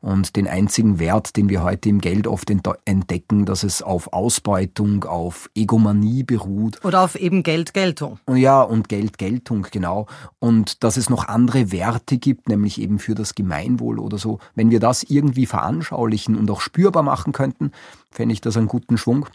Und 0.00 0.36
den 0.36 0.48
einzigen 0.48 0.98
Wert, 0.98 1.36
den 1.36 1.50
wir 1.50 1.62
heute 1.62 1.90
im 1.90 2.00
Geld 2.00 2.26
oft 2.26 2.50
entdecken, 2.50 3.44
dass 3.44 3.62
es 3.64 3.82
auf 3.82 4.14
Ausbeutung, 4.14 5.04
auf 5.04 5.50
Egomanie 5.54 6.22
beruht. 6.22 6.82
Oder 6.84 7.02
auf 7.02 7.16
eben 7.16 7.42
Geldgeltung. 7.42 8.18
Ja, 8.34 8.62
und 8.62 8.88
Geldgeltung, 8.88 9.66
genau. 9.70 10.06
Und 10.38 10.82
dass 10.84 10.96
es 10.96 11.10
noch 11.10 11.28
andere 11.28 11.70
Werte 11.70 12.16
gibt, 12.16 12.48
nämlich 12.48 12.80
eben 12.80 12.98
für 12.98 13.14
das 13.14 13.34
Gemeinwohl 13.34 13.98
oder 13.98 14.16
so. 14.16 14.38
Wenn 14.54 14.70
wir 14.70 14.80
das 14.80 15.02
irgendwie 15.02 15.44
veranschaulichen 15.44 16.34
und 16.34 16.50
auch 16.50 16.62
spürbar 16.62 17.02
machen 17.02 17.34
könnten, 17.34 17.72
fände 18.10 18.32
ich 18.32 18.40
das 18.40 18.56
einen 18.56 18.68
guten 18.68 18.96
Schwung. 18.96 19.26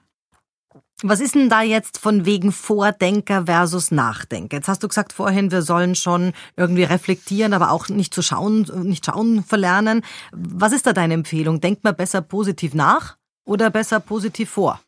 Was 1.03 1.19
ist 1.19 1.35
denn 1.35 1.49
da 1.49 1.61
jetzt 1.61 1.97
von 1.97 2.25
wegen 2.25 2.53
Vordenker 2.53 3.45
versus 3.47 3.91
Nachdenker? 3.91 4.57
Jetzt 4.57 4.69
hast 4.69 4.81
du 4.81 4.87
gesagt 4.87 5.11
vorhin, 5.11 5.51
wir 5.51 5.61
sollen 5.61 5.95
schon 5.95 6.31
irgendwie 6.55 6.83
reflektieren, 6.83 7.53
aber 7.53 7.71
auch 7.71 7.89
nicht 7.89 8.13
zu 8.13 8.21
schauen, 8.21 8.65
nicht 8.83 9.05
schauen 9.05 9.43
verlernen. 9.43 10.03
Was 10.31 10.71
ist 10.71 10.87
da 10.87 10.93
deine 10.93 11.13
Empfehlung? 11.13 11.59
Denkt 11.59 11.83
man 11.83 11.95
besser 11.95 12.21
positiv 12.21 12.73
nach 12.73 13.17
oder 13.43 13.69
besser 13.69 13.99
positiv 13.99 14.49
vor? 14.49 14.79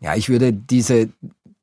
Ja, 0.00 0.16
ich 0.16 0.28
würde 0.28 0.52
diese 0.52 1.10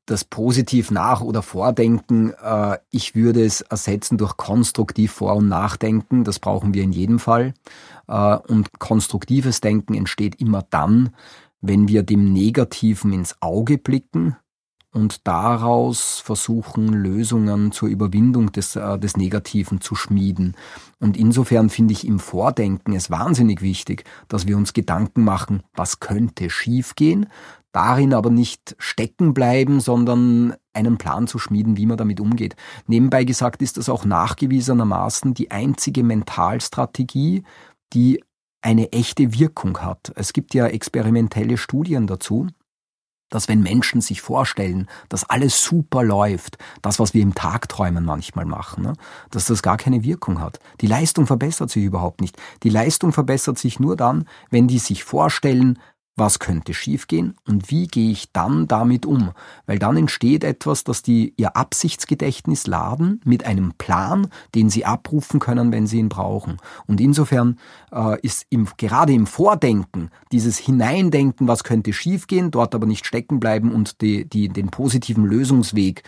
das 0.06 0.24
positiv 0.24 0.90
nach 0.90 1.20
oder 1.20 1.42
vordenken, 1.42 2.32
äh, 2.42 2.78
ich 2.90 3.14
würde 3.14 3.44
es 3.44 3.60
ersetzen 3.60 4.18
durch 4.18 4.36
konstruktiv 4.36 5.12
vor 5.12 5.36
und 5.36 5.48
nachdenken. 5.48 6.24
Das 6.24 6.38
brauchen 6.38 6.74
wir 6.74 6.82
in 6.82 6.92
jedem 6.92 7.18
Fall. 7.18 7.54
Äh, 8.08 8.36
und 8.48 8.78
konstruktives 8.78 9.60
Denken 9.60 9.94
entsteht 9.94 10.40
immer 10.40 10.66
dann, 10.70 11.14
wenn 11.62 11.88
wir 11.88 12.02
dem 12.02 12.32
Negativen 12.32 13.12
ins 13.12 13.40
Auge 13.40 13.78
blicken 13.78 14.36
und 14.92 15.26
daraus 15.26 16.20
versuchen, 16.20 16.88
Lösungen 16.88 17.72
zur 17.72 17.88
Überwindung 17.88 18.52
des, 18.52 18.76
äh, 18.76 18.98
des 18.98 19.16
Negativen 19.16 19.80
zu 19.80 19.94
schmieden. 19.94 20.54
Und 21.00 21.16
insofern 21.16 21.70
finde 21.70 21.92
ich 21.92 22.06
im 22.06 22.18
Vordenken 22.18 22.92
es 22.92 23.10
wahnsinnig 23.10 23.62
wichtig, 23.62 24.04
dass 24.28 24.46
wir 24.46 24.56
uns 24.56 24.74
Gedanken 24.74 25.24
machen, 25.24 25.62
was 25.74 26.00
könnte 26.00 26.50
schiefgehen, 26.50 27.26
darin 27.72 28.12
aber 28.12 28.28
nicht 28.28 28.76
stecken 28.78 29.32
bleiben, 29.32 29.80
sondern 29.80 30.54
einen 30.74 30.98
Plan 30.98 31.26
zu 31.26 31.38
schmieden, 31.38 31.78
wie 31.78 31.86
man 31.86 31.96
damit 31.96 32.20
umgeht. 32.20 32.54
Nebenbei 32.86 33.24
gesagt 33.24 33.62
ist 33.62 33.78
das 33.78 33.88
auch 33.88 34.04
nachgewiesenermaßen 34.04 35.32
die 35.32 35.50
einzige 35.50 36.02
Mentalstrategie, 36.02 37.44
die 37.94 38.22
eine 38.62 38.92
echte 38.92 39.38
Wirkung 39.38 39.78
hat. 39.78 40.12
Es 40.14 40.32
gibt 40.32 40.54
ja 40.54 40.66
experimentelle 40.66 41.58
Studien 41.58 42.06
dazu, 42.06 42.48
dass 43.32 43.48
wenn 43.48 43.62
Menschen 43.62 44.00
sich 44.00 44.20
vorstellen, 44.20 44.88
dass 45.08 45.28
alles 45.28 45.64
super 45.64 46.02
läuft, 46.04 46.58
das, 46.82 46.98
was 46.98 47.14
wir 47.14 47.22
im 47.22 47.34
Tagträumen 47.34 48.04
manchmal 48.04 48.44
machen, 48.44 48.84
ne, 48.84 48.92
dass 49.30 49.46
das 49.46 49.62
gar 49.62 49.78
keine 49.78 50.04
Wirkung 50.04 50.40
hat. 50.40 50.60
Die 50.80 50.86
Leistung 50.86 51.26
verbessert 51.26 51.70
sich 51.70 51.82
überhaupt 51.82 52.20
nicht. 52.20 52.36
Die 52.62 52.68
Leistung 52.68 53.12
verbessert 53.12 53.58
sich 53.58 53.80
nur 53.80 53.96
dann, 53.96 54.26
wenn 54.50 54.68
die 54.68 54.78
sich 54.78 55.02
vorstellen, 55.02 55.78
was 56.16 56.38
könnte 56.38 56.74
schiefgehen 56.74 57.34
und 57.46 57.70
wie 57.70 57.86
gehe 57.86 58.10
ich 58.10 58.32
dann 58.32 58.68
damit 58.68 59.06
um? 59.06 59.32
Weil 59.66 59.78
dann 59.78 59.96
entsteht 59.96 60.44
etwas, 60.44 60.84
das 60.84 61.02
die 61.02 61.32
ihr 61.36 61.56
Absichtsgedächtnis 61.56 62.66
laden 62.66 63.20
mit 63.24 63.46
einem 63.46 63.72
Plan, 63.78 64.28
den 64.54 64.68
sie 64.68 64.84
abrufen 64.84 65.40
können, 65.40 65.72
wenn 65.72 65.86
sie 65.86 65.98
ihn 65.98 66.10
brauchen. 66.10 66.58
Und 66.86 67.00
insofern 67.00 67.58
äh, 67.92 68.20
ist 68.20 68.46
im, 68.50 68.68
gerade 68.76 69.12
im 69.12 69.26
Vordenken 69.26 70.10
dieses 70.32 70.58
Hineindenken, 70.58 71.48
was 71.48 71.64
könnte 71.64 71.92
schiefgehen, 71.92 72.50
dort 72.50 72.74
aber 72.74 72.86
nicht 72.86 73.06
stecken 73.06 73.40
bleiben 73.40 73.72
und 73.72 74.02
die, 74.02 74.28
die, 74.28 74.48
den 74.48 74.68
positiven 74.68 75.24
Lösungsweg 75.24 76.02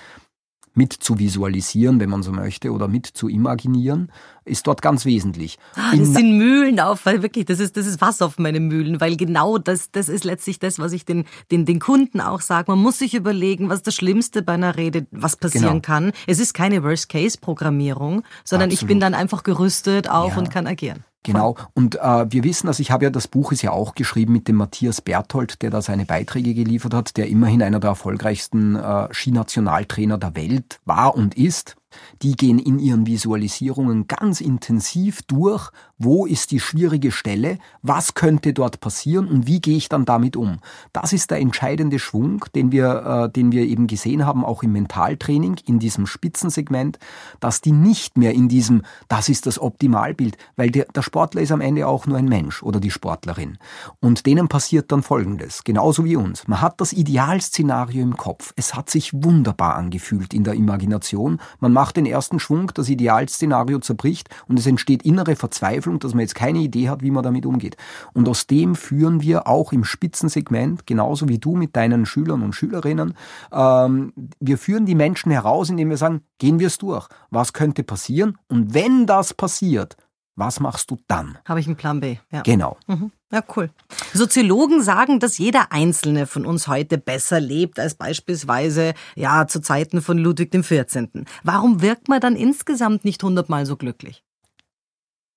mit 0.75 0.93
zu 0.93 1.19
visualisieren, 1.19 2.01
wenn 2.01 2.11
man 2.11 2.23
so 2.23 2.33
möchte, 2.33 2.73
oder 2.73 2.89
mit 2.89 3.07
zu 3.07 3.29
imaginieren, 3.29 4.11
ist 4.45 4.67
dort 4.67 4.83
ganz 4.83 5.05
wesentlich. 5.05 5.59
Ah, 5.75 5.97
das 5.97 6.13
sind 6.13 6.37
Mühlen 6.37 6.81
auf, 6.81 7.07
weil 7.07 7.23
wirklich, 7.23 7.47
das 7.47 7.61
ist, 7.61 7.77
das 7.77 7.87
ist 7.87 8.01
was 8.01 8.21
auf 8.21 8.39
meine 8.39 8.61
Mühlen, 8.61 9.01
weil 9.01 9.17
genau 9.17 9.59
das, 9.59 9.91
das 9.91 10.09
ist 10.09 10.25
letztlich 10.25 10.59
das, 10.59 10.79
was 10.79 10.93
ich 10.93 11.05
den, 11.05 11.25
den, 11.51 11.65
den 11.65 11.79
Kunden 11.79 12.21
auch 12.21 12.41
sage. 12.41 12.71
Man 12.71 12.81
muss 12.81 12.99
sich 12.99 13.15
überlegen, 13.15 13.69
was 13.69 13.83
das 13.83 13.95
Schlimmste 13.95 14.43
bei 14.43 14.55
einer 14.55 14.77
Rede, 14.77 15.07
was 15.11 15.37
passieren 15.37 15.81
genau. 15.81 15.81
kann. 15.81 16.13
Es 16.27 16.41
ist 16.41 16.53
keine 16.53 16.83
Worst-Case-Programmierung, 16.83 18.25
sondern 18.45 18.71
Absolut. 18.71 18.83
ich 18.83 18.87
bin 18.87 19.01
dann 19.01 19.15
einfach 19.15 19.45
gerüstet 19.45 20.11
auf 20.11 20.33
ja. 20.33 20.39
und 20.39 20.51
kann 20.51 20.67
agieren. 20.67 21.05
Genau. 21.25 21.57
Und 21.73 21.97
äh, 21.97 22.31
wir 22.31 22.45
wissen, 22.45 22.69
also 22.69 22.81
ich 22.81 22.91
habe 22.91 23.05
ja 23.05 23.11
das 23.11 23.29
Buch 23.29 23.51
ist 23.51 23.63
ja 23.63 23.71
auch 23.73 23.95
geschrieben 23.95 24.33
mit 24.33 24.47
dem 24.47 24.57
Matthias 24.57 25.01
Berthold, 25.01 25.63
der 25.63 25.71
da 25.71 25.81
seine 25.81 26.05
Beiträge 26.05 26.55
geliefert 26.55 26.93
hat, 26.93 27.17
der 27.17 27.29
immerhin 27.29 27.63
einer 27.63 27.81
der 27.81 27.91
erfolgreichsten 27.91 28.77
äh, 28.77 29.09
Skinationaltrainer 29.13 30.19
der 30.19 30.37
Welt 30.37 30.81
war 30.85 31.17
und 31.17 31.35
ist. 31.35 31.77
Die 32.23 32.37
gehen 32.37 32.59
in 32.59 32.79
ihren 32.79 33.07
Visualisierungen 33.07 34.07
ganz 34.07 34.41
intensiv 34.41 35.23
durch, 35.23 35.71
wo 35.99 36.27
ist 36.27 36.51
die 36.51 36.61
schwierige 36.61 37.13
Stelle, 37.13 37.59
was 37.83 38.15
könnte 38.15 38.53
dort 38.53 38.81
passieren 38.81 39.29
und 39.29 39.47
wie 39.47 39.61
gehe 39.61 39.77
ich 39.77 39.89
dann 39.89 40.05
damit 40.05 40.37
um. 40.37 40.59
Das 40.93 41.13
ist 41.13 41.31
der 41.31 41.39
entscheidende 41.39 41.99
Schwung, 41.99 42.45
den 42.55 42.73
wir, 42.73 43.27
äh, 43.27 43.33
den 43.33 43.53
wir 43.53 43.63
eben 43.63 43.87
gesehen 43.87 44.27
haben, 44.27 44.45
auch 44.45 44.63
im 44.63 44.73
Mentaltraining, 44.73 45.57
in 45.67 45.79
diesem 45.79 46.07
Spitzensegment, 46.07 46.99
dass 47.41 47.61
die 47.61 47.73
nicht 47.73 48.17
mehr 48.17 48.33
in 48.33 48.49
diesem, 48.49 48.83
das 49.09 49.29
ist 49.29 49.47
das 49.47 49.61
Optimalbild, 49.61 50.37
weil 50.57 50.71
der, 50.71 50.87
der 50.87 51.03
Sportler 51.03 51.43
ist 51.43 51.53
am 51.53 51.61
Ende 51.61 51.87
auch 51.87 52.07
nur 52.07 52.19
ein 52.19 52.29
Mensch 52.29 52.63
oder 52.63 52.81
die 52.81 52.91
Sportlerin. 52.91 53.59
Und 54.01 54.27
denen 54.27 54.49
passiert 54.49 54.91
dann 54.91 55.03
Folgendes, 55.03 55.65
genauso 55.65 56.05
wie 56.05 56.17
uns. 56.17 56.49
Man 56.49 56.61
hat 56.61 56.81
das 56.81 56.93
Idealszenario 56.93 58.03
im 58.03 58.17
Kopf. 58.17 58.53
Es 58.57 58.75
hat 58.75 58.91
sich 58.91 59.13
wunderbar 59.13 59.77
angefühlt 59.77 60.35
in 60.35 60.45
der 60.45 60.55
Imagination. 60.55 61.41
Man 61.61 61.73
macht 61.73 61.84
macht 61.85 61.99
den 61.99 62.07
ersten 62.07 62.41
Schwung, 62.41 62.71
das 62.73 62.89
Idealszenario 62.89 63.79
zerbricht 63.79 64.31
und 64.49 64.59
es 64.59 64.67
entsteht 64.67 65.03
innere 65.03 65.37
Verzweiflung, 65.37 65.99
dass 65.99 66.15
man 66.15 66.21
jetzt 66.21 66.35
keine 66.35 66.61
Idee 66.61 66.89
hat, 66.89 67.03
wie 67.03 67.11
man 67.11 67.23
damit 67.23 67.45
umgeht. 67.45 67.77
Und 68.15 68.27
aus 68.27 68.47
dem 68.47 68.75
führen 68.75 69.21
wir 69.21 69.47
auch 69.47 69.71
im 69.71 69.85
Spitzensegment, 69.85 70.87
genauso 70.87 71.29
wie 71.29 71.39
du 71.39 71.57
mit 71.57 71.77
deinen 71.77 72.07
Schülern 72.07 72.41
und 72.41 72.55
Schülerinnen, 72.55 73.13
ähm, 73.53 74.15
wir 74.41 74.57
führen 74.57 74.87
die 74.87 74.95
Menschen 74.95 75.31
heraus, 75.31 75.69
indem 75.69 75.91
wir 75.91 75.99
sagen, 75.99 76.23
gehen 76.39 76.59
wir 76.59 76.69
es 76.69 76.79
durch. 76.79 77.07
Was 77.29 77.53
könnte 77.53 77.85
passieren? 77.85 78.39
Und 78.49 78.73
wenn 78.73 79.05
das 79.05 79.35
passiert, 79.35 79.99
was 80.37 80.61
machst 80.61 80.91
du 80.91 80.99
dann? 81.07 81.39
Habe 81.47 81.61
ich 81.61 81.67
einen 81.67 81.77
Plan 81.77 82.01
B. 82.01 82.17
Ja. 82.31 82.43
Genau. 82.43 82.77
Mhm. 82.87 83.13
Ja, 83.31 83.43
cool. 83.57 83.71
Soziologen 84.13 84.83
sagen, 84.83 85.21
dass 85.21 85.39
jeder 85.39 85.73
Einzelne 85.73 86.27
von 86.27 86.47
uns 86.47 86.69
heute 86.69 86.99
besser 86.99 87.41
lebt 87.41 87.79
als 87.79 87.95
beispielsweise 87.95 88.95
ja 89.17 89.47
zu 89.47 89.61
Zeiten 89.61 90.03
von 90.03 90.19
Ludwig 90.19 90.51
XIV. 90.53 91.25
Warum 91.43 91.83
wirkt 91.83 92.09
man 92.09 92.21
dann 92.21 92.37
insgesamt 92.37 93.05
nicht 93.05 93.23
hundertmal 93.23 93.67
so 93.67 93.77
glücklich? 93.77 94.25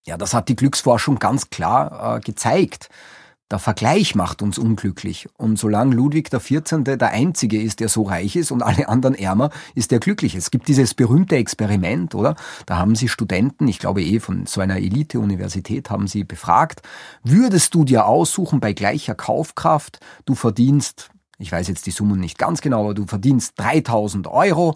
Ja, 0.05 0.17
das 0.17 0.33
hat 0.33 0.47
die 0.47 0.55
Glücksforschung 0.55 1.19
ganz 1.19 1.49
klar 1.49 2.17
äh, 2.17 2.19
gezeigt. 2.21 2.89
Der 3.49 3.59
Vergleich 3.59 4.13
macht 4.13 4.41
uns 4.41 4.57
unglücklich. 4.57 5.29
Und 5.37 5.57
solange 5.57 5.95
Ludwig 5.95 6.31
XIV. 6.31 6.83
der 6.83 7.11
Einzige 7.11 7.61
ist, 7.61 7.79
der 7.79 7.87
so 7.87 8.03
reich 8.03 8.35
ist 8.35 8.51
und 8.51 8.61
alle 8.61 8.89
anderen 8.89 9.15
ärmer, 9.15 9.51
ist 9.73 9.93
er 9.93 9.99
glücklich. 9.99 10.35
Es 10.35 10.51
gibt 10.51 10.67
dieses 10.67 10.93
berühmte 10.93 11.37
Experiment, 11.37 12.13
oder? 12.13 12.35
Da 12.65 12.77
haben 12.77 12.95
sie 12.95 13.07
Studenten, 13.07 13.69
ich 13.69 13.79
glaube 13.79 14.03
eh 14.03 14.19
von 14.19 14.47
so 14.47 14.59
einer 14.59 14.77
Elite-Universität, 14.77 15.89
haben 15.89 16.07
sie 16.07 16.25
befragt, 16.25 16.81
würdest 17.23 17.73
du 17.73 17.85
dir 17.85 18.05
aussuchen 18.05 18.59
bei 18.59 18.73
gleicher 18.73 19.15
Kaufkraft, 19.15 19.99
du 20.25 20.35
verdienst, 20.35 21.09
ich 21.37 21.49
weiß 21.49 21.69
jetzt 21.69 21.85
die 21.85 21.91
Summen 21.91 22.19
nicht 22.19 22.37
ganz 22.37 22.59
genau, 22.59 22.81
aber 22.81 22.95
du 22.95 23.05
verdienst 23.05 23.53
3000 23.57 24.27
Euro 24.27 24.75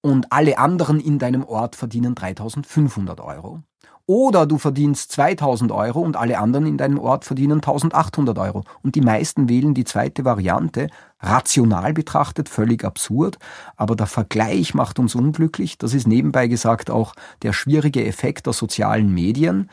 und 0.00 0.30
alle 0.30 0.58
anderen 0.58 1.00
in 1.00 1.18
deinem 1.18 1.42
Ort 1.42 1.74
verdienen 1.74 2.14
3500 2.14 3.20
Euro. 3.20 3.64
Oder 4.06 4.46
du 4.46 4.58
verdienst 4.58 5.12
2000 5.12 5.70
Euro 5.70 6.00
und 6.00 6.16
alle 6.16 6.38
anderen 6.38 6.66
in 6.66 6.76
deinem 6.76 6.98
Ort 6.98 7.24
verdienen 7.24 7.58
1800 7.58 8.36
Euro. 8.38 8.64
Und 8.82 8.96
die 8.96 9.00
meisten 9.00 9.48
wählen 9.48 9.74
die 9.74 9.84
zweite 9.84 10.24
Variante, 10.24 10.88
rational 11.20 11.92
betrachtet 11.92 12.48
völlig 12.48 12.84
absurd, 12.84 13.38
aber 13.76 13.94
der 13.94 14.06
Vergleich 14.06 14.74
macht 14.74 14.98
uns 14.98 15.14
unglücklich. 15.14 15.78
Das 15.78 15.94
ist 15.94 16.08
nebenbei 16.08 16.48
gesagt 16.48 16.90
auch 16.90 17.14
der 17.42 17.52
schwierige 17.52 18.04
Effekt 18.04 18.46
der 18.46 18.52
sozialen 18.54 19.14
Medien. 19.14 19.70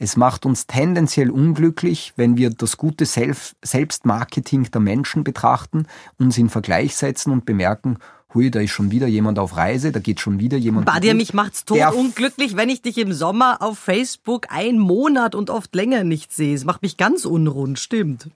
Es 0.00 0.16
macht 0.16 0.46
uns 0.46 0.66
tendenziell 0.66 1.30
unglücklich, 1.30 2.12
wenn 2.16 2.36
wir 2.36 2.50
das 2.50 2.76
gute 2.76 3.04
Selbstmarketing 3.04 4.70
der 4.70 4.80
Menschen 4.80 5.24
betrachten, 5.24 5.86
uns 6.18 6.38
in 6.38 6.48
Vergleich 6.48 6.94
setzen 6.96 7.32
und 7.32 7.44
bemerken, 7.44 7.98
hui, 8.34 8.50
da 8.50 8.60
ist 8.60 8.70
schon 8.70 8.90
wieder 8.90 9.06
jemand 9.06 9.38
auf 9.38 9.56
Reise, 9.56 9.92
da 9.92 10.00
geht 10.00 10.20
schon 10.20 10.38
wieder 10.38 10.58
jemand. 10.58 10.86
Badia, 10.86 11.14
mich 11.14 11.34
macht's 11.34 11.64
tot 11.64 11.78
unglücklich, 11.94 12.56
wenn 12.56 12.68
ich 12.68 12.82
dich 12.82 12.98
im 12.98 13.12
Sommer 13.12 13.62
auf 13.62 13.78
Facebook 13.78 14.46
einen 14.50 14.78
Monat 14.78 15.34
und 15.34 15.50
oft 15.50 15.74
länger 15.74 16.04
nicht 16.04 16.32
sehe. 16.32 16.54
Es 16.54 16.64
macht 16.64 16.82
mich 16.82 16.96
ganz 16.96 17.24
unrund, 17.24 17.78
stimmt. 17.78 18.28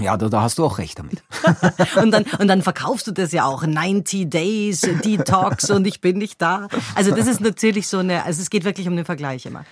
Ja, 0.00 0.16
da, 0.16 0.28
da 0.28 0.42
hast 0.42 0.58
du 0.58 0.64
auch 0.64 0.78
recht 0.78 0.98
damit. 0.98 1.22
und, 1.96 2.10
dann, 2.10 2.24
und 2.38 2.48
dann 2.48 2.62
verkaufst 2.62 3.06
du 3.06 3.12
das 3.12 3.32
ja 3.32 3.44
auch. 3.44 3.64
90 3.64 4.28
Days, 4.28 4.80
Detox 4.80 5.70
und 5.70 5.86
ich 5.86 6.00
bin 6.00 6.18
nicht 6.18 6.40
da. 6.42 6.68
Also 6.94 7.12
das 7.12 7.26
ist 7.26 7.40
natürlich 7.40 7.86
so 7.88 7.98
eine, 7.98 8.24
also 8.24 8.42
es 8.42 8.50
geht 8.50 8.64
wirklich 8.64 8.88
um 8.88 8.96
den 8.96 9.04
Vergleich 9.04 9.46
immer. 9.46 9.64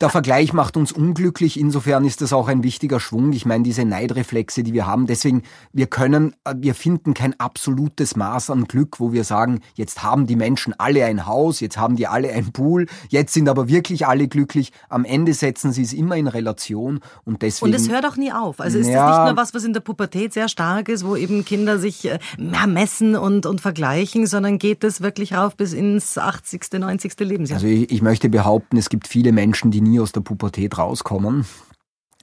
Der 0.00 0.10
Vergleich 0.10 0.52
macht 0.52 0.76
uns 0.76 0.92
unglücklich, 0.92 1.58
insofern 1.58 2.04
ist 2.04 2.20
das 2.20 2.32
auch 2.32 2.46
ein 2.46 2.62
wichtiger 2.62 3.00
Schwung. 3.00 3.32
Ich 3.32 3.46
meine, 3.46 3.64
diese 3.64 3.84
Neidreflexe, 3.84 4.62
die 4.62 4.72
wir 4.72 4.86
haben, 4.86 5.08
deswegen, 5.08 5.42
wir 5.72 5.88
können, 5.88 6.36
äh, 6.44 6.54
wir 6.56 6.76
finden 6.76 7.14
kein 7.14 7.38
absolutes 7.40 8.14
Maß 8.14 8.50
an 8.50 8.66
Glück, 8.66 9.00
wo 9.00 9.12
wir 9.12 9.24
sagen, 9.24 9.58
jetzt 9.74 10.04
haben 10.04 10.28
die 10.28 10.36
Menschen 10.36 10.72
alle 10.78 11.04
ein 11.04 11.26
Haus, 11.26 11.58
jetzt 11.58 11.78
haben 11.78 11.96
die 11.96 12.06
alle 12.06 12.30
ein 12.30 12.52
Pool, 12.52 12.86
jetzt 13.08 13.34
sind 13.34 13.48
aber 13.48 13.66
wirklich 13.66 14.06
alle 14.06 14.28
glücklich. 14.28 14.70
Am 14.88 15.04
Ende 15.04 15.34
setzen 15.34 15.72
sie 15.72 15.82
es 15.82 15.92
immer 15.92 16.14
in 16.14 16.28
Relation 16.28 17.00
und 17.24 17.42
deswegen. 17.42 17.72
Und 17.72 17.74
es 17.74 17.90
hört 17.90 18.06
auch 18.06 18.16
nie 18.16 18.30
auf. 18.30 18.60
Also 18.60 18.78
ist 18.78 18.86
ja, 18.86 19.04
das 19.04 19.18
nicht 19.18 19.26
nur 19.26 19.36
was, 19.36 19.52
was 19.52 19.64
in 19.64 19.72
der 19.72 19.80
Pubertät 19.80 20.32
sehr 20.32 20.48
stark 20.48 20.88
ist, 20.88 21.04
wo 21.04 21.16
eben 21.16 21.44
Kinder 21.44 21.80
sich 21.80 22.08
äh, 22.08 22.20
mehr 22.38 22.68
messen 22.68 23.16
und, 23.16 23.46
und 23.46 23.60
vergleichen, 23.60 24.28
sondern 24.28 24.58
geht 24.58 24.84
es 24.84 25.00
wirklich 25.00 25.34
rauf 25.34 25.56
bis 25.56 25.72
ins 25.72 26.16
80., 26.16 26.78
90. 26.78 27.18
Lebensjahr? 27.18 27.56
Also 27.56 27.66
ich, 27.66 27.90
ich 27.90 28.00
möchte 28.00 28.28
behaupten, 28.28 28.76
es 28.76 28.90
gibt 28.90 29.08
viele 29.08 29.32
Menschen, 29.32 29.72
die 29.72 29.87
nie 29.88 30.00
aus 30.00 30.12
der 30.12 30.20
Pubertät 30.20 30.78
rauskommen. 30.78 31.46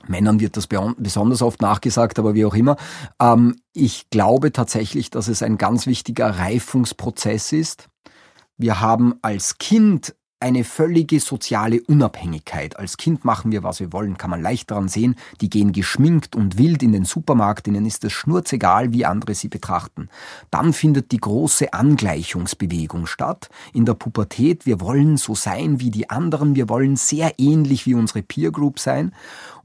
Männern 0.07 0.39
wird 0.39 0.55
das 0.57 0.67
besonders 0.67 1.41
oft 1.41 1.61
nachgesagt, 1.61 2.19
aber 2.19 2.35
wie 2.35 2.45
auch 2.45 2.53
immer. 2.53 2.77
Ähm, 3.19 3.59
ich 3.73 4.09
glaube 4.09 4.51
tatsächlich, 4.51 5.09
dass 5.09 5.27
es 5.27 5.41
ein 5.41 5.57
ganz 5.57 5.87
wichtiger 5.87 6.29
Reifungsprozess 6.29 7.51
ist. 7.51 7.87
Wir 8.57 8.79
haben 8.79 9.15
als 9.21 9.57
Kind 9.57 10.15
eine 10.39 10.63
völlige 10.63 11.19
soziale 11.19 11.81
Unabhängigkeit. 11.81 12.77
Als 12.77 12.97
Kind 12.97 13.23
machen 13.23 13.51
wir, 13.51 13.63
was 13.63 13.79
wir 13.79 13.93
wollen, 13.93 14.17
kann 14.17 14.29
man 14.29 14.41
leicht 14.41 14.69
daran 14.69 14.89
sehen. 14.89 15.15
Die 15.41 15.49
gehen 15.49 15.71
geschminkt 15.71 16.35
und 16.35 16.57
wild 16.57 16.83
in 16.83 16.91
den 16.91 17.05
Supermarkt, 17.05 17.67
ihnen 17.67 17.85
ist 17.85 18.03
es 18.03 18.13
schnurzegal, 18.13 18.91
wie 18.91 19.05
andere 19.05 19.33
sie 19.33 19.47
betrachten. 19.47 20.09
Dann 20.51 20.73
findet 20.73 21.11
die 21.11 21.19
große 21.19 21.73
Angleichungsbewegung 21.73 23.07
statt. 23.07 23.49
In 23.73 23.85
der 23.85 23.93
Pubertät, 23.93 24.65
wir 24.65 24.81
wollen 24.81 25.17
so 25.17 25.35
sein 25.35 25.79
wie 25.79 25.89
die 25.89 26.09
anderen, 26.09 26.55
wir 26.55 26.69
wollen 26.69 26.97
sehr 26.97 27.33
ähnlich 27.39 27.85
wie 27.85 27.95
unsere 27.95 28.21
Peer 28.21 28.51
Group 28.51 28.79
sein 28.79 29.13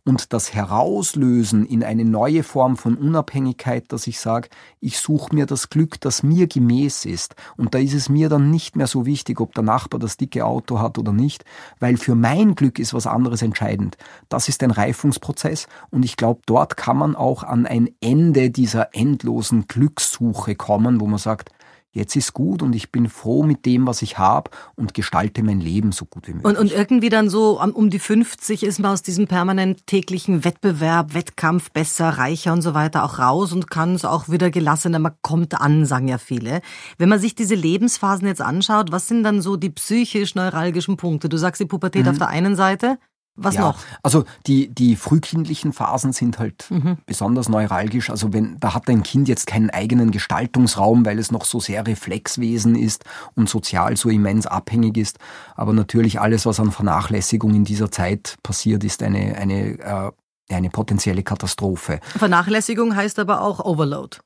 und 0.05 0.33
das 0.33 0.55
Herauslösen 0.55 1.65
in 1.67 1.85
eine 1.85 2.05
neue 2.05 2.43
Form 2.43 2.77
von 2.77 2.97
Unabhängigkeit, 2.97 3.93
dass 3.93 4.07
ich 4.07 4.21
sage, 4.21 4.49
ich 4.81 4.99
suche 4.99 5.35
mir 5.35 5.47
das 5.47 5.71
Glück, 5.71 6.01
das 6.01 6.23
mir 6.23 6.47
gemäß 6.47 7.05
ist. 7.05 7.35
Und 7.57 7.75
da 7.75 7.79
ist 7.79 7.95
es 7.95 8.09
mir 8.09 8.29
dann 8.29 8.51
nicht 8.51 8.77
mehr 8.77 8.87
so 8.87 9.07
wichtig, 9.07 9.41
ob 9.41 9.55
der 9.55 9.65
Nachbar 9.65 10.01
das 10.01 10.17
dicke 10.17 10.45
Auto 10.45 10.79
hat 10.79 10.99
oder 10.99 11.13
nicht, 11.13 11.45
weil 11.79 11.97
für 11.97 12.15
mein 12.15 12.55
Glück 12.55 12.79
ist 12.79 12.95
was 12.95 13.07
anderes 13.07 13.43
entscheidend. 13.43 13.97
Das 14.29 14.49
ist 14.49 14.63
ein 14.63 14.71
Reifungsprozess 14.71 15.69
und 15.91 16.05
ich 16.05 16.17
glaube, 16.17 16.41
dort 16.47 16.77
kann 16.77 16.97
man 16.97 17.17
auch 17.17 17.43
an 17.43 17.67
ein 17.67 17.91
Ende 18.01 18.51
dieser 18.51 18.95
endlosen 18.95 19.67
Glückssuche 19.69 20.55
kommen, 20.55 21.01
wo 21.01 21.07
man 21.07 21.19
sagt, 21.19 21.51
jetzt 21.93 22.15
ist 22.15 22.33
gut 22.33 22.63
und 22.63 22.75
ich 22.75 22.93
bin 22.93 23.09
froh 23.09 23.43
mit 23.43 23.67
dem, 23.67 23.87
was 23.87 24.03
ich 24.03 24.19
habe 24.19 24.51
und 24.77 24.95
gestalte 24.95 25.43
mein 25.43 25.61
Leben 25.61 25.93
so 25.93 26.05
gut 26.05 26.29
wie 26.29 26.35
möglich. 26.35 26.47
Und, 26.47 26.59
und 26.59 26.73
irgendwie 26.73 27.09
dann 27.09 27.29
so 27.29 27.61
um 27.61 27.91
die 27.91 27.99
50 27.99 28.63
ist 28.63 28.79
man 28.79 28.93
aus 28.93 29.03
diesem 29.03 29.27
permanent 29.27 29.87
täglichen 29.87 30.45
Wettbewerb, 30.45 31.15
Wettkampf 31.15 31.71
besser, 31.71 32.11
reicher 32.11 32.53
und 32.53 32.63
so 32.63 32.75
weiter 32.75 33.05
auch 33.05 33.19
raus 33.19 33.53
und 33.53 33.71
kann 33.71 33.95
es 33.95 34.05
auch 34.05 34.29
wieder 34.29 34.51
gelassener, 34.51 34.99
man 34.99 35.15
kommt 35.23 35.61
an, 35.61 35.85
sagen 35.85 36.09
ja 36.09 36.19
viele. 36.19 36.61
Wenn 36.99 37.09
man 37.09 37.19
sich 37.19 37.35
diese 37.35 37.55
Lebensphasen 37.55 38.27
jetzt 38.27 38.43
anschaut, 38.43 38.93
was 38.93 39.09
sind 39.09 39.25
dann 39.25 39.43
so 39.43 39.57
die 39.57 39.71
psychisch-neuralgischen 39.71 40.97
Punkte? 40.97 41.29
Du 41.29 41.37
sagst 41.37 41.61
die 41.61 41.67
Pubertät 41.67 42.05
mhm. 42.05 42.11
auf 42.11 42.19
der 42.19 42.29
einen 42.29 42.55
Seite, 42.55 42.99
was 43.43 43.55
ja, 43.55 43.63
noch? 43.63 43.79
Also 44.03 44.25
die, 44.47 44.69
die 44.69 44.97
frühkindlichen 44.97 45.73
Phasen 45.73 46.13
sind 46.13 46.39
halt 46.39 46.67
mhm. 46.71 46.99
besonders 47.07 47.49
neuralgisch. 47.49 48.11
Also 48.11 48.33
wenn, 48.33 48.59
da 48.61 48.75
hat 48.75 48.89
ein 48.89 49.03
Kind 49.03 49.29
jetzt 49.29 49.47
keinen 49.47 49.71
eigenen 49.71 50.11
Gestaltungsraum, 50.11 51.07
weil 51.07 51.19
es 51.19 51.31
noch 51.31 51.45
so 51.45 51.61
sehr 51.61 51.87
Reflexwesen 51.87 52.75
ist 52.75 53.05
und 53.35 53.49
sozial 53.49 53.97
so 53.97 54.09
immens 54.11 54.47
abhängig 54.47 54.97
ist. 54.97 55.19
Aber 55.57 55.73
natürlich 55.73 56.21
alles, 56.21 56.47
was 56.47 56.61
an 56.61 56.71
Vernachlässigung 56.71 57.55
in 57.55 57.65
dieser 57.65 57.91
Zeit 57.91 58.37
passiert, 58.43 58.85
ist 58.85 59.03
eine, 59.03 59.37
eine, 59.37 59.79
äh, 59.79 60.11
eine 60.55 60.71
potenzielle 60.71 61.23
Katastrophe. 61.23 62.01
Vernachlässigung 62.17 62.95
heißt 62.95 63.19
aber 63.19 63.41
auch 63.41 63.61
Overload. 63.61 64.19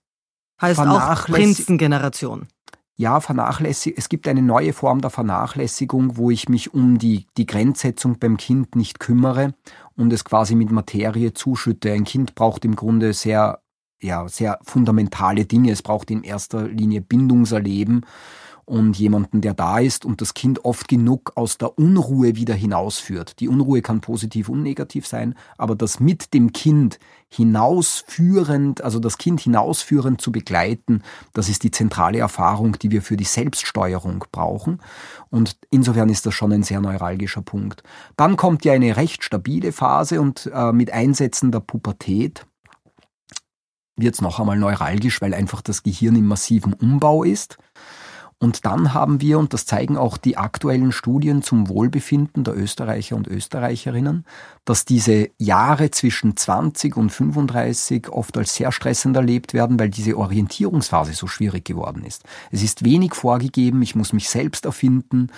Heißt 0.60 0.80
auch 0.80 1.26
Prinzengeneration. 1.26 2.46
Ja, 2.96 3.20
vernachlässig, 3.20 3.94
es 3.96 4.08
gibt 4.08 4.28
eine 4.28 4.42
neue 4.42 4.72
Form 4.72 5.00
der 5.00 5.10
Vernachlässigung, 5.10 6.16
wo 6.16 6.30
ich 6.30 6.48
mich 6.48 6.74
um 6.74 6.98
die, 6.98 7.26
die 7.36 7.46
Grenzsetzung 7.46 8.18
beim 8.18 8.36
Kind 8.36 8.76
nicht 8.76 9.00
kümmere 9.00 9.54
und 9.96 10.12
es 10.12 10.24
quasi 10.24 10.54
mit 10.54 10.70
Materie 10.70 11.34
zuschütte. 11.34 11.92
Ein 11.92 12.04
Kind 12.04 12.36
braucht 12.36 12.64
im 12.64 12.76
Grunde 12.76 13.12
sehr, 13.12 13.60
ja, 14.00 14.28
sehr 14.28 14.60
fundamentale 14.62 15.44
Dinge. 15.44 15.72
Es 15.72 15.82
braucht 15.82 16.10
in 16.10 16.22
erster 16.22 16.68
Linie 16.68 17.00
Bindungserleben 17.00 18.06
und 18.66 18.98
jemanden, 18.98 19.40
der 19.40 19.54
da 19.54 19.78
ist 19.78 20.04
und 20.04 20.20
das 20.20 20.34
Kind 20.34 20.64
oft 20.64 20.88
genug 20.88 21.32
aus 21.34 21.58
der 21.58 21.78
Unruhe 21.78 22.36
wieder 22.36 22.54
hinausführt. 22.54 23.40
Die 23.40 23.48
Unruhe 23.48 23.82
kann 23.82 24.00
positiv 24.00 24.48
und 24.48 24.62
negativ 24.62 25.06
sein, 25.06 25.34
aber 25.58 25.74
das 25.74 26.00
mit 26.00 26.34
dem 26.34 26.52
Kind 26.52 26.98
hinausführend, 27.28 28.82
also 28.82 28.98
das 29.00 29.18
Kind 29.18 29.40
hinausführend 29.40 30.20
zu 30.20 30.32
begleiten, 30.32 31.02
das 31.32 31.48
ist 31.48 31.64
die 31.64 31.70
zentrale 31.70 32.18
Erfahrung, 32.18 32.78
die 32.78 32.90
wir 32.90 33.02
für 33.02 33.16
die 33.16 33.24
Selbststeuerung 33.24 34.24
brauchen. 34.30 34.80
Und 35.30 35.56
insofern 35.70 36.08
ist 36.08 36.26
das 36.26 36.34
schon 36.34 36.52
ein 36.52 36.62
sehr 36.62 36.80
neuralgischer 36.80 37.42
Punkt. 37.42 37.82
Dann 38.16 38.36
kommt 38.36 38.64
ja 38.64 38.72
eine 38.72 38.96
recht 38.96 39.24
stabile 39.24 39.72
Phase 39.72 40.20
und 40.20 40.50
äh, 40.54 40.72
mit 40.72 40.92
Einsätzen 40.92 41.50
der 41.50 41.60
Pubertät 41.60 42.46
wird 43.96 44.14
es 44.14 44.20
noch 44.20 44.40
einmal 44.40 44.58
neuralgisch, 44.58 45.20
weil 45.20 45.34
einfach 45.34 45.62
das 45.62 45.82
Gehirn 45.82 46.16
im 46.16 46.26
massiven 46.26 46.72
Umbau 46.72 47.24
ist. 47.24 47.58
Und 48.38 48.66
dann 48.66 48.92
haben 48.94 49.20
wir, 49.20 49.38
und 49.38 49.52
das 49.54 49.64
zeigen 49.66 49.96
auch 49.96 50.16
die 50.16 50.36
aktuellen 50.36 50.92
Studien 50.92 51.42
zum 51.42 51.68
Wohlbefinden 51.68 52.44
der 52.44 52.56
Österreicher 52.56 53.16
und 53.16 53.26
Österreicherinnen, 53.26 54.24
dass 54.64 54.84
diese 54.84 55.30
Jahre 55.38 55.90
zwischen 55.90 56.36
20 56.36 56.96
und 56.96 57.10
35 57.10 58.08
oft 58.10 58.36
als 58.36 58.54
sehr 58.54 58.72
stressend 58.72 59.16
erlebt 59.16 59.54
werden, 59.54 59.78
weil 59.78 59.90
diese 59.90 60.16
Orientierungsphase 60.16 61.14
so 61.14 61.26
schwierig 61.26 61.64
geworden 61.64 62.04
ist. 62.04 62.24
Es 62.50 62.62
ist 62.62 62.84
wenig 62.84 63.14
vorgegeben, 63.14 63.82
ich 63.82 63.94
muss 63.94 64.12
mich 64.12 64.28
selbst 64.28 64.64
erfinden 64.64 65.30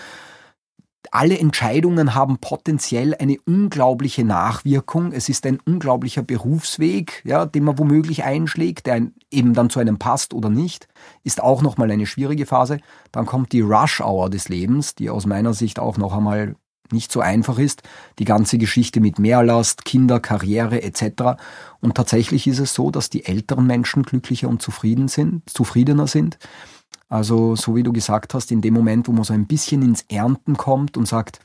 alle 1.12 1.38
Entscheidungen 1.38 2.14
haben 2.14 2.38
potenziell 2.38 3.14
eine 3.14 3.37
unglaubliche 3.47 4.25
Nachwirkung. 4.25 5.12
Es 5.12 5.29
ist 5.29 5.47
ein 5.47 5.59
unglaublicher 5.64 6.23
Berufsweg, 6.23 7.23
ja, 7.25 7.47
den 7.47 7.64
man 7.64 7.79
womöglich 7.79 8.25
einschlägt, 8.25 8.87
der 8.87 9.09
eben 9.31 9.55
dann 9.55 9.71
zu 9.71 9.81
einem 9.81 9.99
passt 9.99 10.35
oder 10.35 10.51
nicht, 10.51 10.88
ist 11.25 11.42
auch 11.42 11.62
nochmal 11.62 11.90
eine 11.90 12.07
schwierige 12.07 12.47
Phase. 12.47 12.79
Dann 13.12 13.27
kommt 13.27 13.53
die 13.53 13.61
Rush-Hour 13.61 14.31
des 14.31 14.49
Lebens, 14.49 14.95
die 14.95 15.11
aus 15.11 15.27
meiner 15.27 15.55
Sicht 15.55 15.79
auch 15.79 15.99
noch 15.99 16.16
einmal 16.16 16.57
nicht 16.92 17.12
so 17.12 17.21
einfach 17.21 17.59
ist. 17.59 17.83
Die 18.19 18.25
ganze 18.25 18.59
Geschichte 18.59 19.01
mit 19.01 19.19
Mehrlast, 19.19 19.85
Kinder, 19.85 20.21
Karriere 20.21 20.83
etc. 20.83 21.38
Und 21.81 21.97
tatsächlich 21.97 22.47
ist 22.47 22.59
es 22.59 22.75
so, 22.75 22.90
dass 22.90 23.11
die 23.11 23.25
älteren 23.27 23.66
Menschen 23.66 24.03
glücklicher 24.03 24.49
und 24.49 24.62
zufrieden 24.62 25.09
sind, 25.09 25.49
zufriedener 25.49 26.07
sind. 26.07 26.38
Also 27.09 27.57
so 27.57 27.77
wie 27.77 27.83
du 27.83 27.92
gesagt 27.92 28.35
hast, 28.35 28.51
in 28.51 28.61
dem 28.61 28.75
Moment, 28.75 29.09
wo 29.09 29.12
man 29.12 29.25
so 29.25 29.33
ein 29.33 29.47
bisschen 29.47 29.83
ins 29.83 30.03
Ernten 30.09 30.57
kommt 30.57 30.97
und 30.97 31.07
sagt, 31.07 31.40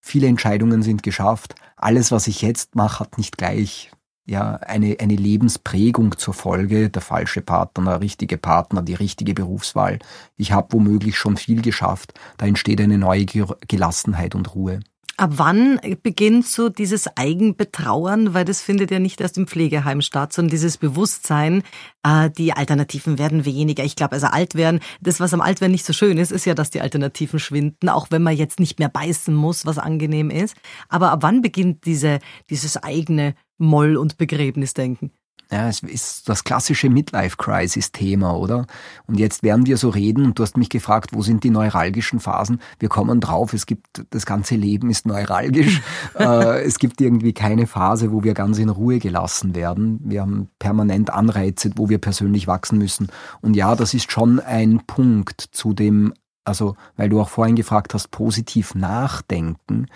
viele 0.00 0.26
Entscheidungen 0.26 0.82
sind 0.82 1.02
geschafft, 1.02 1.54
alles, 1.76 2.10
was 2.10 2.26
ich 2.26 2.42
jetzt 2.42 2.74
mache, 2.74 3.00
hat 3.00 3.18
nicht 3.18 3.36
gleich 3.36 3.90
ja, 4.26 4.56
eine, 4.56 4.96
eine 5.00 5.14
Lebensprägung 5.14 6.18
zur 6.18 6.34
Folge, 6.34 6.90
der 6.90 7.02
falsche 7.02 7.42
Partner, 7.42 7.92
der 7.92 8.00
richtige 8.00 8.36
Partner, 8.36 8.82
die 8.82 8.94
richtige 8.94 9.34
Berufswahl. 9.34 10.00
Ich 10.36 10.50
habe 10.52 10.72
womöglich 10.72 11.16
schon 11.16 11.36
viel 11.36 11.62
geschafft. 11.62 12.14
Da 12.36 12.46
entsteht 12.46 12.80
eine 12.80 12.98
neue 12.98 13.24
Gelassenheit 13.24 14.34
und 14.34 14.54
Ruhe. 14.54 14.80
Ab 15.18 15.32
wann 15.36 15.80
beginnt 16.02 16.46
so 16.46 16.68
dieses 16.68 17.08
Eigenbetrauern? 17.16 18.34
Weil 18.34 18.44
das 18.44 18.60
findet 18.60 18.90
ja 18.90 18.98
nicht 18.98 19.18
erst 19.22 19.38
im 19.38 19.46
Pflegeheim 19.46 20.02
statt, 20.02 20.34
sondern 20.34 20.50
dieses 20.50 20.76
Bewusstsein, 20.76 21.62
äh, 22.02 22.30
die 22.30 22.52
Alternativen 22.52 23.18
werden 23.18 23.46
weniger. 23.46 23.82
Ich 23.82 23.96
glaube, 23.96 24.12
also 24.12 24.26
alt 24.26 24.56
werden, 24.56 24.80
das, 25.00 25.18
was 25.18 25.32
am 25.32 25.40
Altwerden 25.40 25.72
nicht 25.72 25.86
so 25.86 25.94
schön 25.94 26.18
ist, 26.18 26.32
ist 26.32 26.44
ja, 26.44 26.54
dass 26.54 26.68
die 26.68 26.82
Alternativen 26.82 27.38
schwinden, 27.38 27.88
auch 27.88 28.08
wenn 28.10 28.22
man 28.22 28.36
jetzt 28.36 28.60
nicht 28.60 28.78
mehr 28.78 28.90
beißen 28.90 29.34
muss, 29.34 29.64
was 29.64 29.78
angenehm 29.78 30.28
ist. 30.28 30.54
Aber 30.90 31.12
ab 31.12 31.22
wann 31.22 31.40
beginnt 31.40 31.86
diese, 31.86 32.18
dieses 32.50 32.76
eigene 32.76 33.34
Moll- 33.56 33.96
und 33.96 34.18
Begräbnisdenken? 34.18 35.12
Ja, 35.50 35.68
es 35.68 35.80
ist 35.80 36.28
das 36.28 36.42
klassische 36.42 36.90
Midlife-Crisis-Thema, 36.90 38.36
oder? 38.36 38.66
Und 39.06 39.20
jetzt 39.20 39.44
werden 39.44 39.64
wir 39.64 39.76
so 39.76 39.90
reden 39.90 40.24
und 40.24 40.38
du 40.38 40.42
hast 40.42 40.56
mich 40.56 40.70
gefragt, 40.70 41.10
wo 41.12 41.22
sind 41.22 41.44
die 41.44 41.50
neuralgischen 41.50 42.18
Phasen? 42.18 42.60
Wir 42.80 42.88
kommen 42.88 43.20
drauf, 43.20 43.52
es 43.52 43.64
gibt, 43.66 44.04
das 44.10 44.26
ganze 44.26 44.56
Leben 44.56 44.90
ist 44.90 45.06
neuralgisch. 45.06 45.82
äh, 46.18 46.64
es 46.64 46.80
gibt 46.80 47.00
irgendwie 47.00 47.32
keine 47.32 47.68
Phase, 47.68 48.10
wo 48.10 48.24
wir 48.24 48.34
ganz 48.34 48.58
in 48.58 48.70
Ruhe 48.70 48.98
gelassen 48.98 49.54
werden. 49.54 50.00
Wir 50.02 50.22
haben 50.22 50.48
permanent 50.58 51.10
Anreize, 51.10 51.70
wo 51.76 51.88
wir 51.88 51.98
persönlich 51.98 52.48
wachsen 52.48 52.78
müssen. 52.78 53.06
Und 53.40 53.54
ja, 53.54 53.76
das 53.76 53.94
ist 53.94 54.10
schon 54.10 54.40
ein 54.40 54.80
Punkt 54.84 55.40
zu 55.52 55.74
dem, 55.74 56.12
also, 56.44 56.74
weil 56.96 57.08
du 57.08 57.20
auch 57.20 57.28
vorhin 57.28 57.54
gefragt 57.54 57.94
hast, 57.94 58.10
positiv 58.10 58.74
nachdenken 58.74 59.86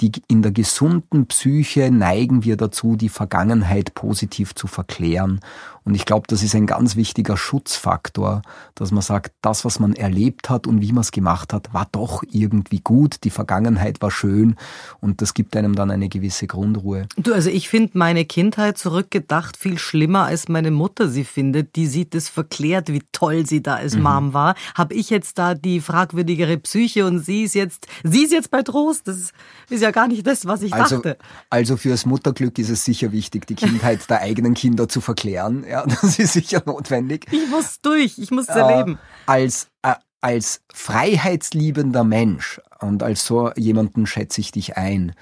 die, 0.00 0.10
in 0.28 0.42
der 0.42 0.52
gesunden 0.52 1.26
Psyche 1.26 1.90
neigen 1.90 2.44
wir 2.44 2.56
dazu, 2.56 2.96
die 2.96 3.08
Vergangenheit 3.08 3.94
positiv 3.94 4.54
zu 4.54 4.66
verklären 4.66 5.40
und 5.84 5.94
ich 5.94 6.06
glaube, 6.06 6.26
das 6.28 6.42
ist 6.42 6.54
ein 6.54 6.66
ganz 6.66 6.96
wichtiger 6.96 7.36
Schutzfaktor, 7.36 8.40
dass 8.74 8.90
man 8.90 9.02
sagt, 9.02 9.32
das, 9.42 9.66
was 9.66 9.80
man 9.80 9.94
erlebt 9.94 10.48
hat 10.48 10.66
und 10.66 10.80
wie 10.80 10.92
man 10.92 11.02
es 11.02 11.12
gemacht 11.12 11.52
hat, 11.52 11.74
war 11.74 11.86
doch 11.92 12.22
irgendwie 12.30 12.80
gut. 12.80 13.16
Die 13.24 13.30
Vergangenheit 13.30 14.00
war 14.00 14.10
schön 14.10 14.56
und 15.00 15.20
das 15.20 15.34
gibt 15.34 15.54
einem 15.56 15.74
dann 15.74 15.90
eine 15.90 16.08
gewisse 16.08 16.46
Grundruhe. 16.46 17.06
Du, 17.16 17.34
also 17.34 17.50
ich 17.50 17.68
finde 17.68 17.98
meine 17.98 18.24
Kindheit 18.24 18.78
zurückgedacht 18.78 19.58
viel 19.58 19.76
schlimmer, 19.76 20.24
als 20.24 20.48
meine 20.48 20.70
Mutter 20.70 21.08
sie 21.08 21.24
findet. 21.24 21.76
Die 21.76 21.86
sieht 21.86 22.14
es 22.14 22.30
verklärt, 22.30 22.88
wie 22.88 23.02
toll 23.12 23.44
sie 23.44 23.62
da 23.62 23.74
als 23.74 23.94
mhm. 23.94 24.02
Mom 24.04 24.32
war. 24.32 24.54
Habe 24.74 24.94
ich 24.94 25.10
jetzt 25.10 25.36
da 25.38 25.54
die 25.54 25.82
fragwürdigere 25.82 26.56
Psyche 26.56 27.04
und 27.04 27.18
sie 27.18 27.42
ist 27.42 27.54
jetzt, 27.54 27.88
sie 28.02 28.24
ist 28.24 28.32
jetzt 28.32 28.50
bei 28.50 28.62
Trost. 28.62 29.06
Das 29.06 29.32
ist 29.68 29.82
ja 29.82 29.90
gar 29.90 30.08
nicht 30.08 30.26
das, 30.26 30.46
was 30.46 30.62
ich 30.62 30.72
also, 30.72 30.96
dachte. 30.96 31.18
Also 31.50 31.76
fürs 31.76 32.06
Mutterglück 32.06 32.58
ist 32.58 32.70
es 32.70 32.86
sicher 32.86 33.12
wichtig, 33.12 33.46
die 33.46 33.54
Kindheit 33.54 34.08
der 34.08 34.22
eigenen 34.22 34.54
Kinder 34.54 34.88
zu 34.88 35.02
verklären. 35.02 35.64
Ja, 35.74 35.84
das 36.02 36.20
ist 36.20 36.34
sicher 36.34 36.62
notwendig. 36.66 37.26
Ich 37.32 37.48
muss 37.50 37.80
durch, 37.80 38.18
ich 38.18 38.30
muss 38.30 38.48
es 38.48 38.54
erleben. 38.54 38.94
Äh, 39.26 39.30
als, 39.30 39.66
äh, 39.82 39.94
als 40.20 40.60
freiheitsliebender 40.72 42.04
Mensch 42.04 42.60
und 42.78 43.02
als 43.02 43.26
so 43.26 43.50
jemanden 43.56 44.06
schätze 44.06 44.40
ich 44.40 44.52
dich 44.52 44.76
ein. 44.76 45.14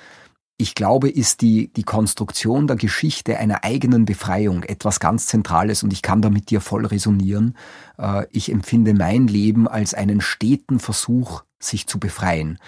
Ich 0.59 0.75
glaube, 0.75 1.09
ist 1.09 1.41
die, 1.41 1.73
die 1.73 1.85
Konstruktion 1.85 2.67
der 2.67 2.77
Geschichte 2.77 3.39
einer 3.39 3.65
eigenen 3.65 4.05
Befreiung 4.05 4.63
etwas 4.63 5.01
ganz 5.01 5.25
Zentrales 5.25 5.83
und 5.83 5.93
ich 5.93 6.03
kann 6.03 6.21
da 6.21 6.29
mit 6.29 6.51
dir 6.51 6.61
voll 6.61 6.85
resonieren. 6.85 7.57
Äh, 7.97 8.27
ich 8.31 8.53
empfinde 8.53 8.93
mein 8.93 9.29
Leben 9.29 9.67
als 9.67 9.95
einen 9.95 10.21
steten 10.21 10.81
Versuch, 10.81 11.45
sich 11.59 11.87
zu 11.87 11.99
befreien 11.99 12.59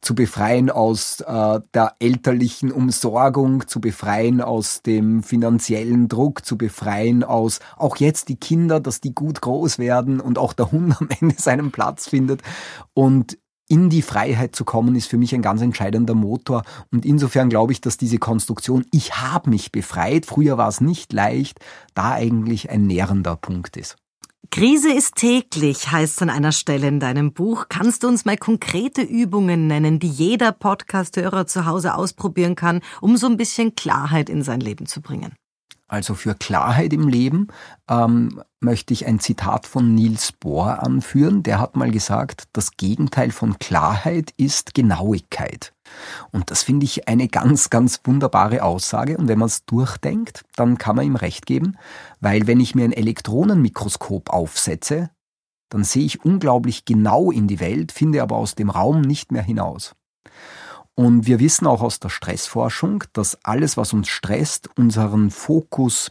zu 0.00 0.14
befreien 0.14 0.70
aus 0.70 1.20
äh, 1.20 1.60
der 1.74 1.94
elterlichen 1.98 2.72
Umsorgung, 2.72 3.66
zu 3.66 3.80
befreien 3.80 4.40
aus 4.40 4.82
dem 4.82 5.22
finanziellen 5.22 6.08
Druck, 6.08 6.44
zu 6.44 6.56
befreien 6.56 7.24
aus 7.24 7.60
auch 7.76 7.96
jetzt 7.96 8.28
die 8.28 8.36
Kinder, 8.36 8.80
dass 8.80 9.00
die 9.00 9.14
gut 9.14 9.40
groß 9.40 9.78
werden 9.78 10.20
und 10.20 10.38
auch 10.38 10.52
der 10.52 10.72
Hund 10.72 10.96
am 11.00 11.08
Ende 11.20 11.36
seinen 11.38 11.70
Platz 11.70 12.08
findet. 12.08 12.42
Und 12.94 13.38
in 13.68 13.90
die 13.90 14.02
Freiheit 14.02 14.56
zu 14.56 14.64
kommen, 14.64 14.94
ist 14.94 15.08
für 15.08 15.18
mich 15.18 15.34
ein 15.34 15.42
ganz 15.42 15.60
entscheidender 15.60 16.14
Motor. 16.14 16.62
Und 16.90 17.04
insofern 17.04 17.50
glaube 17.50 17.72
ich, 17.72 17.80
dass 17.82 17.98
diese 17.98 18.18
Konstruktion, 18.18 18.86
ich 18.92 19.20
habe 19.20 19.50
mich 19.50 19.72
befreit, 19.72 20.24
früher 20.24 20.56
war 20.56 20.68
es 20.68 20.80
nicht 20.80 21.12
leicht, 21.12 21.60
da 21.94 22.12
eigentlich 22.12 22.70
ein 22.70 22.86
nährender 22.86 23.36
Punkt 23.36 23.76
ist. 23.76 23.96
Krise 24.50 24.92
ist 24.92 25.16
täglich, 25.16 25.92
heißt 25.92 26.22
an 26.22 26.30
einer 26.30 26.52
Stelle 26.52 26.88
in 26.88 27.00
deinem 27.00 27.32
Buch. 27.32 27.66
Kannst 27.68 28.02
du 28.02 28.08
uns 28.08 28.24
mal 28.24 28.36
konkrete 28.36 29.02
Übungen 29.02 29.66
nennen, 29.66 29.98
die 29.98 30.08
jeder 30.08 30.52
Podcast-Hörer 30.52 31.46
zu 31.46 31.66
Hause 31.66 31.94
ausprobieren 31.94 32.54
kann, 32.54 32.80
um 33.00 33.16
so 33.16 33.26
ein 33.26 33.36
bisschen 33.36 33.74
Klarheit 33.74 34.30
in 34.30 34.42
sein 34.42 34.60
Leben 34.60 34.86
zu 34.86 35.02
bringen? 35.02 35.34
Also 35.88 36.14
für 36.14 36.34
Klarheit 36.34 36.92
im 36.92 37.08
Leben 37.08 37.48
ähm, 37.88 38.42
möchte 38.60 38.92
ich 38.92 39.06
ein 39.06 39.20
Zitat 39.20 39.66
von 39.66 39.94
Niels 39.94 40.32
Bohr 40.32 40.82
anführen. 40.82 41.42
Der 41.42 41.58
hat 41.58 41.76
mal 41.76 41.90
gesagt, 41.90 42.44
das 42.52 42.72
Gegenteil 42.76 43.30
von 43.30 43.58
Klarheit 43.58 44.34
ist 44.36 44.74
Genauigkeit. 44.74 45.72
Und 46.30 46.50
das 46.50 46.62
finde 46.62 46.84
ich 46.84 47.08
eine 47.08 47.26
ganz, 47.28 47.70
ganz 47.70 48.02
wunderbare 48.04 48.62
Aussage. 48.62 49.16
Und 49.16 49.28
wenn 49.28 49.38
man 49.38 49.46
es 49.46 49.64
durchdenkt, 49.64 50.44
dann 50.56 50.76
kann 50.76 50.96
man 50.96 51.06
ihm 51.06 51.16
recht 51.16 51.46
geben, 51.46 51.78
weil 52.20 52.46
wenn 52.46 52.60
ich 52.60 52.74
mir 52.74 52.84
ein 52.84 52.92
Elektronenmikroskop 52.92 54.28
aufsetze, 54.28 55.08
dann 55.70 55.84
sehe 55.84 56.04
ich 56.04 56.22
unglaublich 56.22 56.84
genau 56.84 57.30
in 57.30 57.46
die 57.46 57.60
Welt, 57.60 57.92
finde 57.92 58.22
aber 58.22 58.36
aus 58.36 58.54
dem 58.54 58.68
Raum 58.68 59.00
nicht 59.00 59.32
mehr 59.32 59.42
hinaus. 59.42 59.94
Und 60.98 61.28
wir 61.28 61.38
wissen 61.38 61.68
auch 61.68 61.80
aus 61.80 62.00
der 62.00 62.08
Stressforschung, 62.08 63.04
dass 63.12 63.38
alles, 63.44 63.76
was 63.76 63.92
uns 63.92 64.08
stresst, 64.08 64.68
unseren 64.76 65.30
Fokus 65.30 66.10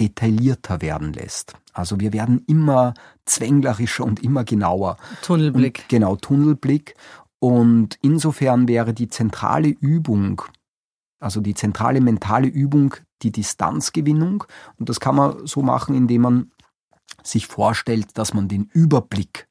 detaillierter 0.00 0.80
werden 0.80 1.12
lässt. 1.12 1.52
Also 1.74 2.00
wir 2.00 2.14
werden 2.14 2.42
immer 2.46 2.94
zwänglerischer 3.26 4.02
und 4.02 4.22
immer 4.22 4.44
genauer. 4.44 4.96
Tunnelblick. 5.20 5.80
Und 5.80 5.88
genau, 5.90 6.16
Tunnelblick. 6.16 6.94
Und 7.38 7.98
insofern 8.00 8.66
wäre 8.66 8.94
die 8.94 9.08
zentrale 9.08 9.68
Übung, 9.68 10.40
also 11.20 11.42
die 11.42 11.52
zentrale 11.52 12.00
mentale 12.00 12.48
Übung, 12.48 12.94
die 13.20 13.30
Distanzgewinnung. 13.30 14.44
Und 14.78 14.88
das 14.88 15.00
kann 15.00 15.16
man 15.16 15.46
so 15.46 15.60
machen, 15.60 15.94
indem 15.94 16.22
man 16.22 16.52
sich 17.22 17.46
vorstellt, 17.46 18.16
dass 18.16 18.32
man 18.32 18.48
den 18.48 18.70
Überblick 18.72 19.48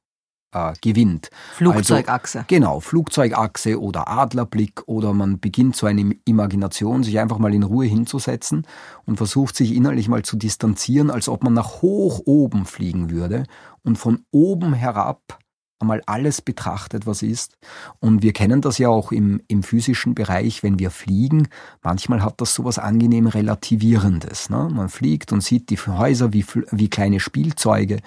äh, 0.53 0.73
gewinnt. 0.81 1.29
Flugzeugachse. 1.55 2.39
Also, 2.39 2.47
genau, 2.47 2.79
Flugzeugachse 2.79 3.81
oder 3.81 4.07
Adlerblick 4.07 4.83
oder 4.87 5.13
man 5.13 5.39
beginnt 5.39 5.75
so 5.75 5.87
eine 5.87 6.15
Imagination, 6.25 7.03
sich 7.03 7.19
einfach 7.19 7.39
mal 7.39 7.53
in 7.53 7.63
Ruhe 7.63 7.85
hinzusetzen 7.85 8.67
und 9.05 9.17
versucht 9.17 9.55
sich 9.55 9.73
innerlich 9.73 10.07
mal 10.07 10.23
zu 10.23 10.37
distanzieren, 10.37 11.09
als 11.09 11.29
ob 11.29 11.43
man 11.43 11.53
nach 11.53 11.81
hoch 11.81 12.21
oben 12.25 12.65
fliegen 12.65 13.09
würde 13.09 13.45
und 13.83 13.97
von 13.97 14.23
oben 14.31 14.73
herab 14.73 15.39
einmal 15.83 16.01
alles 16.05 16.41
betrachtet, 16.41 17.05
was 17.05 17.21
ist. 17.21 17.57
Und 17.99 18.23
wir 18.23 18.33
kennen 18.33 18.61
das 18.61 18.77
ja 18.77 18.89
auch 18.89 19.11
im, 19.11 19.41
im 19.47 19.63
physischen 19.63 20.15
Bereich, 20.15 20.63
wenn 20.63 20.79
wir 20.79 20.89
fliegen. 20.89 21.47
Manchmal 21.83 22.23
hat 22.23 22.41
das 22.41 22.55
so 22.55 22.63
was 22.63 22.79
angenehm 22.79 23.27
Relativierendes. 23.27 24.49
Ne? 24.49 24.69
Man 24.73 24.89
fliegt 24.89 25.31
und 25.31 25.43
sieht 25.43 25.69
die 25.69 25.77
Häuser 25.77 26.33
wie, 26.33 26.45
wie 26.71 26.89
kleine 26.89 27.19
Spielzeuge. 27.19 27.99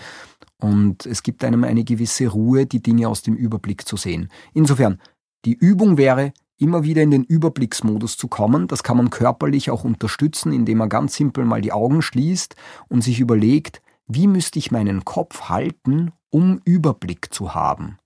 Und 0.62 1.04
es 1.06 1.22
gibt 1.22 1.44
einem 1.44 1.64
eine 1.64 1.84
gewisse 1.84 2.28
Ruhe, 2.28 2.66
die 2.66 2.82
Dinge 2.82 3.08
aus 3.08 3.22
dem 3.22 3.34
Überblick 3.34 3.86
zu 3.86 3.96
sehen. 3.96 4.30
Insofern, 4.54 5.00
die 5.44 5.54
Übung 5.54 5.98
wäre, 5.98 6.32
immer 6.58 6.84
wieder 6.84 7.02
in 7.02 7.10
den 7.10 7.24
Überblicksmodus 7.24 8.16
zu 8.16 8.28
kommen. 8.28 8.66
Das 8.68 8.82
kann 8.82 8.96
man 8.96 9.10
körperlich 9.10 9.70
auch 9.70 9.84
unterstützen, 9.84 10.52
indem 10.52 10.78
man 10.78 10.88
ganz 10.88 11.14
simpel 11.14 11.44
mal 11.44 11.60
die 11.60 11.72
Augen 11.72 12.02
schließt 12.02 12.56
und 12.88 13.02
sich 13.02 13.20
überlegt, 13.20 13.82
wie 14.06 14.26
müsste 14.26 14.58
ich 14.58 14.70
meinen 14.70 15.04
Kopf 15.04 15.48
halten, 15.48 16.12
um 16.30 16.60
Überblick 16.64 17.32
zu 17.34 17.54
haben? 17.54 17.98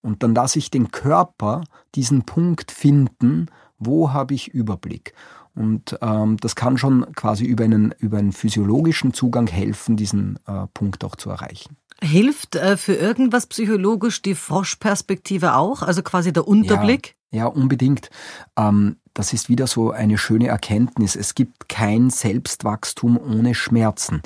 Und 0.00 0.22
dann 0.22 0.34
lasse 0.34 0.58
ich 0.58 0.70
den 0.70 0.90
Körper 0.92 1.64
diesen 1.94 2.22
Punkt 2.22 2.70
finden, 2.70 3.46
wo 3.78 4.12
habe 4.12 4.34
ich 4.34 4.48
Überblick? 4.48 5.12
Und 5.58 5.98
ähm, 6.02 6.36
das 6.36 6.54
kann 6.54 6.78
schon 6.78 7.12
quasi 7.16 7.44
über 7.44 7.64
einen, 7.64 7.92
über 7.98 8.18
einen 8.18 8.30
physiologischen 8.30 9.12
Zugang 9.12 9.48
helfen, 9.48 9.96
diesen 9.96 10.38
äh, 10.46 10.68
Punkt 10.72 11.02
auch 11.02 11.16
zu 11.16 11.30
erreichen. 11.30 11.76
Hilft 12.00 12.54
äh, 12.54 12.76
für 12.76 12.94
irgendwas 12.94 13.48
psychologisch 13.48 14.22
die 14.22 14.36
Froschperspektive 14.36 15.56
auch, 15.56 15.82
also 15.82 16.02
quasi 16.02 16.32
der 16.32 16.46
Unterblick? 16.46 17.16
Ja, 17.32 17.38
ja 17.38 17.46
unbedingt. 17.46 18.08
Ähm, 18.56 18.98
das 19.14 19.32
ist 19.32 19.48
wieder 19.48 19.66
so 19.66 19.90
eine 19.90 20.16
schöne 20.16 20.46
Erkenntnis. 20.46 21.16
Es 21.16 21.34
gibt 21.34 21.68
kein 21.68 22.08
Selbstwachstum 22.10 23.18
ohne 23.18 23.56
Schmerzen. 23.56 24.22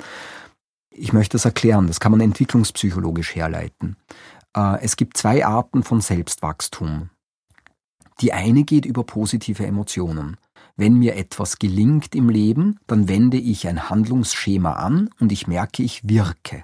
Ich 0.91 1.13
möchte 1.13 1.33
das 1.33 1.45
erklären, 1.45 1.87
das 1.87 1.99
kann 1.99 2.11
man 2.11 2.21
entwicklungspsychologisch 2.21 3.33
herleiten. 3.33 3.95
Äh, 4.55 4.83
es 4.83 4.97
gibt 4.97 5.17
zwei 5.17 5.43
Arten 5.43 5.81
von 5.81 5.99
Selbstwachstum. 5.99 7.09
Die 8.21 8.33
eine 8.33 8.65
geht 8.65 8.85
über 8.85 9.03
positive 9.03 9.65
Emotionen. 9.65 10.37
Wenn 10.75 10.95
mir 10.95 11.15
etwas 11.15 11.59
gelingt 11.59 12.15
im 12.15 12.29
Leben, 12.29 12.79
dann 12.87 13.07
wende 13.07 13.37
ich 13.37 13.67
ein 13.67 13.91
Handlungsschema 13.91 14.73
an 14.73 15.09
und 15.19 15.31
ich 15.31 15.45
merke, 15.45 15.83
ich 15.83 16.09
wirke. 16.09 16.63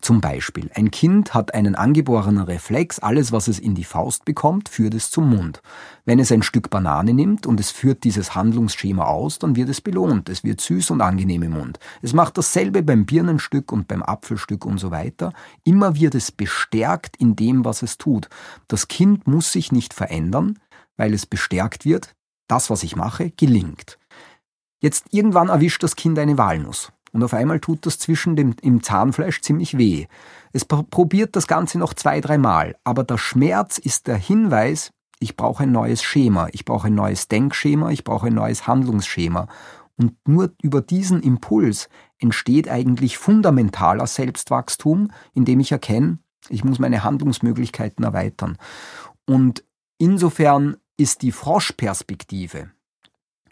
Zum 0.00 0.20
Beispiel, 0.20 0.68
ein 0.74 0.90
Kind 0.90 1.32
hat 1.32 1.54
einen 1.54 1.76
angeborenen 1.76 2.42
Reflex, 2.42 2.98
alles 3.00 3.30
was 3.30 3.46
es 3.46 3.60
in 3.60 3.76
die 3.76 3.84
Faust 3.84 4.24
bekommt, 4.24 4.68
führt 4.68 4.94
es 4.94 5.10
zum 5.12 5.30
Mund. 5.30 5.60
Wenn 6.04 6.18
es 6.18 6.30
ein 6.30 6.42
Stück 6.42 6.70
Banane 6.70 7.14
nimmt 7.14 7.46
und 7.46 7.58
es 7.58 7.70
führt 7.70 8.02
dieses 8.02 8.34
Handlungsschema 8.34 9.04
aus, 9.04 9.38
dann 9.38 9.54
wird 9.54 9.68
es 9.68 9.80
belohnt, 9.80 10.28
es 10.28 10.42
wird 10.42 10.60
süß 10.60 10.90
und 10.90 11.00
angenehm 11.00 11.44
im 11.44 11.52
Mund. 11.52 11.78
Es 12.00 12.14
macht 12.14 12.36
dasselbe 12.38 12.82
beim 12.82 13.06
Birnenstück 13.06 13.70
und 13.72 13.86
beim 13.86 14.02
Apfelstück 14.02 14.64
und 14.64 14.78
so 14.78 14.90
weiter. 14.92 15.32
Immer 15.64 15.96
wird 15.96 16.16
es 16.16 16.30
bestärkt 16.30 17.16
in 17.16 17.34
dem, 17.36 17.64
was 17.64 17.82
es 17.82 17.96
tut. 17.96 18.28
Das 18.66 18.88
Kind 18.88 19.28
muss 19.28 19.52
sich 19.52 19.70
nicht 19.70 19.94
verändern, 19.94 20.58
weil 20.96 21.14
es 21.14 21.26
bestärkt 21.26 21.84
wird, 21.84 22.14
das, 22.52 22.68
was 22.68 22.82
ich 22.82 22.96
mache, 22.96 23.30
gelingt. 23.30 23.98
Jetzt 24.80 25.06
irgendwann 25.10 25.48
erwischt 25.48 25.82
das 25.82 25.96
Kind 25.96 26.18
eine 26.18 26.36
Walnuss. 26.36 26.92
Und 27.12 27.22
auf 27.22 27.34
einmal 27.34 27.60
tut 27.60 27.86
das 27.86 27.98
zwischen 27.98 28.36
dem 28.36 28.54
im 28.62 28.82
Zahnfleisch 28.82 29.40
ziemlich 29.42 29.78
weh. 29.78 30.06
Es 30.52 30.64
probiert 30.64 31.36
das 31.36 31.46
Ganze 31.46 31.78
noch 31.78 31.94
zwei, 31.94 32.20
dreimal, 32.20 32.76
aber 32.84 33.04
der 33.04 33.18
Schmerz 33.18 33.78
ist 33.78 34.06
der 34.06 34.16
Hinweis, 34.16 34.92
ich 35.18 35.36
brauche 35.36 35.62
ein 35.62 35.72
neues 35.72 36.02
Schema, 36.02 36.48
ich 36.52 36.64
brauche 36.64 36.88
ein 36.88 36.94
neues 36.94 37.28
Denkschema, 37.28 37.90
ich 37.90 38.04
brauche 38.04 38.26
ein 38.26 38.34
neues 38.34 38.66
Handlungsschema. 38.66 39.46
Und 39.96 40.16
nur 40.26 40.52
über 40.62 40.80
diesen 40.80 41.22
Impuls 41.22 41.88
entsteht 42.18 42.68
eigentlich 42.68 43.18
fundamentaler 43.18 44.06
Selbstwachstum, 44.06 45.10
indem 45.34 45.60
ich 45.60 45.70
erkenne, 45.70 46.18
ich 46.48 46.64
muss 46.64 46.78
meine 46.78 47.04
Handlungsmöglichkeiten 47.04 48.04
erweitern. 48.04 48.58
Und 49.26 49.64
insofern 49.98 50.76
ist 51.02 51.22
die 51.22 51.32
Froschperspektive, 51.32 52.70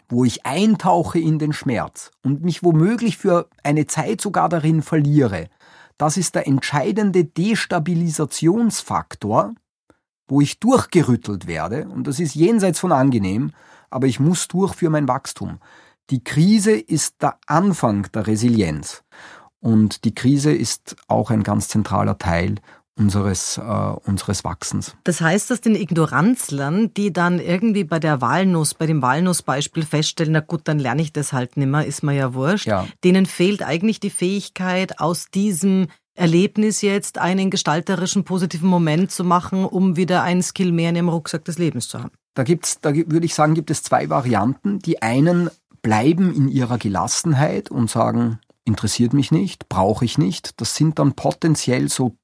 wo 0.09 0.25
ich 0.25 0.45
eintauche 0.45 1.19
in 1.19 1.37
den 1.37 1.53
Schmerz 1.53 2.09
und 2.23 2.43
mich 2.43 2.63
womöglich 2.63 3.17
für 3.17 3.47
eine 3.63 3.85
Zeit 3.87 4.21
sogar 4.21 4.47
darin 4.49 4.81
verliere, 4.81 5.49
das 5.97 6.17
ist 6.17 6.33
der 6.33 6.47
entscheidende 6.47 7.25
Destabilisationsfaktor, 7.25 9.53
wo 10.27 10.41
ich 10.41 10.59
durchgerüttelt 10.59 11.45
werde, 11.45 11.87
und 11.89 12.07
das 12.07 12.19
ist 12.19 12.33
jenseits 12.33 12.79
von 12.79 12.91
angenehm, 12.91 13.51
aber 13.89 14.07
ich 14.07 14.19
muss 14.19 14.47
durch 14.47 14.73
für 14.73 14.89
mein 14.89 15.07
Wachstum. 15.07 15.59
Die 16.09 16.23
Krise 16.23 16.71
ist 16.71 17.21
der 17.21 17.37
Anfang 17.45 18.11
der 18.13 18.25
Resilienz. 18.27 19.03
Und 19.59 20.05
die 20.05 20.15
Krise 20.15 20.51
ist 20.51 20.95
auch 21.07 21.29
ein 21.29 21.43
ganz 21.43 21.67
zentraler 21.67 22.17
Teil 22.17 22.55
unseres, 23.01 23.57
äh, 23.57 23.61
unseres 23.61 24.43
Wachsens. 24.43 24.95
Das 25.03 25.21
heißt, 25.21 25.49
dass 25.49 25.61
den 25.61 25.75
Ignoranzlern, 25.75 26.93
die 26.93 27.11
dann 27.11 27.39
irgendwie 27.39 27.83
bei 27.83 27.99
der 27.99 28.21
Walnuss, 28.21 28.73
bei 28.73 28.85
dem 28.85 29.01
Walnussbeispiel 29.01 29.83
feststellen, 29.83 30.33
na 30.33 30.39
gut, 30.39 30.61
dann 30.65 30.79
lerne 30.79 31.01
ich 31.01 31.11
das 31.11 31.33
halt 31.33 31.57
nimmer, 31.57 31.85
ist 31.85 32.03
mir 32.03 32.13
ja 32.13 32.33
wurscht, 32.33 32.67
ja. 32.67 32.87
denen 33.03 33.25
fehlt 33.25 33.63
eigentlich 33.63 33.99
die 33.99 34.09
Fähigkeit, 34.09 34.99
aus 34.99 35.25
diesem 35.33 35.87
Erlebnis 36.13 36.81
jetzt 36.81 37.17
einen 37.17 37.49
gestalterischen, 37.49 38.23
positiven 38.23 38.69
Moment 38.69 39.11
zu 39.11 39.23
machen, 39.23 39.65
um 39.65 39.95
wieder 39.95 40.23
einen 40.23 40.43
Skill 40.43 40.71
mehr 40.71 40.89
in 40.89 40.95
ihrem 40.97 41.09
Rucksack 41.09 41.45
des 41.45 41.57
Lebens 41.57 41.87
zu 41.87 41.99
haben. 41.99 42.11
Da 42.33 42.43
gibt's, 42.43 42.79
da 42.79 42.93
würde 42.93 43.25
ich 43.25 43.33
sagen, 43.33 43.55
gibt 43.55 43.71
es 43.71 43.83
zwei 43.83 44.09
Varianten. 44.09 44.79
Die 44.79 45.01
einen 45.01 45.49
bleiben 45.81 46.33
in 46.33 46.47
ihrer 46.47 46.77
Gelassenheit 46.77 47.71
und 47.71 47.89
sagen, 47.89 48.39
interessiert 48.65 49.13
mich 49.13 49.31
nicht, 49.31 49.67
brauche 49.69 50.05
ich 50.05 50.17
nicht. 50.17 50.61
Das 50.61 50.75
sind 50.75 50.99
dann 50.99 51.13
potenziell 51.13 51.89
so 51.89 52.15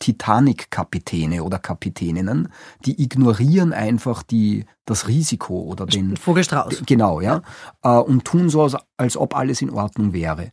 Titanic-Kapitäne 0.00 1.44
oder 1.44 1.58
Kapitäninnen, 1.58 2.48
die 2.84 3.00
ignorieren 3.00 3.72
einfach 3.72 4.24
die, 4.24 4.64
das 4.84 5.06
Risiko 5.06 5.60
oder 5.60 5.86
den 5.86 6.16
Vogelstrauß. 6.16 6.82
Genau, 6.86 7.20
ja, 7.20 7.42
äh, 7.82 7.90
und 7.90 8.24
tun 8.24 8.50
so, 8.50 8.68
als 8.96 9.16
ob 9.16 9.36
alles 9.36 9.62
in 9.62 9.70
Ordnung 9.70 10.12
wäre 10.12 10.50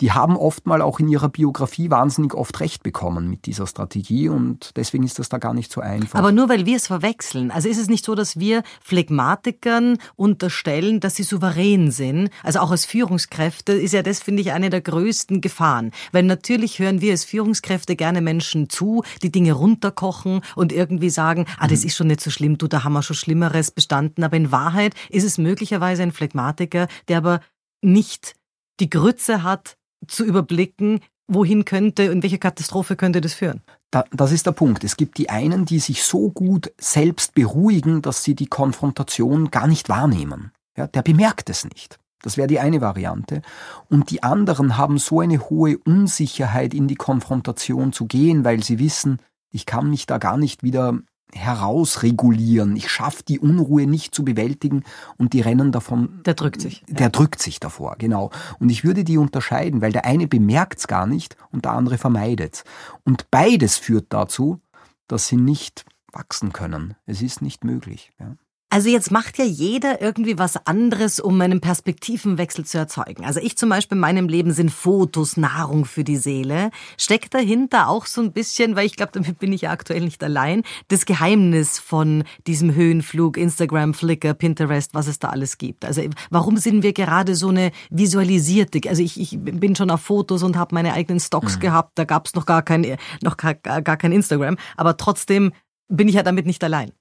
die 0.00 0.12
haben 0.12 0.36
oft 0.36 0.66
mal 0.66 0.82
auch 0.82 1.00
in 1.00 1.08
ihrer 1.08 1.30
Biografie 1.30 1.90
wahnsinnig 1.90 2.34
oft 2.34 2.60
recht 2.60 2.82
bekommen 2.82 3.30
mit 3.30 3.46
dieser 3.46 3.66
Strategie 3.66 4.28
und 4.28 4.72
deswegen 4.76 5.04
ist 5.04 5.18
das 5.18 5.30
da 5.30 5.38
gar 5.38 5.54
nicht 5.54 5.72
so 5.72 5.80
einfach. 5.80 6.18
Aber 6.18 6.32
nur 6.32 6.50
weil 6.50 6.66
wir 6.66 6.76
es 6.76 6.86
verwechseln. 6.86 7.50
Also 7.50 7.68
ist 7.68 7.78
es 7.78 7.88
nicht 7.88 8.04
so, 8.04 8.14
dass 8.14 8.38
wir 8.38 8.62
Phlegmatikern 8.82 9.96
unterstellen, 10.14 11.00
dass 11.00 11.16
sie 11.16 11.22
souverän 11.22 11.90
sind. 11.90 12.30
Also 12.42 12.58
auch 12.58 12.70
als 12.70 12.84
Führungskräfte 12.84 13.72
ist 13.72 13.92
ja 13.92 14.02
das, 14.02 14.22
finde 14.22 14.42
ich, 14.42 14.52
eine 14.52 14.68
der 14.68 14.82
größten 14.82 15.40
Gefahren. 15.40 15.92
Weil 16.12 16.24
natürlich 16.24 16.78
hören 16.78 17.00
wir 17.00 17.12
als 17.12 17.24
Führungskräfte 17.24 17.96
gerne 17.96 18.20
Menschen 18.20 18.68
zu, 18.68 19.02
die 19.22 19.32
Dinge 19.32 19.52
runterkochen 19.52 20.42
und 20.56 20.72
irgendwie 20.72 21.10
sagen, 21.10 21.46
ah, 21.58 21.68
das 21.68 21.80
mhm. 21.80 21.86
ist 21.86 21.96
schon 21.96 22.06
nicht 22.08 22.20
so 22.20 22.30
schlimm, 22.30 22.58
du, 22.58 22.68
da 22.68 22.84
haben 22.84 22.92
wir 22.92 23.02
schon 23.02 23.16
Schlimmeres 23.16 23.70
bestanden. 23.70 24.24
Aber 24.24 24.36
in 24.36 24.52
Wahrheit 24.52 24.94
ist 25.08 25.24
es 25.24 25.38
möglicherweise 25.38 26.02
ein 26.02 26.12
Phlegmatiker, 26.12 26.86
der 27.08 27.18
aber 27.18 27.40
nicht 27.80 28.34
die 28.80 28.90
Grütze 28.90 29.42
hat, 29.42 29.78
zu 30.06 30.24
überblicken, 30.24 31.00
wohin 31.28 31.64
könnte, 31.64 32.04
in 32.04 32.22
welche 32.22 32.38
Katastrophe 32.38 32.96
könnte 32.96 33.20
das 33.20 33.34
führen? 33.34 33.62
Da, 33.90 34.04
das 34.12 34.32
ist 34.32 34.46
der 34.46 34.52
Punkt. 34.52 34.84
Es 34.84 34.96
gibt 34.96 35.18
die 35.18 35.30
einen, 35.30 35.64
die 35.64 35.78
sich 35.78 36.04
so 36.04 36.30
gut 36.30 36.72
selbst 36.78 37.34
beruhigen, 37.34 38.02
dass 38.02 38.24
sie 38.24 38.34
die 38.34 38.46
Konfrontation 38.46 39.50
gar 39.50 39.66
nicht 39.66 39.88
wahrnehmen. 39.88 40.52
Ja, 40.76 40.86
der 40.86 41.02
bemerkt 41.02 41.50
es 41.50 41.64
nicht. 41.64 41.98
Das 42.22 42.36
wäre 42.36 42.48
die 42.48 42.58
eine 42.58 42.80
Variante. 42.80 43.42
Und 43.88 44.10
die 44.10 44.22
anderen 44.22 44.76
haben 44.76 44.98
so 44.98 45.20
eine 45.20 45.48
hohe 45.48 45.78
Unsicherheit, 45.78 46.74
in 46.74 46.88
die 46.88 46.96
Konfrontation 46.96 47.92
zu 47.92 48.06
gehen, 48.06 48.44
weil 48.44 48.62
sie 48.62 48.78
wissen, 48.78 49.20
ich 49.50 49.64
kann 49.64 49.88
mich 49.90 50.06
da 50.06 50.18
gar 50.18 50.36
nicht 50.36 50.62
wieder 50.62 50.98
herausregulieren. 51.34 52.76
Ich 52.76 52.90
schaffe 52.90 53.22
die 53.26 53.38
Unruhe 53.38 53.86
nicht 53.86 54.14
zu 54.14 54.24
bewältigen 54.24 54.84
und 55.18 55.32
die 55.32 55.40
rennen 55.40 55.72
davon. 55.72 56.20
Der 56.24 56.34
drückt 56.34 56.60
sich. 56.60 56.84
Der 56.88 57.06
ja. 57.06 57.08
drückt 57.10 57.42
sich 57.42 57.60
davor, 57.60 57.96
genau. 57.98 58.30
Und 58.58 58.70
ich 58.70 58.84
würde 58.84 59.04
die 59.04 59.18
unterscheiden, 59.18 59.80
weil 59.80 59.92
der 59.92 60.04
eine 60.04 60.26
bemerkt 60.26 60.78
es 60.78 60.86
gar 60.86 61.06
nicht 61.06 61.36
und 61.50 61.64
der 61.64 61.72
andere 61.72 61.98
vermeidet. 61.98 62.64
Und 63.04 63.30
beides 63.30 63.76
führt 63.76 64.06
dazu, 64.10 64.60
dass 65.08 65.28
sie 65.28 65.36
nicht 65.36 65.84
wachsen 66.12 66.52
können. 66.52 66.94
Es 67.06 67.22
ist 67.22 67.42
nicht 67.42 67.64
möglich. 67.64 68.12
Ja. 68.18 68.36
Also 68.76 68.90
jetzt 68.90 69.10
macht 69.10 69.38
ja 69.38 69.44
jeder 69.46 70.02
irgendwie 70.02 70.38
was 70.38 70.66
anderes, 70.66 71.18
um 71.18 71.40
einen 71.40 71.62
Perspektivenwechsel 71.62 72.66
zu 72.66 72.76
erzeugen. 72.76 73.24
Also 73.24 73.40
ich 73.40 73.56
zum 73.56 73.70
Beispiel 73.70 73.96
in 73.96 74.00
meinem 74.00 74.28
Leben 74.28 74.52
sind 74.52 74.70
Fotos 74.70 75.38
Nahrung 75.38 75.86
für 75.86 76.04
die 76.04 76.18
Seele. 76.18 76.70
Steckt 76.98 77.32
dahinter 77.32 77.88
auch 77.88 78.04
so 78.04 78.20
ein 78.20 78.32
bisschen, 78.32 78.76
weil 78.76 78.84
ich 78.84 78.96
glaube, 78.96 79.12
damit 79.14 79.38
bin 79.38 79.54
ich 79.54 79.62
ja 79.62 79.70
aktuell 79.70 80.02
nicht 80.02 80.22
allein, 80.22 80.62
das 80.88 81.06
Geheimnis 81.06 81.78
von 81.78 82.24
diesem 82.46 82.74
Höhenflug, 82.74 83.38
Instagram, 83.38 83.94
Flickr, 83.94 84.34
Pinterest, 84.34 84.92
was 84.92 85.06
es 85.06 85.18
da 85.18 85.30
alles 85.30 85.56
gibt. 85.56 85.86
Also 85.86 86.02
warum 86.28 86.58
sind 86.58 86.82
wir 86.82 86.92
gerade 86.92 87.34
so 87.34 87.48
eine 87.48 87.70
visualisierte? 87.88 88.86
Also 88.90 89.02
ich, 89.02 89.18
ich 89.18 89.38
bin 89.40 89.74
schon 89.74 89.90
auf 89.90 90.02
Fotos 90.02 90.42
und 90.42 90.58
habe 90.58 90.74
meine 90.74 90.92
eigenen 90.92 91.18
Stocks 91.20 91.56
mhm. 91.56 91.60
gehabt. 91.60 91.92
Da 91.94 92.04
gab 92.04 92.26
es 92.26 92.34
noch 92.34 92.44
gar 92.44 92.60
kein, 92.60 92.98
noch 93.22 93.38
gar, 93.38 93.54
gar 93.54 93.96
kein 93.96 94.12
Instagram. 94.12 94.58
Aber 94.76 94.98
trotzdem 94.98 95.54
bin 95.88 96.08
ich 96.08 96.16
ja 96.16 96.22
damit 96.22 96.44
nicht 96.44 96.62
allein. 96.62 96.92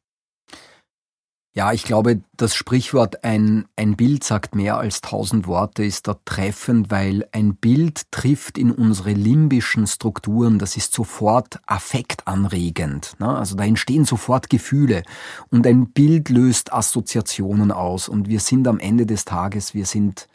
Ja, 1.58 1.72
ich 1.72 1.86
glaube, 1.86 2.22
das 2.36 2.54
Sprichwort 2.54 3.24
ein, 3.24 3.64
ein 3.78 3.96
Bild 3.96 4.26
sagt 4.26 4.56
mehr 4.56 4.78
als 4.78 5.00
tausend 5.00 5.48
Worte 5.48 5.86
ist 5.86 6.06
da 6.06 6.18
treffend, 6.26 6.92
weil 6.92 7.26
ein 7.32 7.56
Bild 7.56 8.12
trifft 8.12 8.58
in 8.58 8.74
unsere 8.74 9.14
limbischen 9.14 9.88
Strukturen, 9.88 10.60
das 10.60 10.76
ist 10.76 10.94
sofort 10.94 11.62
affektanregend. 11.66 13.14
Ne? 13.20 13.30
Also 13.30 13.56
da 13.56 13.64
entstehen 13.64 14.04
sofort 14.04 14.50
Gefühle 14.50 15.04
und 15.50 15.66
ein 15.66 15.92
Bild 15.92 16.28
löst 16.28 16.74
Assoziationen 16.74 17.72
aus 17.72 18.10
und 18.10 18.28
wir 18.28 18.42
sind 18.42 18.68
am 18.68 18.78
Ende 18.78 19.06
des 19.06 19.24
Tages, 19.24 19.74
wir 19.74 19.86
sind 19.86 20.28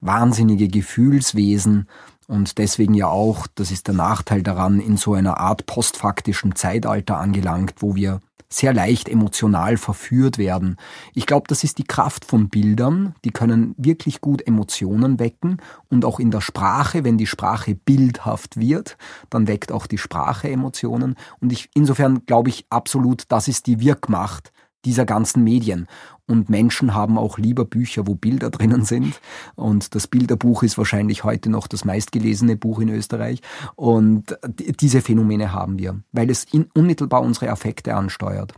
wahnsinnige 0.00 0.68
Gefühlswesen 0.68 1.86
und 2.28 2.56
deswegen 2.56 2.94
ja 2.94 3.08
auch, 3.08 3.46
das 3.56 3.70
ist 3.70 3.88
der 3.88 3.94
Nachteil 3.94 4.42
daran, 4.42 4.80
in 4.80 4.96
so 4.96 5.12
einer 5.12 5.36
Art 5.36 5.66
postfaktischen 5.66 6.54
Zeitalter 6.54 7.18
angelangt, 7.18 7.74
wo 7.80 7.94
wir 7.94 8.20
sehr 8.52 8.72
leicht 8.72 9.08
emotional 9.08 9.76
verführt 9.76 10.38
werden. 10.38 10.76
Ich 11.14 11.26
glaube, 11.26 11.46
das 11.48 11.64
ist 11.64 11.78
die 11.78 11.84
Kraft 11.84 12.24
von 12.24 12.48
Bildern. 12.48 13.14
Die 13.24 13.30
können 13.30 13.74
wirklich 13.78 14.20
gut 14.20 14.46
Emotionen 14.46 15.18
wecken 15.18 15.58
und 15.88 16.04
auch 16.04 16.20
in 16.20 16.30
der 16.30 16.40
Sprache, 16.40 17.04
wenn 17.04 17.18
die 17.18 17.26
Sprache 17.26 17.74
bildhaft 17.74 18.58
wird, 18.58 18.96
dann 19.30 19.46
weckt 19.46 19.72
auch 19.72 19.86
die 19.86 19.98
Sprache 19.98 20.48
Emotionen. 20.48 21.16
Und 21.40 21.52
ich, 21.52 21.70
insofern 21.74 22.26
glaube 22.26 22.50
ich 22.50 22.66
absolut, 22.70 23.24
das 23.28 23.48
ist 23.48 23.66
die 23.66 23.80
Wirkmacht 23.80 24.52
dieser 24.84 25.04
ganzen 25.04 25.44
Medien. 25.44 25.86
Und 26.26 26.48
Menschen 26.48 26.94
haben 26.94 27.18
auch 27.18 27.38
lieber 27.38 27.64
Bücher, 27.64 28.06
wo 28.06 28.14
Bilder 28.14 28.50
drinnen 28.50 28.84
sind. 28.84 29.20
Und 29.54 29.94
das 29.94 30.06
Bilderbuch 30.06 30.62
ist 30.62 30.78
wahrscheinlich 30.78 31.24
heute 31.24 31.50
noch 31.50 31.66
das 31.66 31.84
meistgelesene 31.84 32.56
Buch 32.56 32.80
in 32.80 32.88
Österreich. 32.88 33.40
Und 33.74 34.38
diese 34.80 35.02
Phänomene 35.02 35.52
haben 35.52 35.78
wir, 35.78 36.00
weil 36.12 36.30
es 36.30 36.46
unmittelbar 36.74 37.22
unsere 37.22 37.50
Affekte 37.50 37.94
ansteuert. 37.94 38.54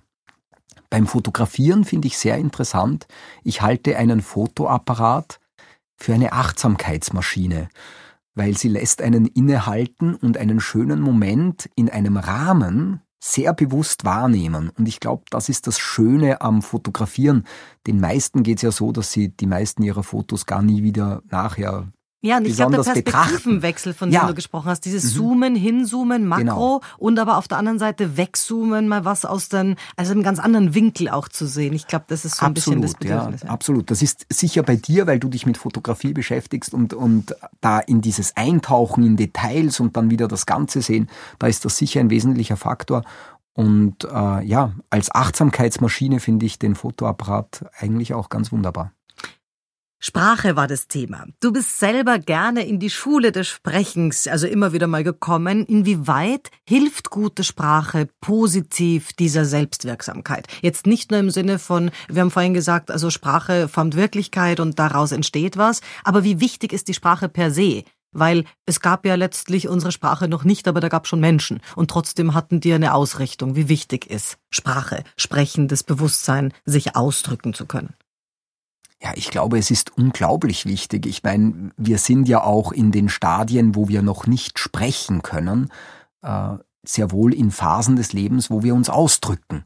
Beim 0.91 1.07
Fotografieren 1.07 1.85
finde 1.85 2.07
ich 2.07 2.19
sehr 2.19 2.37
interessant. 2.37 3.09
Ich 3.43 3.63
halte 3.63 3.97
einen 3.97 4.21
Fotoapparat 4.21 5.41
für 5.97 6.15
eine 6.15 6.33
Achtsamkeitsmaschine, 6.33 7.69
weil 8.35 8.57
sie 8.57 8.69
lässt 8.69 9.03
einen 9.03 9.27
innehalten 9.27 10.15
und 10.15 10.39
einen 10.39 10.61
schönen 10.61 11.01
Moment 11.01 11.69
in 11.75 11.91
einem 11.91 12.17
Rahmen, 12.17 13.01
sehr 13.27 13.55
bewusst 13.55 14.05
wahrnehmen. 14.05 14.71
Und 14.77 14.87
ich 14.87 15.01
glaube, 15.01 15.25
das 15.31 15.49
ist 15.49 15.67
das 15.67 15.79
Schöne 15.79 16.43
am 16.43 16.61
Fotografieren. 16.61 17.47
Den 17.87 17.99
meisten 17.99 18.43
geht 18.43 18.59
es 18.59 18.63
ja 18.63 18.71
so, 18.71 18.93
dass 18.93 19.13
sie 19.13 19.31
die 19.31 19.47
meisten 19.47 19.83
ihrer 19.83 20.03
Fotos 20.03 20.45
gar 20.45 20.61
nie 20.61 20.83
wieder 20.83 21.23
nachher 21.31 21.89
ja, 22.25 22.39
und 22.39 22.47
ich 22.47 22.57
glaube, 22.57 22.77
der 22.77 22.83
Perspektivenwechsel, 22.83 23.93
von 23.93 24.09
dem 24.09 24.15
ja. 24.15 24.27
du 24.27 24.35
gesprochen 24.35 24.71
hast, 24.71 24.87
dieses 24.87 25.13
mhm. 25.13 25.19
Zoomen, 25.19 25.55
Hinzoomen, 25.57 26.27
Makro 26.27 26.45
genau. 26.45 26.81
und 26.97 27.19
aber 27.19 27.37
auf 27.37 27.49
der 27.49 27.59
anderen 27.59 27.79
Seite 27.79 28.17
wegzoomen, 28.17 28.89
mal 28.89 29.05
was 29.05 29.27
aus 29.27 29.51
den, 29.51 29.77
also 29.97 30.13
einem 30.13 30.23
ganz 30.23 30.39
anderen 30.39 30.75
Winkel 30.75 31.11
auch 31.11 31.29
zu 31.29 31.47
sehen. 31.47 31.75
Ich 31.75 31.87
glaube, 31.87 32.07
das 32.09 32.25
ist 32.25 32.37
so 32.37 32.47
ein 32.47 32.53
absolut, 32.53 32.81
bisschen 32.81 32.83
das 32.83 32.95
Bedürfnis. 32.95 33.43
Ja, 33.43 33.51
absolut. 33.51 33.91
Das 33.91 34.01
ist 34.01 34.25
sicher 34.33 34.63
bei 34.63 34.77
dir, 34.77 35.07
weil 35.07 35.19
du 35.19 35.29
dich 35.29 35.45
mit 35.45 35.59
Fotografie 35.59 36.15
beschäftigst 36.15 36.73
und, 36.73 36.95
und 36.95 37.35
da 37.61 37.79
in 37.81 38.01
dieses 38.01 38.35
Eintauchen 38.39 39.05
in 39.05 39.17
Details 39.17 39.79
und 39.79 39.95
dann 39.99 40.11
wieder 40.11 40.27
das 40.27 40.47
Ganze 40.47 40.81
sehen, 40.81 41.11
da 41.39 41.47
ist 41.47 41.67
das 41.67 41.77
sicher 41.77 42.01
ein 42.01 42.09
wesentlicher 42.09 42.57
Faktor. 42.57 43.03
Und 43.53 44.05
äh, 44.05 44.43
ja, 44.45 44.73
als 44.89 45.15
Achtsamkeitsmaschine 45.15 46.21
finde 46.21 46.47
ich 46.47 46.59
den 46.59 46.75
Fotoapparat 46.75 47.67
eigentlich 47.79 48.15
auch 48.15 48.31
ganz 48.31 48.51
wunderbar. 48.51 48.93
Sprache 50.07 50.55
war 50.55 50.67
das 50.67 50.87
Thema. 50.87 51.25
Du 51.41 51.51
bist 51.53 51.79
selber 51.79 52.19
gerne 52.19 52.67
in 52.67 52.79
die 52.79 52.91
Schule 52.91 53.33
des 53.33 53.49
Sprechens, 53.49 54.29
also 54.29 54.47
immer 54.47 54.73
wieder 54.73 54.87
mal 54.87 55.03
gekommen. 55.03 55.65
Inwieweit 55.65 56.51
hilft 56.69 57.09
gute 57.09 57.43
Sprache 57.43 58.09
positiv 58.21 59.15
dieser 59.15 59.47
Selbstwirksamkeit? 59.47 60.47
Jetzt 60.61 60.87
nicht 60.87 61.11
nur 61.11 61.21
im 61.21 61.31
Sinne 61.31 61.59
von, 61.59 61.91
wir 62.09 62.21
haben 62.21 62.31
vorhin 62.31 62.53
gesagt, 62.53 62.91
also 62.91 63.09
Sprache 63.09 63.67
formt 63.67 63.97
Wirklichkeit 63.97 64.61
und 64.61 64.79
daraus 64.79 65.11
entsteht 65.11 65.57
was, 65.57 65.81
aber 66.05 66.23
wie 66.23 66.39
wichtig 66.39 66.73
ist 66.75 66.89
die 66.89 66.95
Sprache 66.95 67.31
per 67.31 67.51
se? 67.51 67.85
Weil 68.13 68.45
es 68.67 68.81
gab 68.81 69.07
ja 69.07 69.17
letztlich 69.17 69.69
unsere 69.69 69.91
Sprache 69.91 70.29
noch 70.29 70.45
nicht, 70.45 70.69
aber 70.69 70.81
da 70.81 70.89
gab 70.89 71.09
schon 71.09 71.19
Menschen. 71.19 71.61
Und 71.75 71.91
trotzdem 71.91 72.35
hatten 72.35 72.61
die 72.61 72.73
eine 72.73 72.95
Ausrichtung, 72.95 73.57
wie 73.57 73.69
wichtig 73.69 74.09
ist 74.09 74.37
Sprache, 74.51 75.03
sprechendes 75.17 75.83
Bewusstsein, 75.83 76.53
sich 76.65 76.95
ausdrücken 76.95 77.55
zu 77.55 77.67
können. 77.67 77.95
Ja, 79.05 79.13
ich 79.17 79.31
glaube, 79.31 79.59
es 79.59 79.71
ist 79.71 79.99
unglaublich 79.99 80.65
wichtig. 80.65 81.05
Ich 81.05 81.23
meine, 81.23 81.73
wir 81.77 81.99
sind 81.99 82.27
ja 82.27 82.43
auch 82.43 82.73
in 82.73 82.91
den 82.91 83.11
Stadien, 83.11 83.75
wo 83.75 83.87
wir 83.87 84.01
noch 84.01 84.27
nicht 84.27 84.59
sprechen 84.59 85.21
können, 85.23 85.71
äh, 86.23 86.57
sehr 86.83 87.13
wohl 87.13 87.35
in 87.35 87.51
Phasen 87.51 87.97
des 87.97 88.15
Lebens, 88.15 88.51
wo 88.51 88.63
wir 88.63 88.75
uns 88.75 88.89
ausdrücken. 88.89 89.65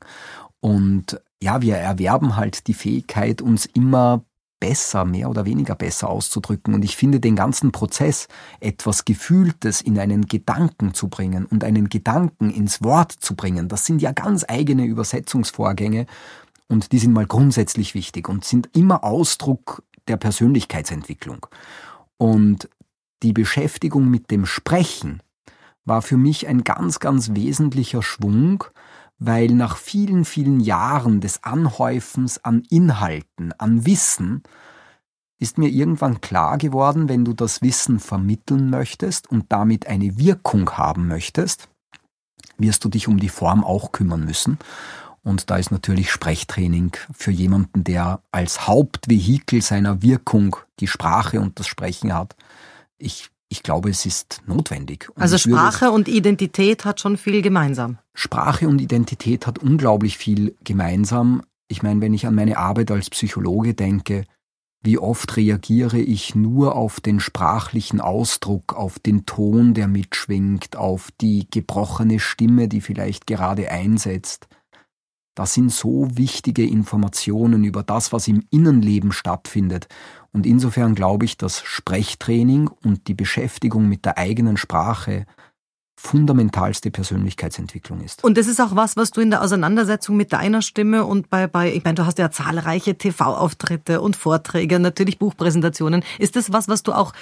Und 0.58 1.20
ja, 1.40 1.62
wir 1.62 1.76
erwerben 1.76 2.34
halt 2.34 2.66
die 2.66 2.74
Fähigkeit, 2.74 3.40
uns 3.40 3.64
immer 3.64 4.24
besser, 4.58 5.04
mehr 5.04 5.30
oder 5.30 5.44
weniger 5.44 5.76
besser 5.76 6.08
auszudrücken. 6.08 6.74
Und 6.74 6.84
ich 6.84 6.96
finde 6.96 7.20
den 7.20 7.36
ganzen 7.36 7.70
Prozess, 7.70 8.26
etwas 8.58 9.04
Gefühltes 9.04 9.80
in 9.80 10.00
einen 10.00 10.26
Gedanken 10.26 10.94
zu 10.94 11.06
bringen 11.06 11.46
und 11.46 11.62
einen 11.62 11.88
Gedanken 11.88 12.50
ins 12.50 12.82
Wort 12.82 13.12
zu 13.12 13.36
bringen, 13.36 13.68
das 13.68 13.86
sind 13.86 14.02
ja 14.02 14.10
ganz 14.10 14.44
eigene 14.48 14.84
Übersetzungsvorgänge, 14.84 16.06
und 16.68 16.92
die 16.92 16.98
sind 16.98 17.12
mal 17.12 17.26
grundsätzlich 17.26 17.94
wichtig 17.94 18.28
und 18.28 18.44
sind 18.44 18.70
immer 18.76 19.04
Ausdruck 19.04 19.82
der 20.06 20.16
Persönlichkeitsentwicklung. 20.16 21.46
Und 22.16 22.68
die 23.22 23.32
Beschäftigung 23.32 24.08
mit 24.08 24.30
dem 24.30 24.46
Sprechen 24.46 25.22
war 25.84 26.02
für 26.02 26.16
mich 26.16 26.46
ein 26.46 26.64
ganz, 26.64 27.00
ganz 27.00 27.34
wesentlicher 27.34 28.02
Schwung, 28.02 28.64
weil 29.18 29.48
nach 29.48 29.76
vielen, 29.76 30.24
vielen 30.24 30.60
Jahren 30.60 31.20
des 31.20 31.42
Anhäufens 31.42 32.44
an 32.44 32.62
Inhalten, 32.70 33.52
an 33.58 33.84
Wissen, 33.86 34.42
ist 35.40 35.58
mir 35.58 35.68
irgendwann 35.68 36.20
klar 36.20 36.58
geworden, 36.58 37.08
wenn 37.08 37.24
du 37.24 37.32
das 37.32 37.62
Wissen 37.62 38.00
vermitteln 38.00 38.70
möchtest 38.70 39.30
und 39.30 39.46
damit 39.50 39.86
eine 39.86 40.18
Wirkung 40.18 40.70
haben 40.72 41.08
möchtest, 41.08 41.68
wirst 42.58 42.84
du 42.84 42.88
dich 42.88 43.08
um 43.08 43.18
die 43.18 43.28
Form 43.28 43.64
auch 43.64 43.92
kümmern 43.92 44.24
müssen. 44.24 44.58
Und 45.22 45.50
da 45.50 45.56
ist 45.56 45.70
natürlich 45.70 46.10
Sprechtraining 46.10 46.92
für 47.12 47.30
jemanden, 47.30 47.84
der 47.84 48.22
als 48.32 48.66
Hauptvehikel 48.66 49.62
seiner 49.62 50.02
Wirkung 50.02 50.56
die 50.80 50.86
Sprache 50.86 51.40
und 51.40 51.58
das 51.58 51.66
Sprechen 51.66 52.14
hat. 52.14 52.36
Ich, 52.98 53.28
ich 53.48 53.62
glaube, 53.62 53.90
es 53.90 54.06
ist 54.06 54.42
notwendig. 54.46 55.08
Und 55.14 55.22
also 55.22 55.38
Sprache 55.38 55.90
und 55.90 56.08
Identität 56.08 56.84
hat 56.84 57.00
schon 57.00 57.16
viel 57.16 57.42
gemeinsam. 57.42 57.98
Sprache 58.14 58.68
und 58.68 58.80
Identität 58.80 59.46
hat 59.46 59.58
unglaublich 59.58 60.16
viel 60.18 60.56
gemeinsam. 60.64 61.42
Ich 61.68 61.82
meine, 61.82 62.00
wenn 62.00 62.14
ich 62.14 62.26
an 62.26 62.34
meine 62.34 62.56
Arbeit 62.56 62.90
als 62.90 63.10
Psychologe 63.10 63.74
denke, 63.74 64.24
wie 64.80 64.98
oft 64.98 65.36
reagiere 65.36 65.98
ich 65.98 66.34
nur 66.34 66.76
auf 66.76 67.00
den 67.00 67.18
sprachlichen 67.18 68.00
Ausdruck, 68.00 68.74
auf 68.74 68.98
den 68.98 69.26
Ton, 69.26 69.74
der 69.74 69.88
mitschwingt, 69.88 70.76
auf 70.76 71.10
die 71.20 71.48
gebrochene 71.50 72.20
Stimme, 72.20 72.68
die 72.68 72.80
vielleicht 72.80 73.26
gerade 73.26 73.70
einsetzt. 73.70 74.46
Das 75.38 75.54
sind 75.54 75.70
so 75.70 76.08
wichtige 76.14 76.66
Informationen 76.66 77.62
über 77.62 77.84
das, 77.84 78.12
was 78.12 78.26
im 78.26 78.42
Innenleben 78.50 79.12
stattfindet. 79.12 79.86
Und 80.32 80.46
insofern 80.46 80.96
glaube 80.96 81.26
ich, 81.26 81.36
dass 81.36 81.62
Sprechtraining 81.62 82.66
und 82.66 83.06
die 83.06 83.14
Beschäftigung 83.14 83.88
mit 83.88 84.04
der 84.04 84.18
eigenen 84.18 84.56
Sprache 84.56 85.26
fundamentalste 85.96 86.90
Persönlichkeitsentwicklung 86.90 88.00
ist. 88.00 88.24
Und 88.24 88.36
das 88.36 88.48
ist 88.48 88.60
auch 88.60 88.74
was, 88.74 88.96
was 88.96 89.12
du 89.12 89.20
in 89.20 89.30
der 89.30 89.42
Auseinandersetzung 89.42 90.16
mit 90.16 90.32
deiner 90.32 90.60
Stimme 90.60 91.04
und 91.04 91.30
bei, 91.30 91.46
bei 91.46 91.72
ich 91.72 91.84
meine, 91.84 91.94
du 91.94 92.04
hast 92.04 92.18
ja 92.18 92.32
zahlreiche 92.32 92.98
TV-Auftritte 92.98 94.00
und 94.00 94.16
Vorträge, 94.16 94.80
natürlich 94.80 95.20
Buchpräsentationen. 95.20 96.02
Ist 96.18 96.34
das 96.34 96.52
was, 96.52 96.66
was 96.66 96.82
du 96.82 96.92
auch 96.92 97.12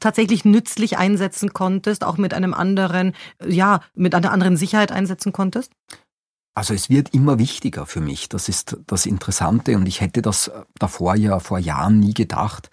tatsächlich 0.00 0.46
nützlich 0.46 0.96
einsetzen 0.96 1.52
konntest, 1.52 2.04
auch 2.04 2.16
mit 2.16 2.32
einem 2.32 2.54
anderen, 2.54 3.12
ja, 3.46 3.80
mit 3.94 4.14
einer 4.14 4.32
anderen 4.32 4.56
Sicherheit 4.56 4.92
einsetzen 4.92 5.32
konntest? 5.32 5.72
Also 6.56 6.72
es 6.72 6.88
wird 6.88 7.12
immer 7.12 7.38
wichtiger 7.38 7.84
für 7.84 8.00
mich. 8.00 8.30
Das 8.30 8.48
ist 8.48 8.78
das 8.86 9.04
Interessante 9.04 9.76
und 9.76 9.86
ich 9.86 10.00
hätte 10.00 10.22
das 10.22 10.50
davor 10.78 11.14
ja 11.14 11.38
vor 11.38 11.58
Jahren 11.58 12.00
nie 12.00 12.14
gedacht, 12.14 12.70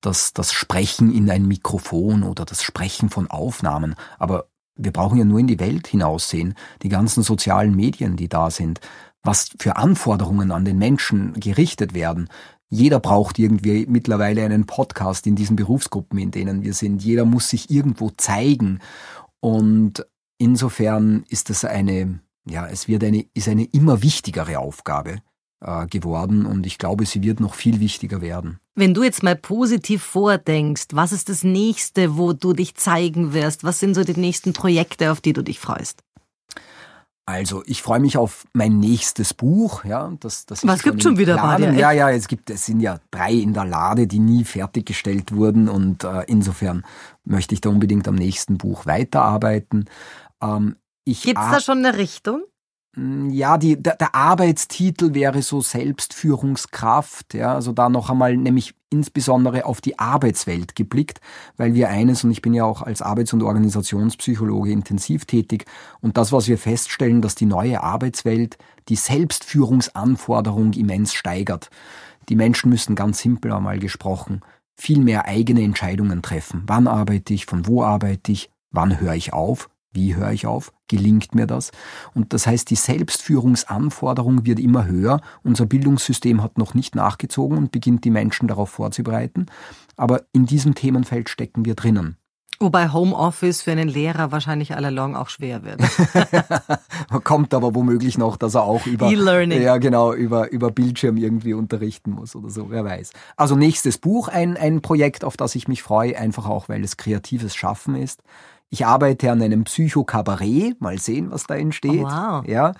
dass 0.00 0.32
das 0.32 0.52
Sprechen 0.52 1.12
in 1.12 1.30
ein 1.30 1.46
Mikrofon 1.46 2.22
oder 2.22 2.44
das 2.46 2.62
Sprechen 2.62 3.10
von 3.10 3.28
Aufnahmen, 3.28 3.96
aber 4.18 4.48
wir 4.76 4.92
brauchen 4.92 5.18
ja 5.18 5.24
nur 5.24 5.40
in 5.40 5.48
die 5.48 5.58
Welt 5.58 5.88
hinaussehen, 5.88 6.54
die 6.82 6.88
ganzen 6.88 7.22
sozialen 7.22 7.74
Medien, 7.74 8.16
die 8.16 8.28
da 8.28 8.50
sind. 8.50 8.80
was 9.22 9.50
für 9.58 9.76
Anforderungen 9.76 10.50
an 10.52 10.64
den 10.64 10.78
Menschen 10.78 11.34
gerichtet 11.34 11.94
werden. 11.94 12.28
Jeder 12.70 13.00
braucht 13.00 13.38
irgendwie 13.38 13.86
mittlerweile 13.86 14.44
einen 14.44 14.66
Podcast 14.66 15.26
in 15.26 15.36
diesen 15.36 15.56
Berufsgruppen, 15.56 16.18
in 16.18 16.30
denen 16.30 16.62
wir 16.62 16.74
sind. 16.74 17.02
Jeder 17.02 17.24
muss 17.24 17.48
sich 17.48 17.70
irgendwo 17.70 18.10
zeigen. 18.10 18.80
Und 19.40 20.06
insofern 20.38 21.24
ist 21.28 21.50
das 21.50 21.64
eine, 21.64 22.20
ja, 22.48 22.66
es 22.66 22.88
wird 22.88 23.04
eine, 23.04 23.24
ist 23.34 23.48
eine 23.48 23.64
immer 23.64 24.02
wichtigere 24.02 24.58
Aufgabe 24.58 25.18
äh, 25.60 25.86
geworden 25.86 26.46
und 26.46 26.66
ich 26.66 26.78
glaube, 26.78 27.06
sie 27.06 27.22
wird 27.22 27.40
noch 27.40 27.54
viel 27.54 27.80
wichtiger 27.80 28.20
werden. 28.20 28.58
Wenn 28.74 28.94
du 28.94 29.02
jetzt 29.02 29.22
mal 29.22 29.36
positiv 29.36 30.02
vordenkst, 30.02 30.86
was 30.92 31.12
ist 31.12 31.28
das 31.28 31.42
nächste, 31.42 32.16
wo 32.16 32.32
du 32.32 32.52
dich 32.52 32.76
zeigen 32.76 33.32
wirst? 33.32 33.64
Was 33.64 33.80
sind 33.80 33.94
so 33.94 34.04
die 34.04 34.18
nächsten 34.18 34.52
Projekte, 34.52 35.10
auf 35.10 35.20
die 35.20 35.32
du 35.32 35.42
dich 35.42 35.58
freust? 35.58 36.02
Also, 37.26 37.62
ich 37.66 37.82
freue 37.82 38.00
mich 38.00 38.16
auf 38.16 38.46
mein 38.54 38.78
nächstes 38.78 39.34
Buch, 39.34 39.84
ja, 39.84 40.10
das, 40.18 40.46
das 40.46 40.66
Was 40.66 40.82
gibt 40.82 41.02
schon 41.02 41.18
wieder 41.18 41.34
Planen. 41.34 41.76
Ja, 41.76 41.92
ja, 41.92 42.08
es 42.08 42.26
gibt, 42.26 42.48
es 42.48 42.64
sind 42.64 42.80
ja 42.80 43.00
drei 43.10 43.34
in 43.34 43.52
der 43.52 43.66
Lade, 43.66 44.06
die 44.06 44.18
nie 44.18 44.44
fertiggestellt 44.44 45.30
wurden 45.34 45.68
und 45.68 46.04
äh, 46.04 46.22
insofern 46.26 46.86
möchte 47.24 47.52
ich 47.52 47.60
da 47.60 47.68
unbedingt 47.68 48.08
am 48.08 48.14
nächsten 48.14 48.56
Buch 48.56 48.86
weiterarbeiten. 48.86 49.90
Ähm, 50.40 50.76
Gibt 51.14 51.38
es 51.38 51.50
da 51.50 51.60
schon 51.60 51.84
eine 51.84 51.96
Richtung? 51.96 52.42
Mm, 52.96 53.30
ja, 53.30 53.58
die, 53.58 53.80
der, 53.80 53.96
der, 53.96 54.14
Arbeitstitel 54.14 55.14
wäre 55.14 55.42
so 55.42 55.60
Selbstführungskraft, 55.60 57.34
ja, 57.34 57.54
also 57.54 57.72
da 57.72 57.88
noch 57.88 58.10
einmal 58.10 58.36
nämlich 58.36 58.74
insbesondere 58.90 59.66
auf 59.66 59.80
die 59.80 59.98
Arbeitswelt 59.98 60.74
geblickt, 60.74 61.20
weil 61.56 61.74
wir 61.74 61.90
eines, 61.90 62.24
und 62.24 62.30
ich 62.30 62.40
bin 62.40 62.54
ja 62.54 62.64
auch 62.64 62.82
als 62.82 63.02
Arbeits- 63.02 63.34
und 63.34 63.42
Organisationspsychologe 63.42 64.70
intensiv 64.70 65.26
tätig, 65.26 65.66
und 66.00 66.16
das, 66.16 66.32
was 66.32 66.48
wir 66.48 66.56
feststellen, 66.56 67.20
dass 67.20 67.34
die 67.34 67.46
neue 67.46 67.82
Arbeitswelt 67.82 68.56
die 68.88 68.96
Selbstführungsanforderung 68.96 70.72
immens 70.72 71.12
steigert. 71.12 71.68
Die 72.30 72.36
Menschen 72.36 72.70
müssen 72.70 72.94
ganz 72.94 73.18
simpel 73.18 73.52
einmal 73.52 73.78
gesprochen 73.78 74.40
viel 74.78 75.00
mehr 75.00 75.26
eigene 75.26 75.62
Entscheidungen 75.62 76.22
treffen. 76.22 76.62
Wann 76.66 76.86
arbeite 76.86 77.34
ich, 77.34 77.46
von 77.46 77.66
wo 77.66 77.82
arbeite 77.82 78.32
ich, 78.32 78.50
wann 78.70 79.00
höre 79.00 79.14
ich 79.14 79.32
auf, 79.32 79.68
wie 79.92 80.14
höre 80.14 80.32
ich 80.32 80.46
auf? 80.46 80.72
Gelingt 80.86 81.34
mir 81.34 81.46
das? 81.46 81.70
Und 82.14 82.32
das 82.32 82.46
heißt, 82.46 82.70
die 82.70 82.76
Selbstführungsanforderung 82.76 84.44
wird 84.44 84.60
immer 84.60 84.86
höher. 84.86 85.20
Unser 85.42 85.66
Bildungssystem 85.66 86.42
hat 86.42 86.58
noch 86.58 86.74
nicht 86.74 86.94
nachgezogen 86.94 87.58
und 87.58 87.72
beginnt 87.72 88.04
die 88.04 88.10
Menschen 88.10 88.48
darauf 88.48 88.70
vorzubereiten. 88.70 89.46
Aber 89.96 90.22
in 90.32 90.46
diesem 90.46 90.74
Themenfeld 90.74 91.28
stecken 91.28 91.64
wir 91.64 91.74
drinnen. 91.74 92.16
Wobei 92.60 92.88
Homeoffice 92.92 93.62
für 93.62 93.70
einen 93.70 93.88
Lehrer 93.88 94.32
wahrscheinlich 94.32 94.74
allalong 94.74 95.14
auch 95.14 95.28
schwer 95.28 95.62
wird. 95.62 95.80
Kommt 97.24 97.54
aber 97.54 97.76
womöglich 97.76 98.18
noch, 98.18 98.36
dass 98.36 98.56
er 98.56 98.64
auch 98.64 98.84
über, 98.84 99.08
E-Learning. 99.08 99.62
ja, 99.62 99.76
genau, 99.76 100.12
über, 100.12 100.50
über 100.50 100.72
Bildschirm 100.72 101.16
irgendwie 101.18 101.54
unterrichten 101.54 102.10
muss 102.10 102.34
oder 102.34 102.50
so, 102.50 102.68
wer 102.70 102.84
weiß. 102.84 103.12
Also 103.36 103.54
nächstes 103.54 103.98
Buch, 103.98 104.26
ein, 104.26 104.56
ein 104.56 104.80
Projekt, 104.82 105.22
auf 105.22 105.36
das 105.36 105.54
ich 105.54 105.68
mich 105.68 105.84
freue, 105.84 106.18
einfach 106.18 106.48
auch, 106.48 106.68
weil 106.68 106.82
es 106.82 106.96
kreatives 106.96 107.54
Schaffen 107.54 107.94
ist. 107.94 108.24
Ich 108.70 108.84
arbeite 108.84 109.32
an 109.32 109.40
einem 109.40 109.64
Psychokabarett, 109.64 110.80
mal 110.80 110.98
sehen, 110.98 111.30
was 111.30 111.46
da 111.46 111.56
entsteht. 111.56 112.04
Oh, 112.04 112.10
wow. 112.10 112.46
Ja. 112.46 112.74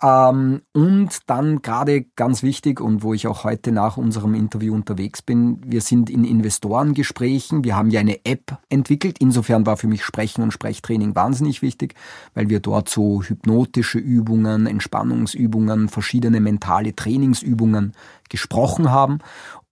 Ähm, 0.00 0.62
und 0.72 1.18
dann 1.26 1.62
gerade 1.62 2.02
ganz 2.14 2.44
wichtig 2.44 2.80
und 2.80 3.02
wo 3.02 3.12
ich 3.12 3.26
auch 3.26 3.42
heute 3.42 3.72
nach 3.72 3.96
unserem 3.96 4.34
Interview 4.34 4.72
unterwegs 4.72 5.20
bin, 5.20 5.60
wir 5.64 5.80
sind 5.80 6.10
in 6.10 6.24
Investorengesprächen. 6.24 7.64
Wir 7.64 7.76
haben 7.76 7.90
ja 7.90 8.00
eine 8.00 8.24
App 8.24 8.58
entwickelt. 8.68 9.18
Insofern 9.18 9.66
war 9.66 9.76
für 9.76 9.88
mich 9.88 10.04
Sprechen 10.04 10.42
und 10.42 10.52
Sprechtraining 10.52 11.16
wahnsinnig 11.16 11.60
wichtig, 11.60 11.94
weil 12.34 12.48
wir 12.48 12.60
dort 12.60 12.88
so 12.88 13.22
hypnotische 13.22 13.98
Übungen, 13.98 14.66
Entspannungsübungen, 14.66 15.88
verschiedene 15.88 16.40
mentale 16.40 16.94
Trainingsübungen 16.94 17.94
gesprochen 18.28 18.92
haben. 18.92 19.18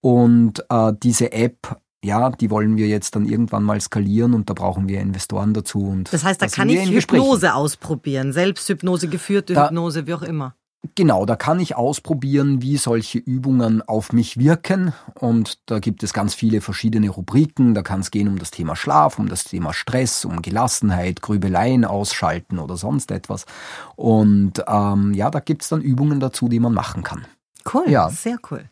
Und 0.00 0.64
äh, 0.68 0.92
diese 1.00 1.30
App 1.30 1.80
ja, 2.04 2.30
die 2.30 2.50
wollen 2.50 2.76
wir 2.76 2.86
jetzt 2.86 3.14
dann 3.14 3.26
irgendwann 3.26 3.62
mal 3.62 3.80
skalieren 3.80 4.34
und 4.34 4.48
da 4.48 4.54
brauchen 4.54 4.88
wir 4.88 5.00
Investoren 5.00 5.52
dazu. 5.52 5.80
Und 5.80 6.12
das 6.12 6.24
heißt, 6.24 6.40
da 6.40 6.46
kann 6.46 6.68
ich 6.68 6.88
Hypnose 6.88 7.54
ausprobieren, 7.54 8.32
Selbsthypnose, 8.32 9.08
geführte 9.08 9.54
da, 9.54 9.66
Hypnose, 9.66 10.06
wie 10.06 10.14
auch 10.14 10.22
immer. 10.22 10.54
Genau, 10.94 11.26
da 11.26 11.36
kann 11.36 11.60
ich 11.60 11.76
ausprobieren, 11.76 12.62
wie 12.62 12.78
solche 12.78 13.18
Übungen 13.18 13.82
auf 13.82 14.14
mich 14.14 14.38
wirken. 14.38 14.94
Und 15.14 15.58
da 15.66 15.78
gibt 15.78 16.02
es 16.02 16.14
ganz 16.14 16.34
viele 16.34 16.62
verschiedene 16.62 17.10
Rubriken. 17.10 17.74
Da 17.74 17.82
kann 17.82 18.00
es 18.00 18.10
gehen 18.10 18.28
um 18.28 18.38
das 18.38 18.50
Thema 18.50 18.74
Schlaf, 18.76 19.18
um 19.18 19.28
das 19.28 19.44
Thema 19.44 19.74
Stress, 19.74 20.24
um 20.24 20.40
Gelassenheit, 20.40 21.20
Grübeleien 21.20 21.84
ausschalten 21.84 22.58
oder 22.58 22.78
sonst 22.78 23.10
etwas. 23.10 23.44
Und 23.94 24.64
ähm, 24.66 25.12
ja, 25.12 25.30
da 25.30 25.40
gibt 25.40 25.62
es 25.62 25.68
dann 25.68 25.82
Übungen 25.82 26.18
dazu, 26.18 26.48
die 26.48 26.60
man 26.60 26.72
machen 26.72 27.02
kann. 27.02 27.26
Cool, 27.70 27.84
ja. 27.90 28.08
sehr 28.08 28.38
cool. 28.50 28.64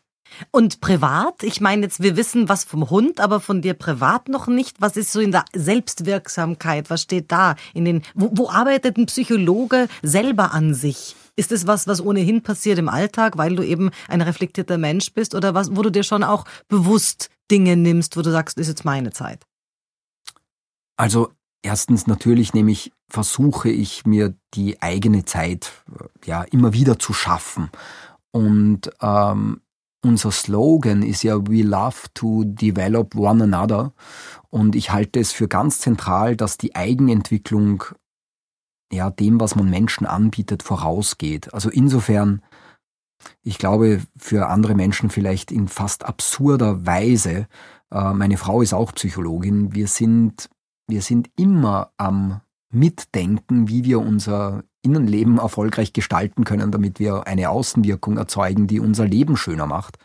Und 0.51 0.81
privat? 0.81 1.43
Ich 1.43 1.61
meine 1.61 1.83
jetzt, 1.83 2.03
wir 2.03 2.17
wissen 2.17 2.49
was 2.49 2.65
vom 2.65 2.91
Hund, 2.91 3.21
aber 3.21 3.41
von 3.41 3.63
dir 3.63 3.75
privat 3.75 4.29
noch 4.29 4.47
nicht. 4.47 4.81
Was 4.81 4.97
ist 4.97 5.13
so 5.13 5.21
in 5.21 5.33
der 5.33 5.45
Selbstwirksamkeit? 5.55 6.91
Was 6.91 7.03
steht 7.03 7.33
da? 7.33 7.57
In 7.75 7.85
den, 7.85 8.03
wo, 8.15 8.31
wo 8.33 8.49
arbeitet 8.51 8.97
ein 8.97 9.07
Psychologe 9.07 9.89
selber 10.03 10.53
an 10.53 10.75
sich? 10.75 11.17
Ist 11.37 11.53
es 11.53 11.67
was, 11.67 11.87
was 11.87 12.01
ohnehin 12.01 12.43
passiert 12.43 12.79
im 12.79 12.89
Alltag, 12.89 13.39
weil 13.39 13.55
du 13.55 13.63
eben 13.63 13.91
ein 14.09 14.23
reflektierter 14.23 14.79
Mensch 14.79 15.13
bist 15.13 15.35
oder 15.35 15.55
was, 15.55 15.75
wo 15.77 15.83
du 15.83 15.91
dir 15.91 16.03
schon 16.03 16.25
auch 16.25 16.45
bewusst 16.69 17.31
Dinge 17.51 17.77
nimmst, 17.77 18.17
wo 18.17 18.23
du 18.23 18.31
sagst, 18.31 18.59
ist 18.59 18.69
jetzt 18.69 18.85
meine 18.85 19.13
Zeit? 19.13 19.45
Also 20.97 21.33
erstens 21.63 22.07
natürlich 22.07 22.55
nämlich 22.55 22.93
versuche 23.09 23.71
ich 23.71 24.05
mir 24.05 24.35
die 24.55 24.83
eigene 24.83 25.25
Zeit 25.25 25.73
ja 26.25 26.43
immer 26.43 26.73
wieder 26.73 26.99
zu 26.99 27.13
schaffen 27.13 27.71
und 28.33 28.91
ähm, 29.01 29.61
unser 30.05 30.31
Slogan 30.31 31.03
ist 31.03 31.23
ja 31.23 31.37
We 31.49 31.63
love 31.63 32.09
to 32.15 32.45
develop 32.45 33.15
one 33.17 33.45
another. 33.45 33.93
Und 34.51 34.77
ich 34.77 34.91
halte 34.91 35.21
es 35.21 35.33
für 35.33 35.49
ganz 35.49 35.81
zentral, 35.81 36.37
dass 36.37 36.59
die 36.59 36.75
Eigenentwicklung 36.75 37.85
ja 38.93 39.11
dem, 39.11 39.41
was 39.41 39.55
man 39.55 39.69
Menschen 39.69 40.07
anbietet, 40.07 40.63
vorausgeht. 40.63 41.53
Also 41.53 41.69
insofern, 41.69 42.43
ich 43.43 43.59
glaube, 43.59 44.03
für 44.17 44.49
andere 44.49 44.75
Menschen 44.75 45.11
vielleicht 45.11 45.51
in 45.51 45.69
fast 45.69 46.05
absurder 46.05 46.87
Weise, 46.87 47.49
äh, 47.91 48.13
meine 48.13 48.37
Frau 48.37 48.63
ist 48.63 48.73
auch 48.73 48.93
Psychologin, 48.95 49.75
wir 49.75 49.89
sind, 49.89 50.49
wir 50.87 51.03
sind 51.03 51.31
immer 51.37 51.93
am 51.97 52.41
Mitdenken, 52.71 53.69
wie 53.69 53.85
wir 53.85 54.01
unser 54.01 54.63
Innenleben 54.89 55.39
erfolgreich 55.39 55.93
gestalten 55.93 56.45
können, 56.45 56.71
damit 56.71 56.99
wir 56.99 57.27
eine 57.27 57.51
Außenwirkung 57.51 58.17
erzeugen, 58.17 58.67
die 58.67 58.81
unser 58.81 59.07
Leben 59.07 59.37
schöner 59.37 59.67
macht. 59.67 59.99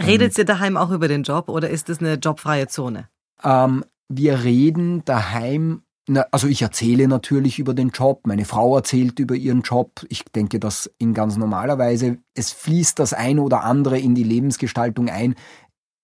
Redet 0.00 0.38
ihr 0.38 0.44
daheim 0.44 0.76
auch 0.76 0.90
über 0.90 1.08
den 1.08 1.24
Job 1.24 1.48
oder 1.48 1.70
ist 1.70 1.88
es 1.88 1.98
eine 1.98 2.14
jobfreie 2.14 2.68
Zone? 2.68 3.08
Ähm, 3.42 3.84
wir 4.08 4.44
reden 4.44 5.04
daheim, 5.04 5.82
also 6.30 6.46
ich 6.46 6.62
erzähle 6.62 7.08
natürlich 7.08 7.58
über 7.58 7.74
den 7.74 7.88
Job, 7.88 8.20
meine 8.26 8.44
Frau 8.44 8.76
erzählt 8.76 9.18
über 9.18 9.34
ihren 9.34 9.62
Job. 9.62 10.04
Ich 10.08 10.24
denke, 10.24 10.60
dass 10.60 10.88
in 10.98 11.14
ganz 11.14 11.36
normaler 11.36 11.78
Weise, 11.78 12.18
es 12.34 12.52
fließt 12.52 12.98
das 12.98 13.12
ein 13.12 13.40
oder 13.40 13.64
andere 13.64 13.98
in 13.98 14.14
die 14.14 14.22
Lebensgestaltung 14.22 15.08
ein. 15.08 15.34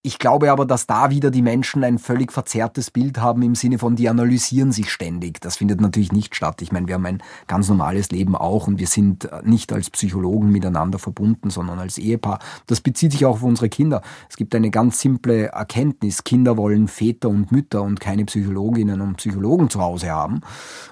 Ich 0.05 0.19
glaube 0.19 0.51
aber, 0.51 0.67
dass 0.67 0.89
da 0.89 1.11
wieder 1.11 1.31
die 1.31 1.43
Menschen 1.43 1.85
ein 1.85 1.97
völlig 1.97 2.33
verzerrtes 2.33 2.91
Bild 2.91 3.19
haben 3.19 3.41
im 3.43 3.55
Sinne 3.55 3.79
von, 3.79 3.95
die 3.95 4.09
analysieren 4.09 4.73
sich 4.73 4.91
ständig. 4.91 5.41
Das 5.41 5.59
findet 5.59 5.81
natürlich 5.81 6.11
nicht 6.11 6.35
statt. 6.35 6.61
Ich 6.61 6.73
meine, 6.73 6.89
wir 6.89 6.97
haben 6.97 7.07
ein 7.07 7.23
ganz 7.47 7.69
normales 7.69 8.11
Leben 8.11 8.35
auch 8.35 8.67
und 8.67 8.81
wir 8.81 8.89
sind 8.89 9.31
nicht 9.45 9.73
als 9.73 9.91
Psychologen 9.91 10.51
miteinander 10.51 10.99
verbunden, 10.99 11.51
sondern 11.51 11.79
als 11.79 11.99
Ehepaar. 11.99 12.41
Das 12.67 12.81
bezieht 12.81 13.13
sich 13.13 13.25
auch 13.25 13.35
auf 13.35 13.43
unsere 13.45 13.69
Kinder. 13.69 14.03
Es 14.29 14.35
gibt 14.35 14.57
eine 14.57 14.71
ganz 14.71 14.99
simple 14.99 15.47
Erkenntnis. 15.53 16.25
Kinder 16.25 16.57
wollen 16.57 16.89
Väter 16.89 17.29
und 17.29 17.53
Mütter 17.53 17.83
und 17.83 18.01
keine 18.01 18.25
Psychologinnen 18.25 19.01
und 19.01 19.19
Psychologen 19.19 19.71
zu 19.71 19.81
Hause 19.81 20.11
haben. 20.11 20.41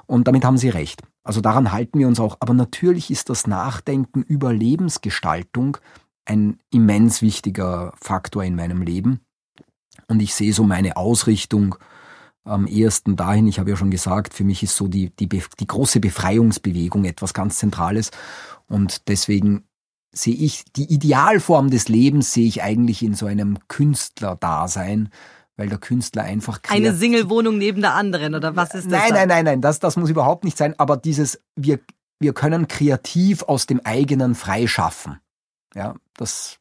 Und 0.07 0.29
damit 0.29 0.45
haben 0.45 0.57
sie 0.57 0.69
recht. 0.69 1.03
Also 1.25 1.41
daran 1.41 1.73
halten 1.73 1.99
wir 1.99 2.07
uns 2.07 2.21
auch. 2.21 2.37
Aber 2.39 2.55
natürlich 2.55 3.11
ist 3.11 3.29
das 3.29 3.49
Nachdenken 3.49 4.23
über 4.23 4.53
Lebensgestaltung 4.53 5.79
ein 6.31 6.59
immens 6.71 7.23
wichtiger 7.23 7.93
Faktor 8.01 8.45
in 8.45 8.55
meinem 8.55 8.83
Leben. 8.83 9.21
Und 10.07 10.23
ich 10.23 10.33
sehe 10.35 10.53
so 10.53 10.63
meine 10.63 10.97
Ausrichtung 10.97 11.75
am 12.45 12.67
ehesten 12.67 13.17
dahin, 13.17 13.49
ich 13.49 13.59
habe 13.59 13.71
ja 13.71 13.77
schon 13.77 13.91
gesagt, 13.91 14.33
für 14.33 14.45
mich 14.45 14.63
ist 14.63 14.77
so 14.77 14.89
die, 14.89 15.11
die, 15.11 15.29
die 15.29 15.67
große 15.67 16.01
Befreiungsbewegung 16.01 17.05
etwas 17.05 17.35
ganz 17.35 17.59
Zentrales. 17.59 18.13
Und 18.69 19.09
deswegen 19.09 19.65
sehe 20.13 20.35
ich 20.35 20.65
die 20.77 20.93
Idealform 20.93 21.71
des 21.71 21.89
Lebens 21.89 22.33
sehe 22.33 22.47
ich 22.47 22.63
eigentlich 22.63 23.03
in 23.03 23.15
so 23.15 23.27
einem 23.27 23.59
Künstlerdasein, 23.69 25.11
weil 25.57 25.69
der 25.69 25.79
Künstler 25.79 26.23
einfach 26.23 26.61
eine 26.69 26.95
Single-Wohnung 26.95 27.59
neben 27.59 27.81
der 27.81 27.95
anderen 27.95 28.35
oder 28.35 28.57
was 28.57 28.75
ist 28.75 28.91
das? 28.91 29.01
Nein, 29.01 29.13
nein, 29.13 29.29
nein, 29.29 29.45
nein, 29.45 29.61
das 29.61 29.79
das 29.79 29.97
muss 29.97 30.11
überhaupt 30.11 30.45
nicht 30.45 30.57
sein. 30.57 30.75
Aber 30.79 30.97
dieses 30.97 31.41
wir 31.55 31.81
wir 32.19 32.33
können 32.33 32.67
kreativ 32.69 33.43
aus 33.43 33.67
dem 33.67 33.81
eigenen 33.85 34.35
freischaffen. 34.35 35.21
Ja, 35.75 35.95
das, 36.15 36.59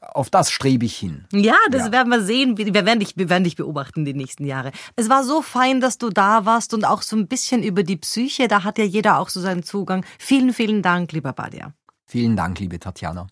auf 0.00 0.30
das 0.30 0.50
strebe 0.50 0.84
ich 0.84 0.96
hin. 0.96 1.26
Ja, 1.32 1.56
das 1.70 1.86
ja. 1.86 1.92
werden 1.92 2.08
wir 2.10 2.22
sehen. 2.22 2.56
Wir 2.56 2.72
werden, 2.74 3.00
dich, 3.00 3.16
wir 3.16 3.28
werden 3.28 3.44
dich 3.44 3.56
beobachten 3.56 4.04
die 4.04 4.14
nächsten 4.14 4.44
Jahre. 4.44 4.72
Es 4.96 5.08
war 5.08 5.24
so 5.24 5.42
fein, 5.42 5.80
dass 5.80 5.98
du 5.98 6.10
da 6.10 6.44
warst 6.44 6.74
und 6.74 6.84
auch 6.84 7.02
so 7.02 7.16
ein 7.16 7.28
bisschen 7.28 7.62
über 7.62 7.82
die 7.82 7.96
Psyche. 7.96 8.48
Da 8.48 8.64
hat 8.64 8.78
ja 8.78 8.84
jeder 8.84 9.18
auch 9.18 9.28
so 9.28 9.40
seinen 9.40 9.62
Zugang. 9.62 10.04
Vielen, 10.18 10.52
vielen 10.52 10.82
Dank, 10.82 11.12
lieber 11.12 11.32
Badia. 11.32 11.72
Vielen 12.06 12.36
Dank, 12.36 12.58
liebe 12.58 12.78
Tatjana. 12.78 13.26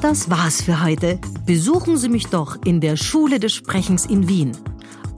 Das 0.00 0.30
war's 0.30 0.62
für 0.62 0.82
heute. 0.82 1.20
Besuchen 1.44 1.96
Sie 1.96 2.08
mich 2.08 2.26
doch 2.28 2.56
in 2.64 2.80
der 2.80 2.96
Schule 2.96 3.38
des 3.38 3.52
Sprechens 3.52 4.06
in 4.06 4.28
Wien. 4.28 4.56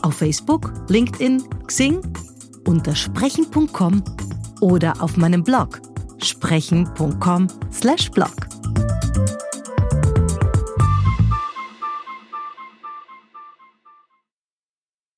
Auf 0.02 0.16
Facebook, 0.16 0.72
LinkedIn, 0.88 1.44
Xing, 1.66 2.00
unter 2.66 2.96
sprechen.com 2.96 4.02
oder 4.60 5.00
auf 5.02 5.16
meinem 5.16 5.44
Blog 5.44 5.80
sprechen.com/blog. 6.24 8.34